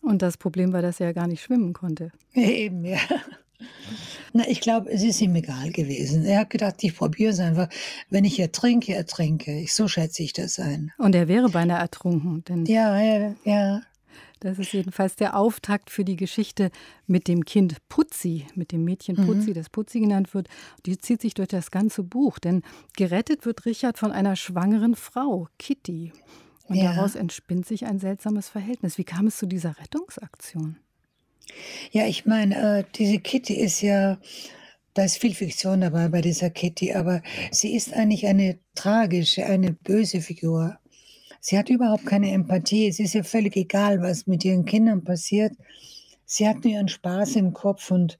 Und 0.00 0.22
das 0.22 0.36
Problem 0.36 0.72
war, 0.72 0.82
dass 0.82 1.00
er 1.00 1.09
ja 1.09 1.12
gar 1.12 1.26
nicht 1.26 1.42
schwimmen 1.42 1.72
konnte. 1.72 2.12
Eben, 2.34 2.84
ja. 2.84 2.98
Na, 4.32 4.46
ich 4.46 4.61
glaube, 4.61 4.90
es 4.90 5.02
ist 5.02 5.20
ihm 5.20 5.34
egal 5.34 5.70
gewesen. 5.72 6.24
Er 6.24 6.40
hat 6.40 6.50
gedacht, 6.50 6.76
ich 6.82 6.96
probiere 6.96 7.32
es 7.32 7.40
einfach. 7.40 7.68
Wenn 8.09 8.24
ich 8.24 8.38
ertrinke, 8.38 8.94
ertrinke 8.94 9.59
ich. 9.59 9.74
So 9.74 9.88
schätze 9.88 10.22
ich 10.22 10.32
das 10.32 10.59
ein. 10.59 10.92
Und 10.98 11.14
er 11.14 11.28
wäre 11.28 11.48
beinahe 11.48 11.80
ertrunken. 11.80 12.44
Denn 12.44 12.66
ja, 12.66 13.00
ja, 13.00 13.34
ja. 13.44 13.80
Das 14.40 14.59
ist 14.59 14.72
jedenfalls 14.72 15.16
der 15.16 15.36
Auftakt 15.36 15.90
für 15.90 16.04
die 16.04 16.14
Geschichte 16.14 16.70
mit 17.06 17.26
dem 17.26 17.44
Kind 17.44 17.76
Putzi, 17.88 18.46
mit 18.54 18.70
dem 18.70 18.84
Mädchen 18.84 19.16
mhm. 19.16 19.26
Putzi, 19.26 19.50
mhm. 19.50 19.54
das 19.54 19.68
Putzi 19.68 20.00
genannt 20.00 20.32
wird. 20.34 20.48
Die 20.86 20.96
zieht 20.98 21.20
sich 21.20 21.34
durch 21.34 21.48
das 21.48 21.70
ganze 21.72 22.04
Buch, 22.04 22.38
denn 22.38 22.62
gerettet 22.96 23.46
wird 23.46 23.66
Richard 23.66 23.98
von 23.98 24.12
einer 24.12 24.36
schwangeren 24.36 24.94
Frau, 24.94 25.48
Kitty. 25.59 26.12
Und 26.68 26.76
ja. 26.76 26.94
daraus 26.94 27.14
entspinnt 27.14 27.66
sich 27.66 27.86
ein 27.86 27.98
seltsames 27.98 28.48
Verhältnis. 28.48 28.98
Wie 28.98 29.04
kam 29.04 29.26
es 29.26 29.38
zu 29.38 29.46
dieser 29.46 29.78
Rettungsaktion? 29.78 30.76
Ja, 31.92 32.06
ich 32.06 32.26
meine, 32.26 32.80
äh, 32.80 32.84
diese 32.94 33.18
Kitty 33.18 33.54
ist 33.54 33.80
ja, 33.80 34.18
da 34.92 35.04
ist 35.04 35.16
viel 35.16 35.34
Fiktion 35.34 35.80
dabei 35.80 36.08
bei 36.08 36.20
dieser 36.20 36.50
Kitty, 36.50 36.92
aber 36.92 37.22
sie 37.50 37.74
ist 37.74 37.94
eigentlich 37.94 38.26
eine 38.26 38.58
tragische, 38.74 39.46
eine 39.46 39.72
böse 39.72 40.20
Figur. 40.20 40.78
Sie 41.40 41.56
hat 41.56 41.70
überhaupt 41.70 42.04
keine 42.04 42.32
Empathie. 42.32 42.88
Es 42.88 42.98
ist 42.98 43.14
ihr 43.14 43.24
völlig 43.24 43.56
egal, 43.56 44.02
was 44.02 44.26
mit 44.26 44.44
ihren 44.44 44.64
Kindern 44.64 45.04
passiert. 45.04 45.52
Sie 46.26 46.46
hat 46.46 46.64
nur 46.64 46.74
ihren 46.74 46.88
Spaß 46.88 47.36
im 47.36 47.54
Kopf 47.54 47.90
und 47.90 48.18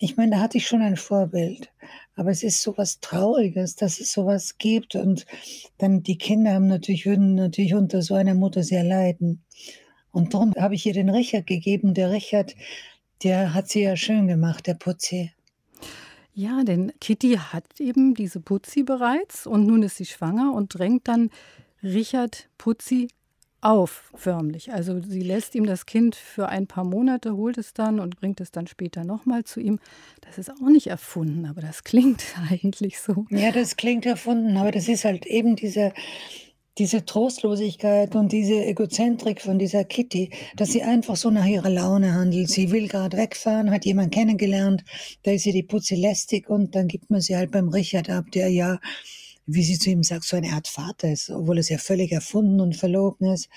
ich 0.00 0.16
meine, 0.16 0.32
da 0.32 0.40
hatte 0.40 0.58
ich 0.58 0.66
schon 0.66 0.82
ein 0.82 0.96
Vorbild. 0.96 1.70
Aber 2.18 2.30
es 2.30 2.42
ist 2.42 2.62
so 2.62 2.76
was 2.76 2.98
Trauriges, 2.98 3.76
dass 3.76 4.00
es 4.00 4.12
sowas 4.12 4.58
gibt. 4.58 4.96
Und 4.96 5.24
dann 5.78 6.02
die 6.02 6.18
Kinder 6.18 6.54
haben 6.54 6.66
natürlich, 6.66 7.06
würden 7.06 7.36
natürlich 7.36 7.74
unter 7.74 8.02
so 8.02 8.14
einer 8.14 8.34
Mutter 8.34 8.64
sehr 8.64 8.82
leiden. 8.82 9.44
Und 10.10 10.34
darum 10.34 10.52
habe 10.58 10.74
ich 10.74 10.84
ihr 10.84 10.94
den 10.94 11.10
Richard 11.10 11.46
gegeben. 11.46 11.94
Der 11.94 12.10
Richard, 12.10 12.56
der 13.22 13.54
hat 13.54 13.68
sie 13.68 13.82
ja 13.82 13.94
schön 13.94 14.26
gemacht, 14.26 14.66
der 14.66 14.74
Putzi. 14.74 15.30
Ja, 16.34 16.64
denn 16.64 16.92
Kitty 17.00 17.36
hat 17.36 17.78
eben 17.78 18.14
diese 18.14 18.40
Putzi 18.40 18.82
bereits 18.82 19.46
und 19.46 19.66
nun 19.66 19.84
ist 19.84 19.96
sie 19.96 20.06
schwanger 20.06 20.54
und 20.54 20.74
drängt 20.74 21.06
dann 21.06 21.30
Richard 21.84 22.48
Putzi 22.58 23.08
auf, 23.60 24.10
förmlich. 24.14 24.72
Also 24.72 25.00
sie 25.00 25.20
lässt 25.20 25.54
ihm 25.54 25.66
das 25.66 25.86
Kind 25.86 26.14
für 26.14 26.48
ein 26.48 26.66
paar 26.66 26.84
Monate, 26.84 27.36
holt 27.36 27.58
es 27.58 27.72
dann 27.72 27.98
und 27.98 28.16
bringt 28.16 28.40
es 28.40 28.52
dann 28.52 28.66
später 28.66 29.04
nochmal 29.04 29.44
zu 29.44 29.60
ihm. 29.60 29.80
Das 30.20 30.38
ist 30.38 30.50
auch 30.50 30.68
nicht 30.68 30.86
erfunden, 30.86 31.46
aber 31.46 31.60
das 31.60 31.84
klingt 31.84 32.22
eigentlich 32.50 33.00
so. 33.00 33.26
Ja, 33.30 33.50
das 33.50 33.76
klingt 33.76 34.06
erfunden, 34.06 34.56
aber 34.56 34.70
das 34.70 34.88
ist 34.88 35.04
halt 35.04 35.26
eben 35.26 35.56
diese, 35.56 35.92
diese 36.78 37.04
Trostlosigkeit 37.04 38.14
und 38.14 38.30
diese 38.30 38.64
Egozentrik 38.64 39.42
von 39.42 39.58
dieser 39.58 39.84
Kitty, 39.84 40.30
dass 40.54 40.70
sie 40.70 40.82
einfach 40.82 41.16
so 41.16 41.30
nach 41.30 41.46
ihrer 41.46 41.70
Laune 41.70 42.14
handelt. 42.14 42.48
Sie 42.48 42.70
will 42.70 42.86
gerade 42.86 43.16
wegfahren, 43.16 43.72
hat 43.72 43.84
jemanden 43.84 44.12
kennengelernt, 44.12 44.84
da 45.24 45.32
ist 45.32 45.42
sie 45.42 45.52
die 45.52 45.64
Putze 45.64 45.96
lästig 45.96 46.48
und 46.48 46.76
dann 46.76 46.86
gibt 46.86 47.10
man 47.10 47.20
sie 47.20 47.36
halt 47.36 47.50
beim 47.50 47.68
Richard 47.68 48.08
ab, 48.08 48.26
der 48.32 48.48
ja 48.50 48.78
wie 49.48 49.64
sie 49.64 49.78
zu 49.78 49.90
ihm 49.90 50.02
sagt, 50.02 50.24
so 50.24 50.36
eine 50.36 50.52
Art 50.52 50.68
Vater 50.68 51.10
ist, 51.10 51.30
obwohl 51.30 51.58
es 51.58 51.70
ja 51.70 51.78
völlig 51.78 52.12
erfunden 52.12 52.60
und 52.60 52.76
verlogen 52.76 53.32
ist. 53.32 53.48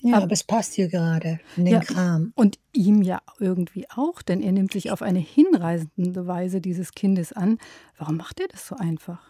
Ja, 0.00 0.16
aber, 0.16 0.24
aber 0.24 0.32
es 0.32 0.44
passt 0.44 0.74
hier 0.74 0.88
gerade 0.88 1.40
in 1.56 1.66
den 1.66 1.74
ja, 1.74 1.80
Kram. 1.80 2.32
Und 2.34 2.58
ihm 2.72 3.02
ja 3.02 3.20
irgendwie 3.38 3.86
auch, 3.90 4.22
denn 4.22 4.42
er 4.42 4.52
nimmt 4.52 4.72
sich 4.72 4.90
auf 4.90 5.02
eine 5.02 5.18
hinreisende 5.18 6.26
Weise 6.26 6.60
dieses 6.60 6.92
Kindes 6.92 7.32
an. 7.32 7.58
Warum 7.98 8.16
macht 8.16 8.40
er 8.40 8.48
das 8.48 8.66
so 8.66 8.76
einfach? 8.76 9.20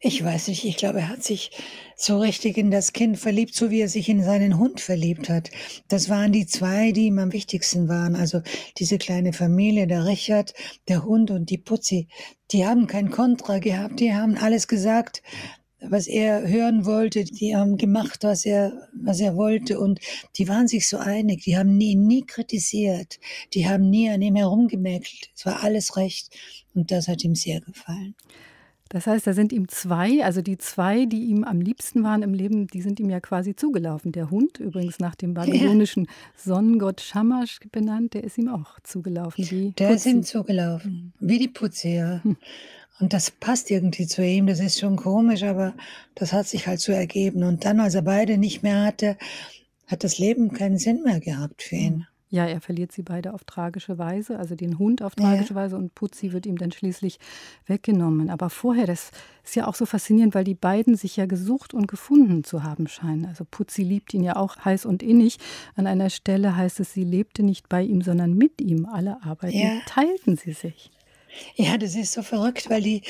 Ich 0.00 0.22
weiß 0.22 0.46
nicht, 0.46 0.64
ich 0.64 0.76
glaube, 0.76 1.00
er 1.00 1.08
hat 1.08 1.24
sich 1.24 1.50
so 1.96 2.20
richtig 2.20 2.56
in 2.56 2.70
das 2.70 2.92
Kind 2.92 3.18
verliebt, 3.18 3.56
so 3.56 3.70
wie 3.70 3.80
er 3.80 3.88
sich 3.88 4.08
in 4.08 4.22
seinen 4.22 4.56
Hund 4.56 4.80
verliebt 4.80 5.28
hat. 5.28 5.50
Das 5.88 6.08
waren 6.08 6.30
die 6.30 6.46
zwei, 6.46 6.92
die 6.92 7.06
ihm 7.06 7.18
am 7.18 7.32
wichtigsten 7.32 7.88
waren. 7.88 8.14
Also 8.14 8.42
diese 8.78 8.98
kleine 8.98 9.32
Familie, 9.32 9.88
der 9.88 10.06
Richard, 10.06 10.54
der 10.86 11.04
Hund 11.04 11.32
und 11.32 11.50
die 11.50 11.58
Putzi. 11.58 12.06
Die 12.52 12.64
haben 12.64 12.86
kein 12.86 13.10
Kontra 13.10 13.58
gehabt, 13.58 13.98
die 13.98 14.14
haben 14.14 14.36
alles 14.36 14.68
gesagt, 14.68 15.20
was 15.80 16.06
er 16.06 16.46
hören 16.46 16.86
wollte. 16.86 17.24
Die 17.24 17.56
haben 17.56 17.76
gemacht, 17.76 18.22
was 18.22 18.46
er, 18.46 18.88
was 18.94 19.18
er 19.18 19.34
wollte. 19.34 19.80
Und 19.80 19.98
die 20.36 20.46
waren 20.46 20.68
sich 20.68 20.86
so 20.86 20.98
einig. 20.98 21.42
Die 21.42 21.56
haben 21.56 21.76
nie, 21.76 21.96
nie 21.96 22.24
kritisiert. 22.24 23.18
Die 23.52 23.68
haben 23.68 23.90
nie 23.90 24.08
an 24.10 24.22
ihm 24.22 24.36
herumgemäkelt. 24.36 25.30
Es 25.34 25.44
war 25.44 25.64
alles 25.64 25.96
recht. 25.96 26.30
Und 26.74 26.92
das 26.92 27.08
hat 27.08 27.24
ihm 27.24 27.34
sehr 27.34 27.60
gefallen. 27.60 28.14
Das 28.88 29.06
heißt, 29.06 29.26
da 29.26 29.34
sind 29.34 29.52
ihm 29.52 29.68
zwei, 29.68 30.24
also 30.24 30.40
die 30.40 30.56
zwei, 30.56 31.04
die 31.04 31.24
ihm 31.24 31.44
am 31.44 31.60
liebsten 31.60 32.02
waren 32.02 32.22
im 32.22 32.32
Leben, 32.32 32.66
die 32.68 32.80
sind 32.80 33.00
ihm 33.00 33.10
ja 33.10 33.20
quasi 33.20 33.54
zugelaufen. 33.54 34.12
Der 34.12 34.30
Hund, 34.30 34.58
übrigens 34.58 34.98
nach 34.98 35.14
dem 35.14 35.34
babylonischen 35.34 36.04
ja. 36.04 36.10
Sonnengott 36.36 37.00
Shamash 37.00 37.60
benannt, 37.70 38.14
der 38.14 38.24
ist 38.24 38.38
ihm 38.38 38.48
auch 38.48 38.80
zugelaufen. 38.82 39.50
Wie 39.50 39.72
der 39.72 39.88
Putzi. 39.88 39.96
ist 39.96 40.06
ihm 40.06 40.22
zugelaufen, 40.22 41.12
wie 41.20 41.38
die 41.38 41.48
Putze, 41.48 41.88
ja. 41.88 42.24
Hm. 42.24 42.36
Und 43.00 43.12
das 43.12 43.30
passt 43.30 43.70
irgendwie 43.70 44.06
zu 44.06 44.24
ihm, 44.24 44.46
das 44.46 44.58
ist 44.58 44.80
schon 44.80 44.96
komisch, 44.96 45.44
aber 45.44 45.74
das 46.14 46.32
hat 46.32 46.48
sich 46.48 46.66
halt 46.66 46.80
so 46.80 46.90
ergeben. 46.90 47.44
Und 47.44 47.64
dann, 47.64 47.78
als 47.78 47.94
er 47.94 48.02
beide 48.02 48.38
nicht 48.38 48.62
mehr 48.62 48.82
hatte, 48.82 49.16
hat 49.86 50.02
das 50.02 50.18
Leben 50.18 50.52
keinen 50.52 50.78
Sinn 50.78 51.02
mehr 51.04 51.20
gehabt 51.20 51.62
für 51.62 51.76
ihn. 51.76 52.06
Ja, 52.30 52.44
er 52.46 52.60
verliert 52.60 52.92
sie 52.92 53.02
beide 53.02 53.32
auf 53.32 53.44
tragische 53.44 53.96
Weise, 53.96 54.38
also 54.38 54.54
den 54.54 54.78
Hund 54.78 55.02
auf 55.02 55.14
tragische 55.14 55.54
ja. 55.54 55.54
Weise 55.54 55.76
und 55.76 55.94
Putzi 55.94 56.32
wird 56.32 56.44
ihm 56.44 56.58
dann 56.58 56.72
schließlich 56.72 57.18
weggenommen. 57.66 58.28
Aber 58.28 58.50
vorher, 58.50 58.86
das 58.86 59.10
ist 59.44 59.56
ja 59.56 59.66
auch 59.66 59.74
so 59.74 59.86
faszinierend, 59.86 60.34
weil 60.34 60.44
die 60.44 60.54
beiden 60.54 60.94
sich 60.94 61.16
ja 61.16 61.24
gesucht 61.24 61.72
und 61.72 61.88
gefunden 61.88 62.44
zu 62.44 62.62
haben 62.62 62.86
scheinen. 62.86 63.24
Also 63.24 63.44
Putzi 63.50 63.82
liebt 63.82 64.12
ihn 64.12 64.22
ja 64.22 64.36
auch 64.36 64.56
heiß 64.62 64.84
und 64.84 65.02
innig. 65.02 65.38
An 65.74 65.86
einer 65.86 66.10
Stelle 66.10 66.54
heißt 66.54 66.80
es, 66.80 66.92
sie 66.92 67.04
lebte 67.04 67.42
nicht 67.42 67.68
bei 67.70 67.82
ihm, 67.82 68.02
sondern 68.02 68.34
mit 68.34 68.60
ihm. 68.60 68.84
Alle 68.86 69.22
Arbeiten 69.22 69.58
ja. 69.58 69.80
teilten 69.86 70.36
sie 70.36 70.52
sich. 70.52 70.90
Ja, 71.56 71.78
das 71.78 71.94
ist 71.94 72.12
so 72.12 72.22
verrückt, 72.22 72.68
weil 72.68 72.82
die 72.82 73.02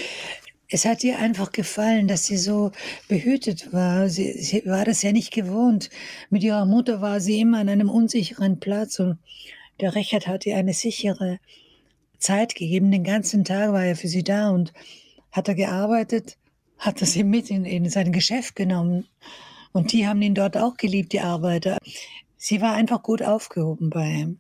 es 0.71 0.85
hat 0.85 1.03
ihr 1.03 1.19
einfach 1.19 1.53
gefallen, 1.53 2.09
dass 2.09 2.27
sie 2.27 2.37
so 2.37 2.73
behütet 3.09 3.73
war. 3.73 4.09
Sie, 4.09 4.33
sie, 4.33 4.67
war 4.67 4.85
das 4.85 5.03
ja 5.03 5.13
nicht 5.13 5.33
gewohnt. 5.33 5.89
Mit 6.29 6.43
ihrer 6.43 6.67
Mutter 6.67 7.01
war 7.01 7.21
sie 7.21 7.41
immer 7.41 7.59
an 7.59 7.69
einem 7.69 7.89
unsicheren 7.89 8.61
Platz 8.61 8.99
und 8.99 9.19
der 9.81 9.95
Richard 9.95 10.27
hat 10.27 10.45
ihr 10.45 10.57
eine 10.57 10.75
sichere 10.75 11.39
Zeit 12.19 12.55
gegeben. 12.55 12.91
Den 12.91 13.05
ganzen 13.05 13.45
Tag 13.45 13.73
war 13.73 13.85
er 13.85 13.97
für 13.97 14.09
sie 14.09 14.25
da 14.25 14.51
und 14.51 14.73
hat 15.33 15.49
er 15.49 15.55
gearbeitet, 15.55 16.37
hat 16.79 17.01
er 17.01 17.07
sie 17.07 17.25
mit 17.25 17.51
in, 17.51 17.65
in 17.65 17.89
sein 17.89 18.13
Geschäft 18.13 18.55
genommen. 18.55 19.07
Und 19.73 19.93
die 19.93 20.07
haben 20.07 20.21
ihn 20.21 20.35
dort 20.35 20.57
auch 20.57 20.77
geliebt, 20.77 21.13
die 21.13 21.21
Arbeiter. 21.21 21.79
Sie 22.37 22.61
war 22.61 22.75
einfach 22.75 23.03
gut 23.03 23.23
aufgehoben 23.23 23.91
bei 23.91 24.07
ihm. 24.07 24.39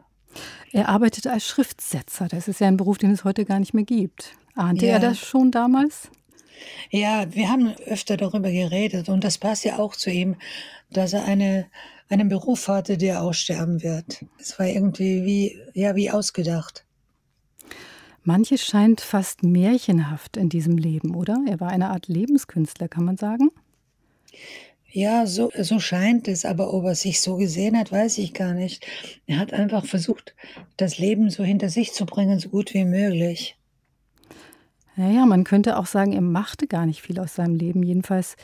Er 0.72 0.88
arbeitete 0.88 1.32
als 1.32 1.46
Schriftsetzer. 1.46 2.28
Das 2.28 2.48
ist 2.48 2.60
ja 2.60 2.68
ein 2.68 2.76
Beruf, 2.76 2.98
den 2.98 3.12
es 3.12 3.24
heute 3.24 3.44
gar 3.44 3.58
nicht 3.58 3.72
mehr 3.72 3.84
gibt. 3.84 4.36
Ahnte 4.54 4.86
ja. 4.86 4.94
er 4.94 5.00
das 5.00 5.18
schon 5.18 5.50
damals? 5.50 6.10
Ja, 6.90 7.26
wir 7.34 7.48
haben 7.48 7.74
öfter 7.86 8.16
darüber 8.16 8.50
geredet 8.50 9.08
und 9.08 9.24
das 9.24 9.38
passt 9.38 9.64
ja 9.64 9.78
auch 9.78 9.96
zu 9.96 10.10
ihm, 10.10 10.36
dass 10.90 11.12
er 11.12 11.24
eine, 11.24 11.66
einen 12.08 12.28
Beruf 12.28 12.68
hatte, 12.68 12.96
der 12.96 13.22
aussterben 13.22 13.82
wird. 13.82 14.24
Es 14.38 14.58
war 14.58 14.66
irgendwie 14.66 15.24
wie, 15.24 15.58
ja, 15.74 15.94
wie 15.96 16.10
ausgedacht. 16.10 16.84
Manches 18.22 18.64
scheint 18.64 19.00
fast 19.00 19.42
märchenhaft 19.42 20.36
in 20.36 20.48
diesem 20.48 20.76
Leben, 20.76 21.14
oder? 21.14 21.42
Er 21.48 21.60
war 21.60 21.70
eine 21.70 21.90
Art 21.90 22.08
Lebenskünstler, 22.08 22.88
kann 22.88 23.04
man 23.04 23.16
sagen? 23.16 23.50
Ja, 24.90 25.26
so, 25.26 25.50
so 25.60 25.80
scheint 25.80 26.28
es, 26.28 26.46
aber 26.46 26.72
ob 26.72 26.84
er 26.84 26.94
sich 26.94 27.20
so 27.20 27.36
gesehen 27.36 27.78
hat, 27.78 27.92
weiß 27.92 28.16
ich 28.18 28.32
gar 28.32 28.54
nicht. 28.54 28.86
Er 29.26 29.38
hat 29.38 29.52
einfach 29.52 29.84
versucht, 29.84 30.34
das 30.78 30.98
Leben 30.98 31.28
so 31.28 31.44
hinter 31.44 31.68
sich 31.68 31.92
zu 31.92 32.06
bringen, 32.06 32.38
so 32.38 32.48
gut 32.48 32.72
wie 32.72 32.86
möglich. 32.86 33.57
Naja, 34.98 35.26
man 35.26 35.44
könnte 35.44 35.76
auch 35.78 35.86
sagen, 35.86 36.12
er 36.12 36.20
machte 36.20 36.66
gar 36.66 36.84
nicht 36.84 37.02
viel 37.02 37.20
aus 37.20 37.36
seinem 37.36 37.54
Leben. 37.54 37.84
Jedenfalls 37.84 38.34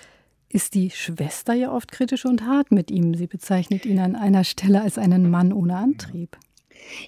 ist 0.48 0.74
die 0.74 0.90
Schwester 0.90 1.52
ja 1.52 1.72
oft 1.72 1.90
kritisch 1.90 2.24
und 2.26 2.46
hart 2.46 2.70
mit 2.70 2.92
ihm. 2.92 3.14
Sie 3.14 3.26
bezeichnet 3.26 3.84
ihn 3.84 3.98
an 3.98 4.14
einer 4.14 4.44
Stelle 4.44 4.82
als 4.82 4.96
einen 4.96 5.28
Mann 5.28 5.52
ohne 5.52 5.76
Antrieb. 5.76 6.38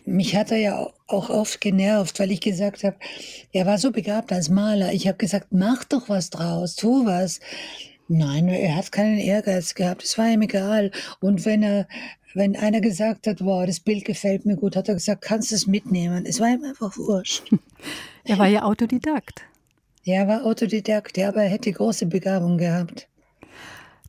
Mich 0.05 0.34
hat 0.34 0.51
er 0.51 0.59
ja 0.59 0.88
auch 1.07 1.30
oft 1.30 1.61
genervt, 1.61 2.18
weil 2.18 2.32
ich 2.32 2.40
gesagt 2.40 2.82
habe, 2.82 2.97
er 3.53 3.66
war 3.66 3.78
so 3.78 3.92
begabt 3.92 4.32
als 4.32 4.49
Maler. 4.49 4.92
Ich 4.92 5.07
habe 5.07 5.16
gesagt, 5.16 5.53
mach 5.53 5.84
doch 5.84 6.09
was 6.09 6.30
draus, 6.30 6.74
tu 6.74 7.07
was. 7.07 7.38
Nein, 8.09 8.49
er 8.49 8.77
hat 8.77 8.93
keinen 8.93 9.19
Ehrgeiz 9.19 9.75
gehabt. 9.75 10.05
Es 10.05 10.17
war 10.17 10.29
ihm 10.29 10.43
egal. 10.43 10.93
Und 11.21 11.45
wenn 11.45 11.63
er, 11.63 11.89
wenn 12.35 12.57
einer 12.57 12.81
gesagt 12.81 13.27
hat, 13.27 13.45
wow, 13.45 13.67
das 13.67 13.81
Bild 13.81 14.05
gefällt 14.05 14.47
mir 14.47 14.57
gut, 14.57 14.77
hat 14.77 14.89
er 14.89 14.95
gesagt, 14.95 15.23
kannst 15.23 15.51
du 15.51 15.57
es 15.57 15.67
mitnehmen. 15.67 16.25
Es 16.27 16.39
war 16.39 16.49
ihm 16.49 16.65
einfach 16.65 16.97
wurscht. 16.97 17.51
er 18.25 18.39
war 18.39 18.47
ja 18.47 18.63
Autodidakt. 18.63 19.43
Ja, 20.05 20.21
er 20.21 20.29
war 20.29 20.45
Autodidakt, 20.45 21.17
ja, 21.17 21.29
aber 21.29 21.43
er 21.43 21.49
hätte 21.49 21.73
große 21.73 22.07
Begabung 22.07 22.59
gehabt. 22.59 23.09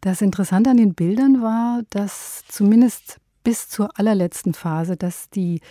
Das 0.01 0.21
Interessante 0.21 0.69
an 0.69 0.77
den 0.77 0.93
Bildern 0.93 1.41
war, 1.41 1.81
dass 1.89 2.43
zumindest 2.47 3.19
bis 3.43 3.67
zur 3.67 3.97
allerletzten 3.97 4.53
Phase, 4.53 4.95
dass 4.95 5.31
die 5.31 5.61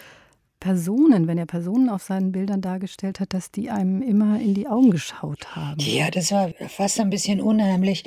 Personen, 0.67 1.29
wenn 1.29 1.39
er 1.39 1.47
Personen 1.47 1.89
auf 1.89 2.03
seinen 2.03 2.33
Bildern 2.33 2.61
dargestellt 2.61 3.21
hat, 3.21 3.33
dass 3.33 3.53
die 3.53 3.71
einem 3.71 4.03
immer 4.03 4.41
in 4.41 4.53
die 4.53 4.67
Augen 4.67 4.91
geschaut 4.91 5.55
haben. 5.55 5.79
Ja, 5.79 6.11
das 6.11 6.33
war 6.33 6.51
fast 6.69 6.99
ein 6.99 7.09
bisschen 7.09 7.41
unheimlich. 7.41 8.03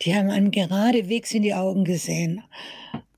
Die 0.00 0.14
haben 0.14 0.30
einem 0.30 0.50
geradewegs 0.50 1.34
in 1.34 1.42
die 1.42 1.52
Augen 1.52 1.84
gesehen. 1.84 2.42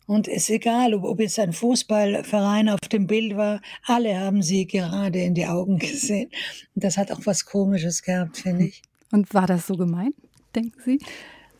Und 0.06 0.26
es 0.26 0.48
ist 0.48 0.50
egal, 0.50 0.94
ob, 0.94 1.04
ob 1.04 1.20
jetzt 1.20 1.38
ein 1.38 1.52
Fußballverein 1.52 2.70
auf 2.70 2.80
dem 2.80 3.06
Bild 3.06 3.36
war, 3.36 3.60
alle 3.84 4.18
haben 4.18 4.42
sie 4.42 4.66
gerade 4.66 5.20
in 5.20 5.34
die 5.34 5.46
Augen 5.46 5.78
gesehen. 5.78 6.28
Und 6.74 6.82
das 6.82 6.98
hat 6.98 7.12
auch 7.12 7.20
was 7.24 7.44
Komisches 7.44 8.02
gehabt, 8.02 8.38
finde 8.38 8.64
ich. 8.64 8.82
Und 9.12 9.32
war 9.32 9.46
das 9.46 9.68
so 9.68 9.76
gemeint, 9.76 10.16
denken 10.56 10.80
Sie? 10.84 10.98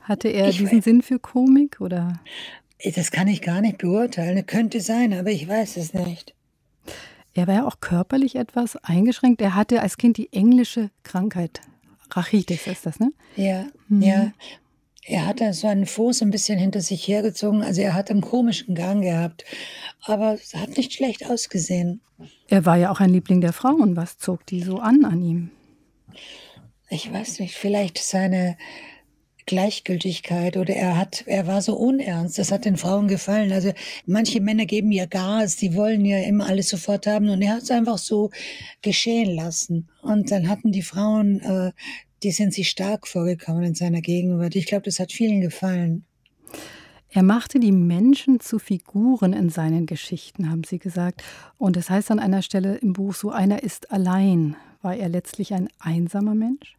Hatte 0.01 0.27
er 0.27 0.49
ich 0.49 0.59
diesen 0.59 0.83
Sinn 0.83 1.03
für 1.03 1.21
Komik 1.21 1.81
oder? 1.81 2.21
Das 2.97 3.13
kann 3.13 3.29
ich 3.29 3.43
gar 3.43 3.61
nicht 3.61 3.79
beurteilen. 3.79 4.45
Könnte 4.45 4.81
sein, 4.81 5.13
aber 5.13 5.31
ich 5.31 5.47
weiß 5.47 5.77
es 5.77 5.95
nicht. 5.95 6.35
Er 7.35 7.47
war 7.47 7.55
ja 7.55 7.67
auch 7.67 7.81
körperlich 7.81 8.37
etwas 8.37 8.77
eingeschränkt. 8.77 9.41
Er 9.41 9.55
hatte 9.55 9.81
als 9.81 9.97
Kind 9.97 10.17
die 10.17 10.33
englische 10.33 10.91
Krankheit. 11.03 11.61
Rachitis 12.11 12.67
ist 12.67 12.85
das, 12.85 13.01
ne? 13.01 13.13
Ja, 13.37 13.67
mhm. 13.89 14.03
ja. 14.03 14.33
Er 15.05 15.27
hatte 15.27 15.53
so 15.53 15.67
einen 15.67 15.87
Fuß 15.87 16.23
ein 16.23 16.31
bisschen 16.31 16.59
hinter 16.59 16.81
sich 16.81 17.09
hergezogen. 17.09 17.63
Also 17.63 17.81
er 17.81 17.95
hat 17.95 18.11
einen 18.11 18.21
komischen 18.21 18.75
Gang 18.75 19.03
gehabt. 19.03 19.45
Aber 20.05 20.35
es 20.35 20.55
hat 20.55 20.77
nicht 20.77 20.93
schlecht 20.93 21.29
ausgesehen. 21.29 22.01
Er 22.49 22.65
war 22.67 22.77
ja 22.77 22.91
auch 22.91 23.01
ein 23.01 23.11
Liebling 23.11 23.41
der 23.41 23.53
Frauen. 23.53 23.97
Was 23.97 24.19
zog 24.19 24.47
die 24.47 24.63
so 24.63 24.79
an 24.79 25.05
an 25.05 25.21
ihm? 25.23 25.51
Ich 26.89 27.13
weiß 27.13 27.41
nicht, 27.41 27.55
vielleicht 27.57 27.99
seine 27.99 28.57
Gleichgültigkeit 29.47 30.57
oder 30.57 30.75
er 30.75 30.97
hat, 30.97 31.25
er 31.27 31.47
war 31.47 31.63
so 31.63 31.75
unernst. 31.77 32.39
Das 32.39 32.53
hat 32.53 32.65
den 32.65 32.77
Frauen 32.77 33.09
gefallen. 33.09 33.53
Also 33.53 33.73
manche 34.07 34.41
Männer 34.41 34.67
geben 34.67 34.93
ja 34.93 35.07
Gas, 35.07 35.57
die 35.57 35.75
wollen 35.75 36.05
ja 36.05 36.19
immer 36.19 36.47
alles 36.47 36.69
sofort 36.69 37.07
haben 37.07 37.29
und 37.29 37.43
er 37.43 37.55
hat 37.55 37.63
es 37.63 37.71
einfach 37.71 37.99
so 37.99 38.31
geschehen 38.83 39.35
lassen. 39.35 39.89
Und 40.03 40.31
dann 40.31 40.49
hatten 40.49 40.73
die 40.73 40.83
Frauen, 40.83 41.41
äh, 41.41 41.73
die 42.23 42.31
sind 42.31 42.55
sich 42.55 42.71
stark 42.71 43.09
vorgekommen 43.09 43.65
in 43.65 43.75
seiner 43.75 44.01
Gegenwart. 44.01 44.55
Ich 44.55 44.67
glaube, 44.67 44.85
das 44.85 44.99
hat 44.99 45.13
vielen 45.13 45.41
gefallen. 45.41 46.05
Er 47.15 47.23
machte 47.23 47.61
die 47.61 47.73
Menschen 47.73 48.41
zu 48.41 48.59
Figuren 48.59 49.35
in 49.35 49.51
seinen 49.51 49.85
Geschichten, 49.85 50.49
haben 50.51 50.65
Sie 50.65 50.79
gesagt. 50.79 51.23
Und 51.59 51.77
es 51.77 51.87
das 51.87 51.91
heißt 51.91 52.11
an 52.11 52.19
einer 52.19 52.41
Stelle 52.41 52.77
im 52.77 52.95
Buch, 52.95 53.15
so 53.15 53.31
einer 53.31 53.63
ist 53.63 53.91
allein. 53.91 54.57
War 54.81 54.97
er 54.97 55.11
letztlich 55.11 55.53
ein 55.53 55.69
einsamer 55.79 56.35
Mensch? 56.35 56.77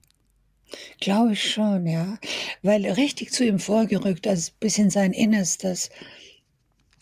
Glaube 0.99 1.33
ich 1.33 1.51
schon, 1.51 1.85
ja. 1.85 2.17
Weil 2.61 2.85
richtig 2.85 3.31
zu 3.31 3.45
ihm 3.45 3.59
vorgerückt, 3.59 4.27
also 4.27 4.51
bis 4.59 4.77
in 4.77 4.89
sein 4.89 5.13
Innerstes, 5.13 5.89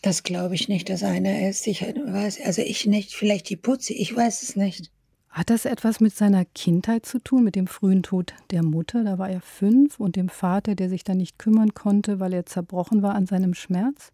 das 0.02 0.24
glaube 0.24 0.54
ich 0.54 0.68
nicht, 0.68 0.88
dass 0.88 1.02
einer 1.02 1.48
ist. 1.48 1.66
Ich 1.66 1.82
weiß, 1.82 2.40
also 2.44 2.62
ich 2.62 2.86
nicht, 2.86 3.14
vielleicht 3.14 3.48
die 3.48 3.56
Putze, 3.56 3.92
ich 3.92 4.14
weiß 4.14 4.42
es 4.42 4.56
nicht. 4.56 4.90
Hat 5.30 5.48
das 5.48 5.64
etwas 5.64 6.00
mit 6.00 6.14
seiner 6.14 6.44
Kindheit 6.44 7.06
zu 7.06 7.18
tun, 7.18 7.44
mit 7.44 7.56
dem 7.56 7.66
frühen 7.66 8.02
Tod 8.02 8.34
der 8.50 8.62
Mutter? 8.62 9.02
Da 9.02 9.18
war 9.18 9.30
er 9.30 9.40
fünf 9.40 9.98
und 9.98 10.16
dem 10.16 10.28
Vater, 10.28 10.74
der 10.74 10.90
sich 10.90 11.04
dann 11.04 11.16
nicht 11.16 11.38
kümmern 11.38 11.72
konnte, 11.72 12.20
weil 12.20 12.34
er 12.34 12.44
zerbrochen 12.44 13.02
war 13.02 13.14
an 13.14 13.26
seinem 13.26 13.54
Schmerz? 13.54 14.12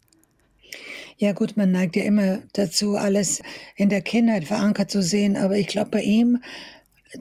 Ja 1.17 1.33
gut, 1.33 1.57
man 1.57 1.71
neigt 1.71 1.97
ja 1.97 2.03
immer 2.03 2.39
dazu, 2.53 2.95
alles 2.95 3.41
in 3.75 3.89
der 3.89 4.01
Kindheit 4.01 4.45
verankert 4.45 4.91
zu 4.91 5.01
sehen, 5.01 5.35
aber 5.35 5.57
ich 5.57 5.67
glaube, 5.67 5.89
bei 5.89 6.03
ihm 6.03 6.41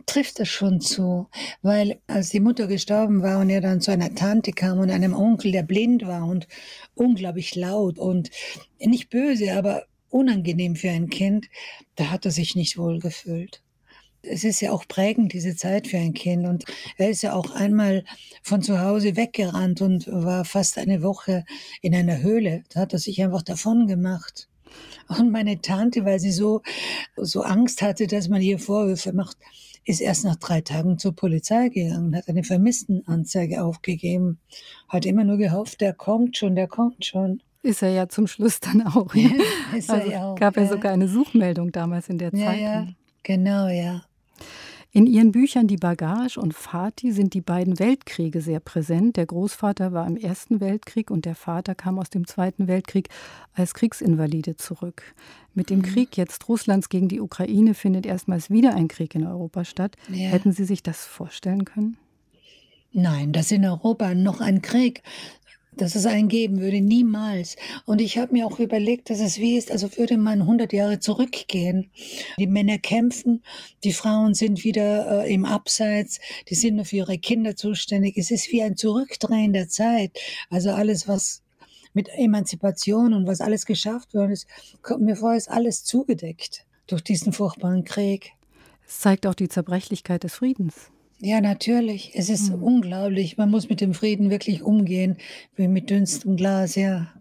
trifft 0.07 0.41
das 0.41 0.49
schon 0.49 0.81
zu, 0.81 1.29
weil 1.63 2.01
als 2.07 2.31
die 2.31 2.41
Mutter 2.41 2.67
gestorben 2.67 3.23
war 3.23 3.41
und 3.41 3.51
er 3.51 3.61
dann 3.61 3.81
zu 3.81 3.91
einer 3.91 4.15
Tante 4.15 4.53
kam 4.53 4.79
und 4.79 4.91
einem 4.91 5.15
Onkel, 5.15 5.53
der 5.53 5.63
blind 5.63 6.07
war 6.07 6.27
und 6.27 6.47
unglaublich 6.95 7.55
laut 7.55 7.99
und 7.99 8.31
nicht 8.79 9.11
böse, 9.11 9.55
aber 9.55 9.87
unangenehm 10.11 10.77
für 10.77 10.91
ein 10.91 11.09
Kind, 11.09 11.47
da 11.97 12.11
hat 12.11 12.25
er 12.25 12.31
sich 12.31 12.55
nicht 12.55 12.79
wohl 12.79 12.99
gefühlt. 12.99 13.63
Es 14.23 14.43
ist 14.45 14.61
ja 14.61 14.73
auch 14.73 14.87
prägend, 14.89 15.33
diese 15.33 15.55
Zeit 15.55 15.87
für 15.87 15.99
ein 15.99 16.13
Kind. 16.13 16.47
Und 16.47 16.65
er 16.97 17.11
ist 17.11 17.23
ja 17.23 17.35
auch 17.35 17.53
einmal 17.53 18.05
von 18.43 18.63
zu 18.63 18.81
Hause 18.81 19.17
weggerannt 19.17 19.81
und 19.81 20.09
war 20.09 20.45
fast 20.45 20.77
eine 20.77 21.03
Woche 21.03 21.45
in 21.83 21.95
einer 21.95 22.21
Höhle. 22.21 22.65
Da 22.71 22.81
hat 22.81 22.93
er 22.93 22.99
sich 22.99 23.23
einfach 23.23 23.43
davon 23.43 23.87
gemacht. 23.87 24.49
Und 25.09 25.31
meine 25.31 25.61
Tante, 25.61 26.05
weil 26.05 26.21
sie 26.21 26.33
so, 26.33 26.63
so 27.17 27.43
Angst 27.43 27.81
hatte, 27.81 28.07
dass 28.07 28.29
man 28.29 28.43
ihr 28.43 28.59
Vorwürfe 28.59 29.13
macht, 29.13 29.39
ist 29.89 30.01
erst 30.01 30.25
nach 30.25 30.37
drei 30.37 30.61
Tagen 30.61 30.99
zur 30.99 31.17
Polizei 31.17 31.71
gegangen, 31.71 32.15
hat 32.15 32.29
eine 32.29 32.45
Vermisstenanzeige 32.45 33.65
aufgegeben, 33.65 34.39
hat 34.87 35.07
immer 35.07 35.25
nur 35.25 35.39
gehofft, 35.39 35.81
der 35.81 35.95
kommt 35.95 36.37
schon, 36.37 36.55
der 36.55 36.69
kommt 36.69 37.07
schon. 37.07 37.43
Ist 37.63 37.83
er 37.83 37.89
ja 37.91 38.09
zum 38.09 38.27
Schluss 38.27 38.61
dann 38.61 38.87
auch. 38.87 39.15
Ja. 39.15 39.31
ist 39.77 39.91
also 39.91 40.11
er 40.11 40.27
auch, 40.27 40.35
gab 40.37 40.57
ja. 40.57 40.65
ja 40.65 40.69
sogar 40.69 40.93
eine 40.93 41.09
Suchmeldung 41.09 41.73
damals 41.73 42.11
in 42.11 42.19
der 42.19 42.35
ja, 42.35 42.47
Zeit. 42.47 42.61
Ja, 42.61 42.87
genau, 43.23 43.69
ja. 43.69 44.03
In 44.99 45.07
ihren 45.07 45.31
Büchern 45.31 45.69
Die 45.69 45.77
Bagage 45.77 46.39
und 46.41 46.55
Fatih 46.55 47.13
sind 47.13 47.33
die 47.33 47.41
beiden 47.41 47.79
Weltkriege 47.79 48.41
sehr 48.41 48.59
präsent. 48.59 49.17
Der 49.17 49.27
Großvater 49.27 49.93
war 49.93 50.05
im 50.05 50.17
Ersten 50.17 50.61
Weltkrieg 50.61 51.13
und 51.13 51.25
der 51.25 51.37
Vater 51.37 51.77
kam 51.77 52.01
aus 52.01 52.11
dem 52.11 52.27
Zweiten 52.27 52.67
Weltkrieg 52.67 53.09
als 53.55 53.75
Kriegsinvalide 53.75 54.57
zurück. 54.57 55.15
Mit 55.55 55.71
dem 55.71 55.79
mhm. 55.79 55.83
Krieg 55.83 56.17
jetzt 56.17 56.49
Russlands 56.49 56.89
gegen 56.89 57.07
die 57.07 57.21
Ukraine 57.21 57.75
findet 57.75 58.07
erstmals 58.07 58.51
wieder 58.51 58.75
ein 58.75 58.89
Krieg 58.89 59.15
in 59.15 59.25
Europa 59.25 59.65
statt. 59.65 59.95
Ja. 60.09 60.31
Hätten 60.31 60.51
Sie 60.51 60.65
sich 60.65 60.83
das 60.83 61.05
vorstellen 61.05 61.65
können? 61.65 61.97
Nein, 62.91 63.31
dass 63.31 63.53
in 63.53 63.65
Europa 63.65 64.15
noch 64.15 64.41
ein 64.41 64.63
Krieg 64.63 65.05
dass 65.81 65.95
es 65.95 66.07
einen 66.07 66.29
geben 66.29 66.61
würde, 66.61 66.81
niemals. 66.81 67.57
Und 67.85 68.01
ich 68.01 68.19
habe 68.19 68.33
mir 68.33 68.47
auch 68.47 68.59
überlegt, 68.59 69.11
dass 69.11 69.21
es 69.21 69.39
wie 69.39 69.57
ist, 69.57 69.71
also 69.71 69.97
würde 69.97 70.17
man 70.19 70.43
100 70.43 70.73
Jahre 70.73 71.01
zurückgehen. 71.01 71.91
Die 72.39 72.47
Männer 72.47 72.79
kämpfen, 72.79 73.43
die 73.85 73.93
Frauen 73.93 74.35
sind 74.35 74.65
wieder 74.65 75.25
äh, 75.25 75.33
im 75.33 75.45
Abseits, 75.45 76.21
die 76.49 76.55
sind 76.55 76.77
nur 76.77 76.85
für 76.85 76.97
ihre 76.97 77.19
Kinder 77.19 77.57
zuständig. 77.57 78.17
Es 78.17 78.31
ist 78.31 78.51
wie 78.53 78.63
ein 78.63 78.77
Zurückdrehen 78.77 79.53
der 79.53 79.69
Zeit. 79.69 80.19
Also 80.51 80.71
alles, 80.71 81.09
was 81.09 81.43
mit 81.95 82.09
Emanzipation 82.09 83.15
und 83.15 83.27
was 83.27 83.41
alles 83.41 83.67
geschafft 83.67 84.15
worden 84.15 84.33
ist, 84.33 84.47
kommt 84.83 85.03
mir 85.03 85.17
vor, 85.17 85.35
ist 85.35 85.51
alles 85.51 85.85
zugedeckt 85.85 86.65
durch 86.87 87.03
diesen 87.03 87.33
furchtbaren 87.33 87.85
Krieg. 87.85 88.33
Es 88.87 89.01
zeigt 89.01 89.27
auch 89.27 89.35
die 89.35 89.49
Zerbrechlichkeit 89.49 90.25
des 90.25 90.35
Friedens. 90.35 90.91
Ja, 91.21 91.41
natürlich. 91.41 92.13
Es 92.15 92.29
ist 92.29 92.51
mhm. 92.51 92.63
unglaublich. 92.63 93.37
Man 93.37 93.51
muss 93.51 93.69
mit 93.69 93.81
dem 93.81 93.95
Frieden 93.95 94.31
wirklich 94.31 94.63
umgehen, 94.63 95.17
wie 95.57 95.69
mit 95.69 95.91
dünnstem 95.91 96.37
Glas, 96.37 96.77
ja. 96.77 97.13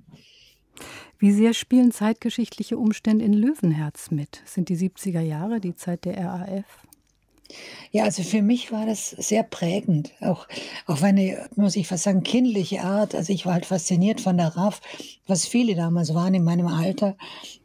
Wie 1.19 1.31
sehr 1.31 1.55
spielen 1.55 1.91
zeitgeschichtliche 1.91 2.77
Umstände 2.77 3.25
in 3.25 3.33
Löwenherz 3.33 4.11
mit? 4.11 4.43
Sind 4.45 4.69
die 4.69 4.77
70er 4.77 5.21
Jahre 5.21 5.59
die 5.59 5.75
Zeit 5.75 6.05
der 6.05 6.23
RAF? 6.23 6.83
Ja, 7.91 8.03
also 8.03 8.21
für 8.21 8.43
mich 8.43 8.71
war 8.71 8.85
das 8.85 9.09
sehr 9.11 9.41
prägend. 9.41 10.11
Auch 10.19 10.47
auf 10.85 11.01
eine, 11.01 11.49
muss 11.55 11.75
ich 11.75 11.87
fast 11.87 12.03
sagen, 12.03 12.21
kindliche 12.21 12.81
Art. 12.81 13.15
Also 13.15 13.33
ich 13.33 13.45
war 13.45 13.53
halt 13.53 13.65
fasziniert 13.65 14.21
von 14.21 14.37
der 14.37 14.55
RAF, 14.55 14.81
was 15.25 15.47
viele 15.47 15.73
damals 15.73 16.13
waren 16.13 16.35
in 16.35 16.43
meinem 16.43 16.67
Alter. 16.67 17.17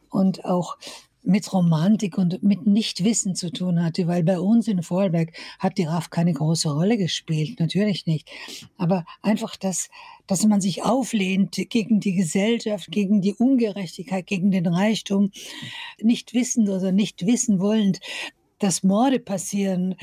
Und 0.09 0.45
auch 0.45 0.77
mit 1.23 1.51
Romantik 1.53 2.17
und 2.17 2.43
mit 2.43 2.65
Nichtwissen 2.67 3.35
zu 3.35 3.51
tun 3.51 3.83
hatte, 3.83 4.07
weil 4.07 4.23
bei 4.23 4.39
uns 4.39 4.67
in 4.67 4.83
Vorarlberg 4.83 5.33
hat 5.59 5.77
die 5.77 5.83
RAF 5.83 6.09
keine 6.09 6.33
große 6.33 6.71
Rolle 6.71 6.97
gespielt, 6.97 7.59
natürlich 7.59 8.05
nicht. 8.05 8.29
Aber 8.77 9.05
einfach 9.21 9.55
das, 9.55 9.89
dass 10.27 10.45
man 10.45 10.61
sich 10.61 10.83
auflehnt 10.83 11.55
gegen 11.69 11.99
die 11.99 12.13
Gesellschaft, 12.13 12.91
gegen 12.91 13.21
die 13.21 13.33
Ungerechtigkeit, 13.33 14.27
gegen 14.27 14.51
den 14.51 14.67
Reichtum, 14.67 15.31
nicht 16.01 16.33
wissend 16.33 16.69
oder 16.69 16.91
nicht 16.91 17.25
wissen 17.25 17.59
wollend, 17.59 17.99
dass 18.63 18.81
Morde 18.81 19.19
passieren, 19.19 19.95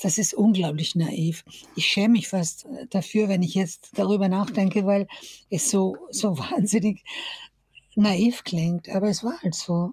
das 0.00 0.18
ist 0.18 0.34
unglaublich 0.34 0.96
naiv. 0.96 1.44
Ich 1.76 1.86
schäme 1.86 2.14
mich 2.14 2.28
fast 2.28 2.66
dafür, 2.90 3.28
wenn 3.28 3.42
ich 3.42 3.54
jetzt 3.54 3.90
darüber 3.94 4.28
nachdenke, 4.28 4.84
weil 4.84 5.06
es 5.48 5.70
so, 5.70 5.96
so 6.10 6.36
wahnsinnig 6.38 7.04
naiv 7.94 8.42
klingt. 8.42 8.88
Aber 8.88 9.08
es 9.08 9.22
war 9.22 9.40
halt 9.42 9.54
so. 9.54 9.92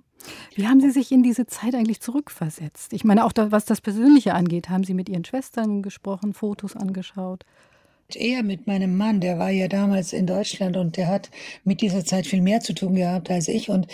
Wie 0.56 0.68
haben 0.68 0.82
Sie 0.82 0.92
sich 0.92 1.12
in 1.12 1.24
diese 1.24 1.46
Zeit 1.48 1.76
eigentlich 1.76 2.02
zurückversetzt? 2.02 2.94
Ich 2.94 3.04
meine, 3.04 3.26
auch 3.26 3.32
da, 3.32 3.52
was 3.52 3.66
das 3.66 3.82
Persönliche 3.82 4.34
angeht, 4.34 4.70
haben 4.70 4.84
Sie 4.84 4.94
mit 4.94 5.10
Ihren 5.10 5.26
Schwestern 5.26 5.82
gesprochen, 5.82 6.34
Fotos 6.34 6.76
angeschaut? 6.76 7.46
Eher 8.14 8.44
mit 8.44 8.68
meinem 8.68 8.96
Mann, 8.98 9.20
der 9.22 9.38
war 9.40 9.50
ja 9.50 9.68
damals 9.68 10.14
in 10.14 10.28
Deutschland 10.28 10.78
und 10.78 10.98
der 10.98 11.08
hat 11.08 11.30
mit 11.66 11.82
dieser 11.82 12.06
Zeit 12.06 12.26
viel 12.28 12.42
mehr 12.42 12.62
zu 12.62 12.74
tun 12.74 12.96
gehabt 12.96 13.30
als 13.30 13.48
ich 13.50 13.70
und 13.70 13.88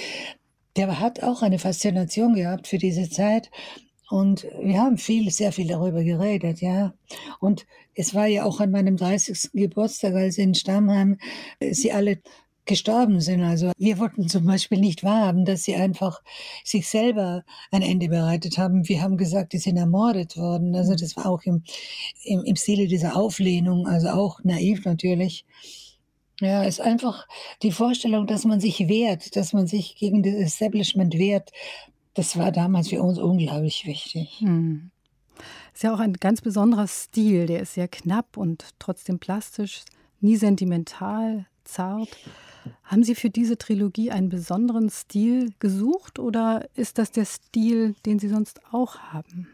der 0.78 1.00
hat 1.00 1.24
auch 1.24 1.42
eine 1.44 1.60
Faszination 1.60 2.36
gehabt 2.36 2.68
für 2.68 2.78
diese 2.78 3.10
Zeit 3.10 3.50
Und 4.10 4.46
wir 4.62 4.80
haben 4.80 4.98
viel, 5.00 5.32
sehr 5.32 5.52
viel 5.52 5.68
darüber 5.68 6.04
geredet, 6.04 6.62
ja. 6.62 6.94
Und 7.40 7.66
es 7.96 8.14
war 8.14 8.28
ja 8.28 8.44
auch 8.44 8.60
an 8.60 8.72
meinem 8.72 8.98
30. 8.98 9.52
Geburtstag, 9.54 10.14
als 10.14 10.38
in 10.38 10.54
Stammheim 10.56 11.18
sie 11.72 11.92
alle 11.92 12.20
gestorben 12.66 13.20
sind. 13.20 13.42
Also 13.42 13.72
wir 13.78 14.00
wollten 14.00 14.30
zum 14.30 14.46
Beispiel 14.46 14.80
nicht 14.80 15.04
wahrhaben, 15.04 15.46
dass 15.46 15.64
sie 15.64 15.76
einfach 15.76 16.22
sich 16.64 16.88
selber 16.88 17.44
ein 17.72 17.82
Ende 17.82 18.08
bereitet 18.10 18.58
haben. 18.58 18.88
Wir 18.88 19.02
haben 19.02 19.18
gesagt, 19.18 19.54
die 19.54 19.58
sind 19.58 19.78
ermordet 19.78 20.38
worden. 20.38 20.76
Also 20.76 20.96
das 20.96 21.16
war 21.18 21.26
auch 21.26 21.44
im, 21.44 21.64
im, 22.24 22.44
im 22.44 22.56
Stile 22.56 22.88
dieser 22.88 23.16
Auflehnung, 23.16 23.88
also 23.88 24.10
auch 24.10 24.44
naiv 24.44 24.86
natürlich. 24.86 25.46
Ja, 26.40 26.64
ist 26.64 26.82
einfach 26.82 27.28
die 27.62 27.72
Vorstellung, 27.72 28.28
dass 28.28 28.44
man 28.44 28.60
sich 28.60 28.88
wehrt, 28.88 29.36
dass 29.36 29.54
man 29.54 29.68
sich 29.68 29.96
gegen 29.96 30.24
das 30.24 30.34
Establishment 30.34 31.14
wehrt. 31.14 31.52
Das 32.16 32.38
war 32.38 32.52
damals 32.52 32.90
für 32.90 33.02
uns 33.02 33.20
unglaublich 33.20 33.86
wichtig. 33.86 34.40
Hm. 34.40 34.92
Ist 35.74 35.84
ja 35.84 35.94
auch 35.94 36.00
ein 36.00 36.14
ganz 36.14 36.42
besonderer 36.42 36.88
Stil. 36.88 37.48
Der 37.48 37.62
ist 37.62 37.74
sehr 37.74 37.88
knapp 37.88 38.38
und 38.38 38.66
trotzdem 38.80 39.20
plastisch, 39.20 39.82
nie 40.22 40.36
sentimental, 40.36 41.48
zart. 41.64 42.10
Haben 42.84 43.04
Sie 43.04 43.16
für 43.16 43.30
diese 43.30 43.58
Trilogie 43.58 44.12
einen 44.12 44.30
besonderen 44.30 44.90
Stil 44.90 45.54
gesucht 45.60 46.20
oder 46.20 46.68
ist 46.76 46.98
das 46.98 47.12
der 47.12 47.26
Stil, 47.26 47.96
den 48.06 48.20
Sie 48.20 48.30
sonst 48.30 48.62
auch 48.72 49.00
haben? 49.00 49.50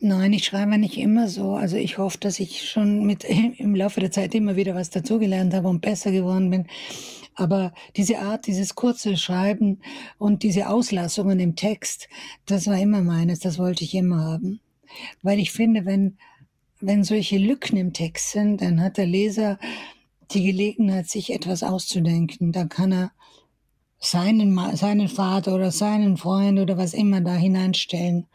Nein, 0.00 0.32
ich 0.32 0.44
schreibe 0.44 0.78
nicht 0.78 0.98
immer 0.98 1.28
so. 1.28 1.54
Also 1.54 1.76
ich 1.76 1.98
hoffe, 1.98 2.18
dass 2.18 2.40
ich 2.40 2.68
schon 2.68 3.04
mit 3.04 3.24
im 3.58 3.74
Laufe 3.74 4.00
der 4.00 4.10
Zeit 4.10 4.34
immer 4.34 4.56
wieder 4.56 4.74
was 4.74 4.90
dazugelernt 4.90 5.54
habe 5.54 5.68
und 5.68 5.80
besser 5.80 6.10
geworden 6.10 6.50
bin. 6.50 6.66
Aber 7.34 7.72
diese 7.96 8.18
Art, 8.18 8.46
dieses 8.46 8.74
kurze 8.74 9.16
Schreiben 9.16 9.80
und 10.18 10.42
diese 10.42 10.68
Auslassungen 10.68 11.40
im 11.40 11.56
Text, 11.56 12.08
das 12.46 12.66
war 12.66 12.78
immer 12.78 13.00
meines, 13.00 13.38
das 13.38 13.58
wollte 13.58 13.84
ich 13.84 13.94
immer 13.94 14.18
haben. 14.18 14.60
Weil 15.22 15.38
ich 15.38 15.50
finde, 15.50 15.86
wenn, 15.86 16.18
wenn 16.80 17.04
solche 17.04 17.38
Lücken 17.38 17.78
im 17.78 17.94
Text 17.94 18.32
sind, 18.32 18.60
dann 18.60 18.82
hat 18.82 18.98
der 18.98 19.06
Leser 19.06 19.58
die 20.34 20.44
Gelegenheit, 20.44 21.08
sich 21.08 21.32
etwas 21.32 21.62
auszudenken. 21.62 22.52
Dann 22.52 22.68
kann 22.68 22.92
er 22.92 23.12
seinen, 23.98 24.58
seinen 24.76 25.08
Vater 25.08 25.54
oder 25.54 25.70
seinen 25.70 26.16
Freund 26.16 26.58
oder 26.58 26.76
was 26.76 26.94
immer 26.94 27.20
da 27.20 27.34
hineinstellen. 27.34 28.26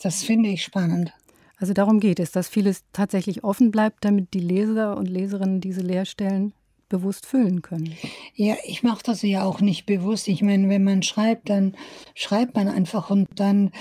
Das 0.00 0.22
finde 0.22 0.50
ich 0.50 0.62
spannend. 0.62 1.12
Also 1.58 1.72
darum 1.72 2.00
geht 2.00 2.20
es, 2.20 2.32
dass 2.32 2.48
vieles 2.48 2.84
tatsächlich 2.92 3.42
offen 3.42 3.70
bleibt, 3.70 4.04
damit 4.04 4.34
die 4.34 4.40
Leser 4.40 4.96
und 4.96 5.06
Leserinnen 5.06 5.60
diese 5.60 5.80
Leerstellen 5.80 6.52
bewusst 6.88 7.26
füllen 7.26 7.62
können. 7.62 7.94
Ja, 8.34 8.56
ich 8.64 8.82
mache 8.82 9.02
das 9.02 9.22
ja 9.22 9.44
auch 9.44 9.60
nicht 9.60 9.86
bewusst. 9.86 10.28
Ich 10.28 10.42
meine, 10.42 10.68
wenn 10.68 10.84
man 10.84 11.02
schreibt, 11.02 11.48
dann 11.48 11.74
schreibt 12.14 12.54
man 12.54 12.68
einfach 12.68 13.10
und 13.10 13.28
dann 13.36 13.72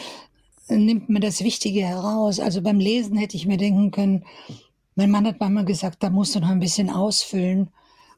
nimmt 0.69 1.09
man 1.09 1.21
das 1.21 1.43
Wichtige 1.43 1.81
heraus. 1.81 2.39
Also 2.39 2.61
beim 2.61 2.79
Lesen 2.79 3.17
hätte 3.17 3.37
ich 3.37 3.45
mir 3.45 3.57
denken 3.57 3.91
können, 3.91 4.23
mein 4.95 5.11
Mann 5.11 5.27
hat 5.27 5.39
manchmal 5.39 5.65
gesagt, 5.65 6.01
da 6.03 6.09
musst 6.09 6.35
du 6.35 6.39
noch 6.39 6.49
ein 6.49 6.59
bisschen 6.59 6.89
ausfüllen 6.89 7.69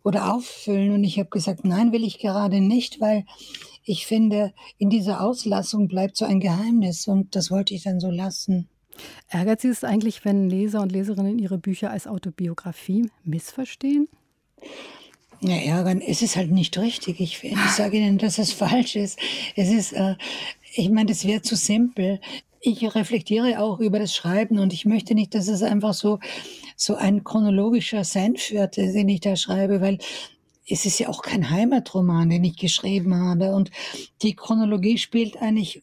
oder 0.03 0.33
auffüllen. 0.33 0.93
Und 0.93 1.03
ich 1.03 1.19
habe 1.19 1.29
gesagt, 1.29 1.65
nein, 1.65 1.91
will 1.91 2.03
ich 2.03 2.19
gerade 2.19 2.61
nicht, 2.61 3.01
weil 3.01 3.25
ich 3.83 4.05
finde, 4.05 4.53
in 4.77 4.89
dieser 4.89 5.21
Auslassung 5.21 5.87
bleibt 5.87 6.17
so 6.17 6.25
ein 6.25 6.39
Geheimnis 6.39 7.07
und 7.07 7.35
das 7.35 7.51
wollte 7.51 7.73
ich 7.73 7.83
dann 7.83 7.99
so 7.99 8.09
lassen. 8.09 8.69
Ärgert 9.27 9.61
Sie 9.61 9.67
es 9.67 9.83
eigentlich, 9.83 10.25
wenn 10.25 10.49
Leser 10.49 10.81
und 10.81 10.91
Leserinnen 10.91 11.39
ihre 11.39 11.57
Bücher 11.57 11.91
als 11.91 12.07
Autobiografie 12.07 13.09
missverstehen? 13.23 14.07
Ja, 15.39 15.55
ärgern, 15.55 16.01
es 16.01 16.21
ist 16.21 16.35
halt 16.35 16.51
nicht 16.51 16.77
richtig. 16.77 17.19
Ich, 17.19 17.43
ich 17.43 17.71
sage 17.71 17.97
Ihnen, 17.97 18.17
dass 18.17 18.39
es 18.39 18.51
falsch 18.53 18.95
ist. 18.95 19.19
Es 19.55 19.69
ist, 19.69 19.93
äh, 19.93 20.15
ich 20.73 20.89
meine, 20.89 21.07
das 21.07 21.25
wäre 21.25 21.41
zu 21.41 21.55
simpel. 21.55 22.19
Ich 22.67 22.83
reflektiere 22.95 23.61
auch 23.61 23.79
über 23.79 23.97
das 23.97 24.13
Schreiben 24.13 24.59
und 24.59 24.73
ich 24.73 24.83
möchte 24.83 25.15
nicht, 25.15 25.33
dass 25.33 25.47
es 25.47 25.63
einfach 25.63 25.93
so, 25.93 26.19
so 26.75 26.95
ein 26.95 27.23
chronologischer 27.23 28.03
Senf 28.03 28.51
wird, 28.51 28.75
den 28.75 29.07
ich 29.07 29.21
da 29.21 29.37
schreibe, 29.37 29.79
weil 29.79 29.99
es 30.67 30.85
ist 30.85 30.99
ja 30.99 31.07
auch 31.07 31.21
kein 31.21 31.49
Heimatroman, 31.49 32.29
den 32.29 32.43
ich 32.43 32.57
geschrieben 32.57 33.15
habe. 33.15 33.55
Und 33.55 33.71
die 34.21 34.35
Chronologie 34.35 34.97
spielt 34.97 35.41
eigentlich 35.41 35.81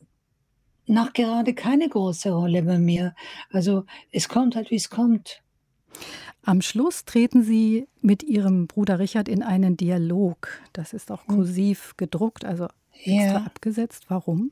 nachgerade 0.86 1.54
keine 1.54 1.88
große 1.88 2.30
Rolle 2.30 2.62
bei 2.64 2.78
mir. 2.78 3.14
Also 3.50 3.84
es 4.12 4.28
kommt 4.28 4.54
halt, 4.54 4.70
wie 4.70 4.76
es 4.76 4.90
kommt. 4.90 5.40
Am 6.42 6.60
Schluss 6.60 7.06
treten 7.06 7.42
Sie 7.42 7.88
mit 8.02 8.22
Ihrem 8.22 8.66
Bruder 8.66 8.98
Richard 8.98 9.30
in 9.30 9.42
einen 9.42 9.78
Dialog. 9.78 10.60
Das 10.74 10.92
ist 10.92 11.10
auch 11.10 11.26
hm. 11.28 11.36
kursiv 11.36 11.94
gedruckt, 11.96 12.44
also 12.44 12.68
extra 12.92 13.14
ja. 13.14 13.36
abgesetzt. 13.36 14.04
Warum? 14.08 14.50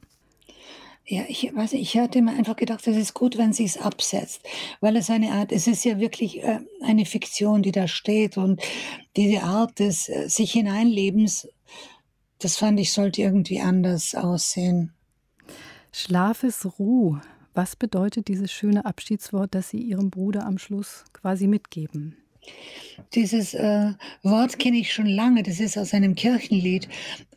Ja, 1.04 1.24
ich 1.28 1.50
weiß 1.52 1.72
ich 1.72 1.96
hatte 1.98 2.22
mir 2.22 2.32
einfach 2.32 2.54
gedacht, 2.54 2.86
es 2.86 2.96
ist 2.96 3.12
gut, 3.12 3.36
wenn 3.36 3.52
sie 3.52 3.64
es 3.64 3.76
absetzt, 3.76 4.40
weil 4.80 4.96
es 4.96 5.10
eine 5.10 5.32
Art, 5.32 5.50
es 5.50 5.66
ist 5.66 5.84
ja 5.84 5.98
wirklich 5.98 6.42
äh, 6.42 6.60
eine 6.80 7.06
Fiktion, 7.06 7.62
die 7.62 7.72
da 7.72 7.88
steht 7.88 8.36
und 8.36 8.62
diese 9.16 9.42
Art 9.42 9.80
des 9.80 10.08
äh, 10.08 10.28
sich 10.28 10.52
hineinlebens, 10.52 11.48
das 12.38 12.56
fand 12.56 12.78
ich 12.78 12.92
sollte 12.92 13.22
irgendwie 13.22 13.60
anders 13.60 14.14
aussehen. 14.14 14.92
Schlaf 15.92 16.44
ist 16.44 16.78
Ruhe. 16.78 17.20
Was 17.52 17.76
bedeutet 17.76 18.28
dieses 18.28 18.50
schöne 18.50 18.86
Abschiedswort, 18.86 19.54
das 19.54 19.68
Sie 19.68 19.78
Ihrem 19.78 20.08
Bruder 20.08 20.46
am 20.46 20.56
Schluss 20.56 21.04
quasi 21.12 21.46
mitgeben? 21.46 22.21
Dieses 23.14 23.52
äh, 23.54 23.92
Wort 24.22 24.58
kenne 24.58 24.78
ich 24.78 24.92
schon 24.92 25.06
lange, 25.06 25.42
das 25.42 25.60
ist 25.60 25.76
aus 25.76 25.92
einem 25.92 26.14
Kirchenlied 26.14 26.88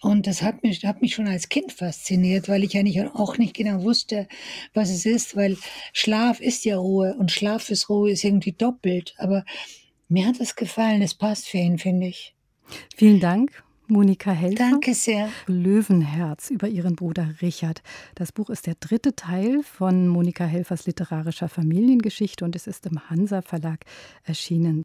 und 0.01 0.25
das 0.25 0.41
hat 0.41 0.63
mich, 0.63 0.85
hat 0.85 1.01
mich 1.01 1.15
schon 1.15 1.27
als 1.27 1.49
Kind 1.49 1.71
fasziniert, 1.71 2.47
weil 2.47 2.63
ich 2.63 2.77
eigentlich 2.77 3.01
auch 3.01 3.37
nicht 3.37 3.55
genau 3.55 3.83
wusste, 3.83 4.27
was 4.73 4.89
es 4.89 5.05
ist, 5.05 5.35
weil 5.35 5.57
Schlaf 5.91 6.39
ist 6.39 6.65
ja 6.65 6.77
Ruhe 6.77 7.15
und 7.17 7.31
Schlaf 7.31 7.69
ist 7.69 7.89
Ruhe 7.89 8.11
ist 8.11 8.23
irgendwie 8.23 8.53
doppelt, 8.53 9.15
aber 9.17 9.43
mir 10.07 10.27
hat 10.27 10.39
es 10.39 10.55
gefallen, 10.55 11.01
es 11.01 11.13
passt 11.13 11.47
für 11.47 11.57
ihn, 11.57 11.77
finde 11.77 12.07
ich. 12.07 12.35
Vielen 12.95 13.19
Dank. 13.19 13.63
Monika 13.87 14.31
Helfer. 14.31 14.69
Danke 14.71 14.95
sehr. 14.95 15.29
Löwenherz 15.45 16.49
über 16.49 16.67
ihren 16.67 16.95
Bruder 16.95 17.35
Richard. 17.41 17.83
Das 18.15 18.31
Buch 18.31 18.49
ist 18.49 18.65
der 18.65 18.75
dritte 18.79 19.15
Teil 19.15 19.61
von 19.61 20.07
Monika 20.07 20.43
Helfers 20.43 20.87
literarischer 20.87 21.49
Familiengeschichte 21.49 22.45
und 22.45 22.55
es 22.55 22.65
ist 22.65 22.87
im 22.87 23.09
Hansa 23.09 23.43
Verlag 23.43 23.81
erschienen. 24.23 24.83